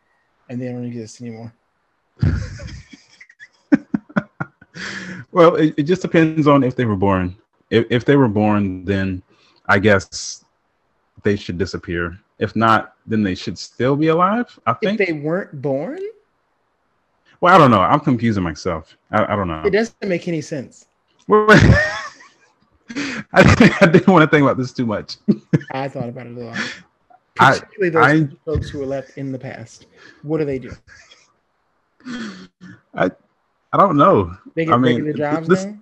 and 0.50 0.62
they 0.62 0.68
don't 0.68 0.86
exist 0.86 1.22
anymore. 1.22 1.54
Well, 5.32 5.56
it, 5.56 5.76
it, 5.78 5.84
just 5.84 6.02
depends 6.02 6.48
on 6.48 6.64
if 6.64 6.76
they 6.76 6.86
were 6.86 6.96
born. 6.96 7.36
If, 7.70 7.86
if 7.90 8.06
they 8.06 8.16
were 8.16 8.28
born, 8.28 8.86
then 8.86 9.22
I 9.68 9.78
guess 9.78 10.46
they 11.24 11.36
should 11.36 11.58
disappear. 11.58 12.18
If 12.40 12.56
not, 12.56 12.96
then 13.06 13.24
they 13.24 13.36
should 13.36 13.58
still 13.60 13.96
be 13.96 14.08
alive. 14.08 14.58
I 14.66 14.74
think 14.74 15.00
if 15.00 15.08
they 15.08 15.14
weren't 15.14 15.62
born. 15.62 16.00
Well, 17.40 17.54
I 17.54 17.58
don't 17.58 17.72
know. 17.72 17.82
I'm 17.82 18.00
confusing 18.00 18.44
myself. 18.44 18.98
I, 19.12 19.34
I 19.34 19.36
don't 19.36 19.48
know. 19.48 19.62
It 19.64 19.72
doesn't 19.72 20.08
make 20.08 20.28
any 20.28 20.42
sense. 20.42 20.88
I, 21.30 21.84
I 23.34 23.86
didn't 23.86 24.08
want 24.08 24.24
to 24.24 24.28
think 24.30 24.44
about 24.44 24.58
this 24.58 24.74
too 24.74 24.86
much. 24.86 25.18
I 25.72 25.88
thought 25.88 26.10
about 26.10 26.28
it 26.28 26.38
a 26.38 26.40
lot. 26.40 26.58
Particularly 27.36 27.98
I, 27.98 28.20
those 28.20 28.32
I, 28.32 28.36
folks 28.46 28.70
who 28.70 28.80
were 28.80 28.86
left 28.86 29.18
in 29.18 29.32
the 29.32 29.40
past. 29.40 29.88
What 30.24 30.40
do 30.40 30.46
they 30.46 30.58
do? 30.58 30.72
I 32.96 33.12
I 33.74 33.78
don't 33.78 33.98
know. 33.98 34.36
They 34.56 34.66
get 34.66 34.74
I 34.74 34.78
mean, 34.78 35.04
regular 35.04 35.14
jobs 35.14 35.48
this, 35.48 35.66
now? 35.66 35.78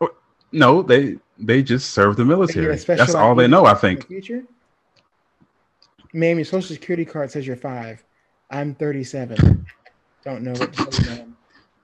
Oh, 0.00 0.10
no, 0.52 0.82
they 0.82 1.18
they 1.38 1.62
just 1.62 1.90
serve 1.90 2.16
the 2.16 2.24
military. 2.24 2.76
That's 2.76 3.14
all 3.14 3.34
they 3.34 3.48
know. 3.48 3.66
I 3.66 3.74
think. 3.74 4.06
Future. 4.06 4.44
Ma'am, 6.14 6.38
your 6.38 6.44
social 6.44 6.74
security 6.74 7.04
card 7.04 7.30
says 7.30 7.46
you're 7.46 7.56
five. 7.56 8.02
I'm 8.50 8.74
37. 8.74 9.66
Don't 10.24 10.42
know 10.42 10.52
what 10.52 10.72
to 10.72 10.86
tell 10.86 11.04
you, 11.04 11.18
ma'am. 11.18 11.36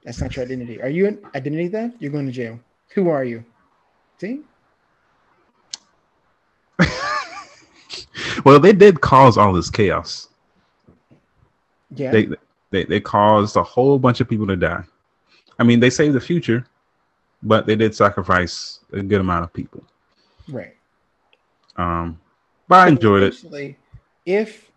That's 0.05 0.21
not 0.21 0.37
your 0.37 0.45
identity. 0.45 0.83
Are 0.83 0.89
you 0.89 1.07
an 1.07 1.19
identity 1.35 1.69
theft? 1.69 1.97
You're 1.99 2.13
going 2.13 2.27
to 2.27 2.33
jail. 2.33 2.61
Who 2.95 3.09
are 3.09 3.25
you? 3.25 3.45
See? 4.19 4.41
well, 8.45 8.61
they 8.61 8.73
did 8.73 9.01
cause 9.01 9.39
all 9.39 9.53
this 9.53 9.71
chaos. 9.71 10.29
Yeah. 11.95 12.11
They 12.11 12.29
they 12.71 12.85
they 12.85 13.01
caused 13.01 13.57
a 13.57 13.63
whole 13.63 13.99
bunch 13.99 14.21
of 14.21 14.29
people 14.29 14.47
to 14.49 14.57
die. 14.57 14.83
I 15.59 15.63
mean, 15.63 15.81
they 15.81 15.91
saved 15.91 16.15
the 16.15 16.21
future, 16.21 16.67
but 17.43 17.67
they 17.67 17.77
did 17.77 17.95
sacrifice 17.95 18.81
a 18.93 19.03
good 19.03 19.21
amount 19.21 19.45
of 19.45 19.53
people. 19.53 19.85
Right. 20.49 20.75
Um, 21.77 22.21
but 22.69 22.81
I 22.81 22.89
enjoyed 22.89 23.23
it. 23.23 23.77
If 24.27 24.71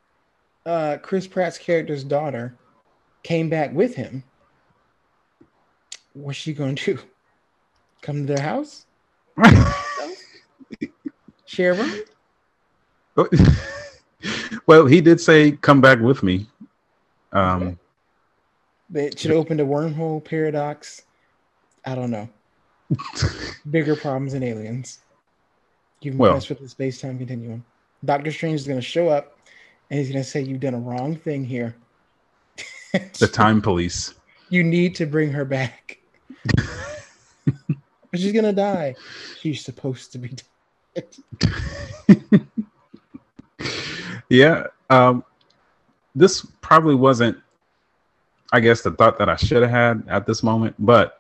uh, 0.66 0.98
Chris 1.02 1.28
Pratt's 1.28 1.58
character's 1.58 2.04
daughter 2.04 2.56
came 3.24 3.50
back 3.50 3.74
with 3.74 3.96
him, 3.96 4.24
what's 6.14 6.38
she 6.38 6.54
going 6.54 6.76
to 6.76 6.96
do? 6.96 7.02
Come 8.02 8.26
to 8.26 8.34
their 8.34 8.44
house? 8.44 8.86
Share 11.46 11.74
room? 11.74 12.02
well, 14.68 14.86
he 14.86 15.02
did 15.02 15.20
say, 15.20 15.52
"Come 15.54 15.82
back 15.82 16.00
with 16.00 16.22
me." 16.22 16.48
Um, 17.32 17.64
okay. 17.64 17.78
They 18.90 19.12
should 19.16 19.32
open 19.32 19.60
a 19.60 19.66
wormhole 19.66 20.24
paradox. 20.24 21.04
I 21.86 21.96
don't 21.96 22.12
know. 22.12 22.30
Bigger 23.72 23.96
problems 23.96 24.34
than 24.34 24.44
aliens. 24.44 25.00
You 26.02 26.14
well, 26.16 26.34
mess 26.34 26.50
with 26.50 26.60
the 26.60 26.70
space 26.70 27.02
time 27.02 27.18
continuum. 27.18 27.66
Doctor 28.06 28.32
Strange 28.32 28.62
is 28.62 28.68
going 28.68 28.80
to 28.80 28.86
show 28.86 29.10
up 29.10 29.38
and 29.90 30.00
he's 30.00 30.10
going 30.10 30.24
to 30.24 30.30
say, 30.30 30.42
You've 30.42 30.60
done 30.60 30.74
a 30.74 30.80
wrong 30.80 31.16
thing 31.16 31.44
here. 31.44 31.76
The 32.92 33.30
time 33.32 33.62
police. 33.62 34.14
You 34.50 34.64
need 34.64 34.96
to 34.96 35.06
bring 35.06 35.34
her 35.34 35.44
back. 35.44 36.00
she's 38.16 38.32
to 38.32 38.54
die. 38.54 38.96
She's 39.42 39.62
supposed 39.62 40.14
to 40.14 40.18
be 40.18 40.38
dead. 40.96 42.48
yeah. 44.30 44.68
Um, 44.90 45.26
this 46.16 46.48
probably 46.62 46.96
wasn't, 46.96 47.38
I 48.54 48.62
guess, 48.62 48.84
the 48.84 48.92
thought 48.92 49.20
that 49.20 49.28
I 49.28 49.36
should 49.36 49.64
have 49.64 49.72
had 49.72 50.04
at 50.08 50.26
this 50.26 50.44
moment. 50.44 50.76
But 50.80 51.20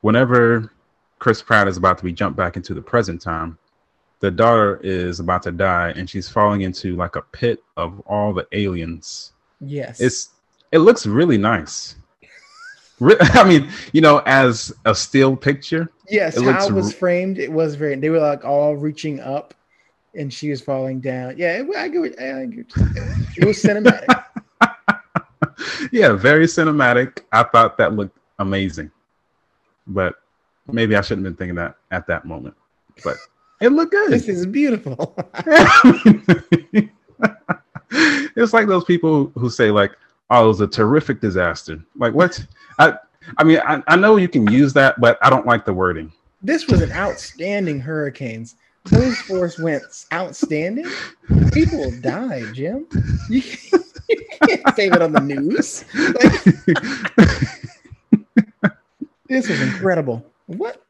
whenever 0.00 0.72
Chris 1.20 1.42
Pratt 1.42 1.68
is 1.68 1.76
about 1.76 1.98
to 1.98 2.04
be 2.04 2.12
jumped 2.12 2.36
back 2.36 2.56
into 2.56 2.74
the 2.74 2.82
present 2.82 3.22
time, 3.22 3.58
the 4.20 4.30
daughter 4.30 4.80
is 4.82 5.20
about 5.20 5.42
to 5.44 5.52
die 5.52 5.92
and 5.96 6.08
she's 6.08 6.28
falling 6.28 6.62
into 6.62 6.96
like 6.96 7.16
a 7.16 7.22
pit 7.22 7.62
of 7.76 8.00
all 8.00 8.32
the 8.32 8.46
aliens. 8.52 9.32
Yes. 9.60 10.00
It's 10.00 10.30
it 10.72 10.78
looks 10.78 11.06
really 11.06 11.38
nice. 11.38 11.96
I 13.00 13.44
mean, 13.44 13.70
you 13.92 14.00
know, 14.00 14.22
as 14.26 14.72
a 14.84 14.94
still 14.94 15.36
picture. 15.36 15.90
Yes, 16.08 16.36
it 16.36 16.44
how 16.44 16.66
it 16.66 16.72
was 16.72 16.92
framed, 16.92 17.38
it 17.38 17.50
was 17.50 17.74
very. 17.74 17.96
They 17.96 18.10
were 18.10 18.18
like 18.18 18.44
all 18.44 18.76
reaching 18.76 19.20
up, 19.20 19.54
and 20.14 20.32
she 20.32 20.50
was 20.50 20.60
falling 20.60 21.00
down. 21.00 21.36
Yeah, 21.38 21.62
it, 21.62 21.76
I 21.76 21.88
get. 21.88 22.20
I 22.20 22.46
get 22.46 22.66
it 23.36 23.46
was 23.46 23.62
cinematic. 23.62 24.24
yeah, 25.92 26.12
very 26.12 26.46
cinematic. 26.46 27.20
I 27.32 27.44
thought 27.44 27.78
that 27.78 27.94
looked 27.94 28.18
amazing, 28.38 28.90
but 29.86 30.16
maybe 30.70 30.94
I 30.94 31.00
shouldn't 31.00 31.26
have 31.26 31.36
been 31.36 31.38
thinking 31.38 31.56
that 31.56 31.76
at 31.90 32.06
that 32.08 32.26
moment. 32.26 32.54
But 33.02 33.16
it 33.60 33.68
looked 33.68 33.92
good. 33.92 34.10
This 34.10 34.28
is 34.28 34.44
beautiful. 34.46 35.14
it's 38.36 38.52
like 38.52 38.66
those 38.66 38.84
people 38.84 39.32
who 39.36 39.48
say 39.48 39.70
like, 39.70 39.92
"Oh, 40.30 40.44
it 40.44 40.48
was 40.48 40.60
a 40.60 40.66
terrific 40.66 41.20
disaster." 41.20 41.82
Like 41.96 42.14
what? 42.14 42.44
I 42.78 42.94
I 43.36 43.44
mean, 43.44 43.60
I, 43.64 43.82
I 43.86 43.96
know 43.96 44.16
you 44.16 44.28
can 44.28 44.50
use 44.50 44.72
that, 44.74 45.00
but 45.00 45.18
I 45.22 45.30
don't 45.30 45.46
like 45.46 45.64
the 45.64 45.74
wording. 45.74 46.12
This 46.42 46.66
was 46.66 46.80
an 46.80 46.92
outstanding 46.92 47.80
hurricanes. 47.80 48.56
Those 48.84 49.18
force 49.18 49.58
went 49.58 49.82
outstanding. 50.12 50.86
People 51.52 51.90
died, 52.00 52.54
Jim. 52.54 52.86
You, 53.28 53.42
you 54.08 54.26
can't 54.46 54.74
say 54.74 54.86
it 54.88 55.02
on 55.02 55.12
the 55.12 55.20
news. 55.20 55.84
Like, 55.94 56.44
this 59.28 59.48
was 59.48 59.60
incredible. 59.60 60.24
What? 60.46 60.82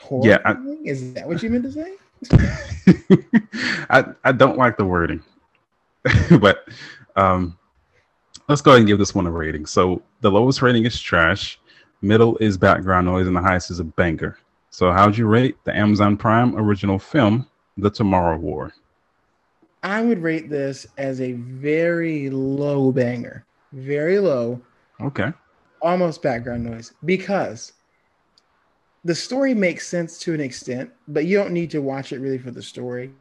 Horror 0.00 0.28
yeah, 0.28 0.38
I, 0.44 0.56
is 0.84 1.14
that 1.14 1.26
what 1.26 1.42
you 1.42 1.50
meant 1.50 1.64
to 1.64 1.72
say? 1.72 1.94
I 3.90 4.04
I 4.22 4.32
don't 4.32 4.56
like 4.56 4.76
the 4.76 4.84
wording, 4.84 5.22
but 6.40 6.68
um, 7.16 7.58
let's 8.48 8.60
go 8.60 8.72
ahead 8.72 8.80
and 8.80 8.86
give 8.86 8.98
this 8.98 9.14
one 9.14 9.26
a 9.26 9.30
rating. 9.30 9.66
So 9.66 10.02
the 10.20 10.30
lowest 10.30 10.62
rating 10.62 10.84
is 10.84 11.00
trash, 11.00 11.58
middle 12.02 12.36
is 12.38 12.56
background 12.56 13.06
noise, 13.06 13.26
and 13.26 13.36
the 13.36 13.40
highest 13.40 13.70
is 13.70 13.80
a 13.80 13.84
banger. 13.84 14.38
So 14.70 14.92
how'd 14.92 15.16
you 15.16 15.26
rate 15.26 15.56
the 15.64 15.76
Amazon 15.76 16.16
Prime 16.16 16.56
original 16.56 16.98
film, 16.98 17.46
The 17.76 17.90
Tomorrow 17.90 18.38
War? 18.38 18.72
I 19.82 20.02
would 20.02 20.22
rate 20.22 20.50
this 20.50 20.86
as 20.98 21.20
a 21.20 21.32
very 21.32 22.30
low 22.30 22.92
banger. 22.92 23.44
Very 23.72 24.18
low. 24.18 24.60
Okay. 25.00 25.32
Almost 25.82 26.22
background 26.22 26.64
noise 26.64 26.92
because 27.04 27.72
the 29.04 29.14
story 29.14 29.54
makes 29.54 29.86
sense 29.86 30.18
to 30.20 30.34
an 30.34 30.40
extent, 30.40 30.90
but 31.08 31.26
you 31.26 31.36
don't 31.36 31.52
need 31.52 31.70
to 31.70 31.82
watch 31.82 32.12
it 32.12 32.18
really 32.18 32.38
for 32.38 32.50
the 32.50 32.62
story. 32.62 33.12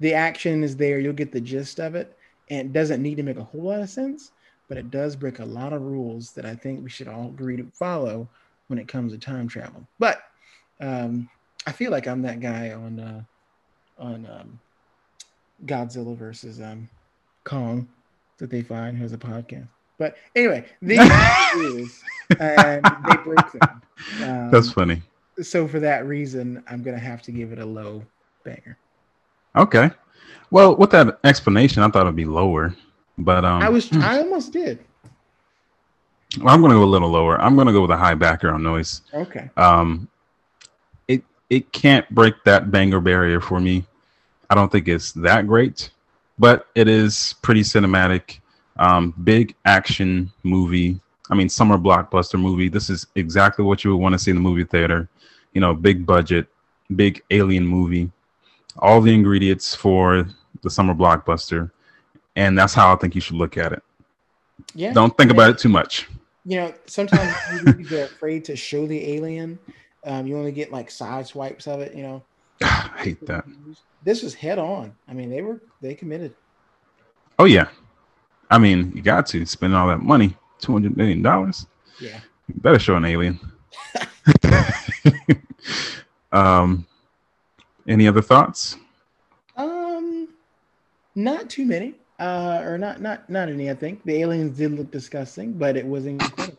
The 0.00 0.14
action 0.14 0.64
is 0.64 0.76
there, 0.76 0.98
you'll 0.98 1.12
get 1.12 1.32
the 1.32 1.40
gist 1.40 1.80
of 1.80 1.94
it, 1.94 2.16
and 2.48 2.68
it 2.68 2.72
doesn't 2.72 3.02
need 3.02 3.16
to 3.16 3.22
make 3.22 3.36
a 3.36 3.44
whole 3.44 3.62
lot 3.62 3.80
of 3.80 3.90
sense 3.90 4.32
but 4.68 4.78
it 4.78 4.90
does 4.90 5.16
break 5.16 5.38
a 5.38 5.44
lot 5.44 5.72
of 5.72 5.82
rules 5.82 6.32
that 6.32 6.44
I 6.44 6.54
think 6.54 6.82
we 6.82 6.90
should 6.90 7.08
all 7.08 7.28
agree 7.28 7.56
to 7.56 7.66
follow 7.72 8.28
when 8.68 8.78
it 8.78 8.88
comes 8.88 9.12
to 9.12 9.18
time 9.18 9.48
travel. 9.48 9.86
But 9.98 10.22
um, 10.80 11.28
I 11.66 11.72
feel 11.72 11.90
like 11.90 12.06
I'm 12.06 12.22
that 12.22 12.40
guy 12.40 12.72
on 12.72 13.00
uh, 13.00 13.22
on 13.98 14.26
um, 14.26 14.60
Godzilla 15.66 16.16
versus 16.16 16.60
um, 16.60 16.88
Kong 17.44 17.88
that 18.38 18.50
they 18.50 18.62
find 18.62 18.96
has 18.98 19.12
a 19.12 19.18
podcast. 19.18 19.68
But 19.98 20.16
anyway, 20.34 20.66
these 20.82 21.08
rules 21.54 22.02
and 22.40 22.84
they 22.84 23.16
break 23.22 23.52
them. 23.52 23.82
Um, 24.22 24.50
That's 24.50 24.72
funny. 24.72 25.02
So 25.40 25.68
for 25.68 25.80
that 25.80 26.06
reason, 26.06 26.62
I'm 26.68 26.82
gonna 26.82 26.98
have 26.98 27.22
to 27.22 27.32
give 27.32 27.52
it 27.52 27.58
a 27.58 27.66
low 27.66 28.02
banger. 28.44 28.78
Okay. 29.56 29.90
Well, 30.50 30.76
with 30.76 30.90
that 30.90 31.18
explanation, 31.24 31.82
I 31.82 31.88
thought 31.88 32.02
it'd 32.02 32.16
be 32.16 32.24
lower. 32.24 32.74
But 33.18 33.44
um, 33.44 33.62
I 33.62 33.68
was 33.68 33.88
hmm. 33.88 34.02
I 34.02 34.18
almost 34.18 34.52
did. 34.52 34.78
Well, 36.40 36.52
I'm 36.52 36.60
going 36.60 36.72
to 36.72 36.78
go 36.78 36.84
a 36.84 36.86
little 36.86 37.10
lower. 37.10 37.40
I'm 37.40 37.54
going 37.54 37.68
to 37.68 37.72
go 37.72 37.82
with 37.82 37.90
a 37.90 37.96
high 37.96 38.14
background 38.14 38.64
noise. 38.64 39.02
Okay. 39.12 39.50
Um, 39.56 40.08
it 41.06 41.22
it 41.48 41.72
can't 41.72 42.08
break 42.10 42.34
that 42.44 42.70
banger 42.70 43.00
barrier 43.00 43.40
for 43.40 43.60
me. 43.60 43.84
I 44.50 44.54
don't 44.54 44.70
think 44.70 44.88
it's 44.88 45.12
that 45.12 45.46
great, 45.46 45.90
but 46.38 46.66
it 46.74 46.88
is 46.88 47.34
pretty 47.42 47.62
cinematic. 47.62 48.40
Um, 48.76 49.14
big 49.22 49.54
action 49.64 50.32
movie. 50.42 51.00
I 51.30 51.34
mean, 51.34 51.48
summer 51.48 51.78
blockbuster 51.78 52.38
movie. 52.38 52.68
This 52.68 52.90
is 52.90 53.06
exactly 53.14 53.64
what 53.64 53.84
you 53.84 53.90
would 53.92 54.02
want 54.02 54.14
to 54.14 54.18
see 54.18 54.30
in 54.30 54.36
the 54.36 54.42
movie 54.42 54.64
theater. 54.64 55.08
You 55.52 55.60
know, 55.60 55.72
big 55.72 56.04
budget, 56.04 56.48
big 56.96 57.22
alien 57.30 57.64
movie. 57.64 58.10
All 58.78 59.00
the 59.00 59.14
ingredients 59.14 59.74
for 59.74 60.26
the 60.62 60.70
summer 60.70 60.94
blockbuster 60.94 61.70
and 62.36 62.58
that's 62.58 62.74
how 62.74 62.92
I 62.92 62.96
think 62.96 63.14
you 63.14 63.20
should 63.20 63.36
look 63.36 63.56
at 63.56 63.72
it. 63.72 63.82
Yeah. 64.74 64.92
Don't 64.92 65.16
think 65.16 65.30
about 65.30 65.50
it 65.50 65.58
too 65.58 65.68
much. 65.68 66.08
You 66.44 66.58
know, 66.58 66.74
sometimes 66.86 67.34
they're 67.88 68.04
afraid 68.06 68.44
to 68.46 68.56
show 68.56 68.86
the 68.86 69.14
alien. 69.14 69.58
Um, 70.04 70.26
you 70.26 70.36
only 70.36 70.52
get 70.52 70.70
like 70.70 70.90
side 70.90 71.26
swipes 71.26 71.66
of 71.66 71.80
it. 71.80 71.94
You 71.94 72.02
know. 72.02 72.22
I 72.62 72.90
hate 72.96 73.26
that. 73.26 73.44
This 74.02 74.22
was 74.22 74.34
head 74.34 74.58
on. 74.58 74.94
I 75.08 75.14
mean, 75.14 75.30
they 75.30 75.42
were 75.42 75.62
they 75.80 75.94
committed. 75.94 76.34
Oh 77.38 77.46
yeah, 77.46 77.68
I 78.50 78.58
mean, 78.58 78.92
you 78.94 79.02
got 79.02 79.26
to 79.28 79.46
spend 79.46 79.74
all 79.74 79.88
that 79.88 80.02
money, 80.02 80.36
two 80.60 80.72
hundred 80.72 80.96
million 80.96 81.22
dollars. 81.22 81.66
Yeah. 82.00 82.20
You 82.48 82.54
better 82.60 82.78
show 82.78 82.96
an 82.96 83.04
alien. 83.04 83.40
um, 86.32 86.86
any 87.88 88.06
other 88.06 88.20
thoughts? 88.20 88.76
Um, 89.56 90.28
not 91.14 91.48
too 91.48 91.64
many 91.64 91.94
uh, 92.24 92.62
or 92.64 92.78
not 92.78 93.02
not 93.02 93.28
not 93.28 93.48
any. 93.48 93.70
I 93.70 93.74
think 93.74 94.02
the 94.04 94.16
aliens 94.22 94.56
did 94.56 94.72
look 94.72 94.90
disgusting, 94.90 95.52
but 95.52 95.76
it 95.76 95.86
was 95.86 96.06
incredible. 96.06 96.58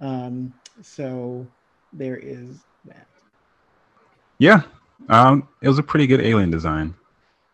Um, 0.00 0.52
so 0.82 1.46
there 1.92 2.16
is 2.16 2.58
that. 2.84 3.06
Yeah, 4.38 4.62
um, 5.08 5.48
it 5.62 5.68
was 5.68 5.78
a 5.78 5.82
pretty 5.82 6.06
good 6.06 6.20
alien 6.20 6.50
design, 6.50 6.94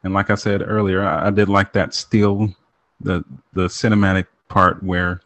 and 0.02 0.12
like 0.12 0.30
I 0.30 0.34
said 0.34 0.62
earlier, 0.66 1.02
I, 1.04 1.28
I 1.28 1.30
did 1.30 1.48
like 1.48 1.72
that 1.74 1.94
still 1.94 2.52
the 3.00 3.24
the 3.52 3.66
cinematic 3.66 4.26
part 4.48 4.82
where 4.82 5.20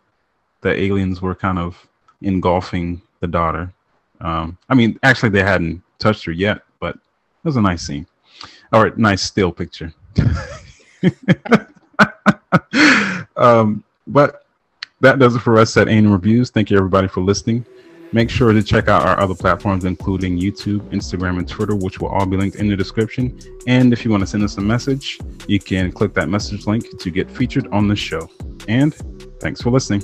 the 0.61 0.79
aliens 0.79 1.23
were 1.23 1.35
kind 1.35 1.59
of 1.59 1.89
engulfing 2.21 3.01
the 3.21 3.27
daughter. 3.27 3.73
Um, 4.21 4.59
I 4.69 4.75
mean, 4.75 4.99
actually, 5.03 5.31
they 5.31 5.43
hadn't 5.43 5.83
touched 5.99 6.27
her 6.27 6.33
yet, 6.33 6.63
but 6.79 6.95
it 6.97 7.45
was 7.45 7.57
a 7.57 7.63
nice 7.63 7.87
scene. 7.87 8.07
Or 8.73 8.89
a 8.89 9.01
nice 9.01 9.23
still 9.23 9.51
picture. 9.51 9.95
um, 13.39 13.83
but 14.07 14.45
that 15.01 15.19
does 15.19 15.37
it 15.37 15.41
for 15.41 15.59
us 15.59 15.77
at 15.77 15.89
Aim 15.89 16.11
Reviews. 16.11 16.51
Thank 16.51 16.71
you 16.71 16.77
everybody 16.77 17.09
for 17.09 17.21
listening. 17.21 17.65
Make 18.13 18.31
sure 18.31 18.53
to 18.53 18.63
check 18.63 18.89
out 18.89 19.07
our 19.07 19.21
other 19.21 19.35
platforms, 19.35 19.85
including 19.85 20.39
YouTube, 20.39 20.81
Instagram, 20.91 21.39
and 21.39 21.47
Twitter, 21.47 21.77
which 21.77 22.01
will 22.01 22.09
all 22.09 22.25
be 22.25 22.39
linked 22.39 22.57
in 22.57 22.67
the 22.67 22.77
description. 22.77 23.39
And 23.67 23.93
if 23.93 24.05
you 24.05 24.11
want 24.11 24.23
to 24.23 24.27
send 24.27 24.43
us 24.43 24.57
a 24.57 24.63
message, 24.63 25.19
you 25.47 25.61
can 25.61 25.93
click 25.93 26.15
that 26.15 26.31
message 26.31 26.67
link 26.67 26.99
to 26.99 27.11
get 27.11 27.31
featured 27.31 27.67
on 27.69 27.87
the 27.87 27.97
show. 27.97 28.31
And 28.67 28.95
thanks 29.41 29.61
for 29.61 29.71
listening. 29.71 30.03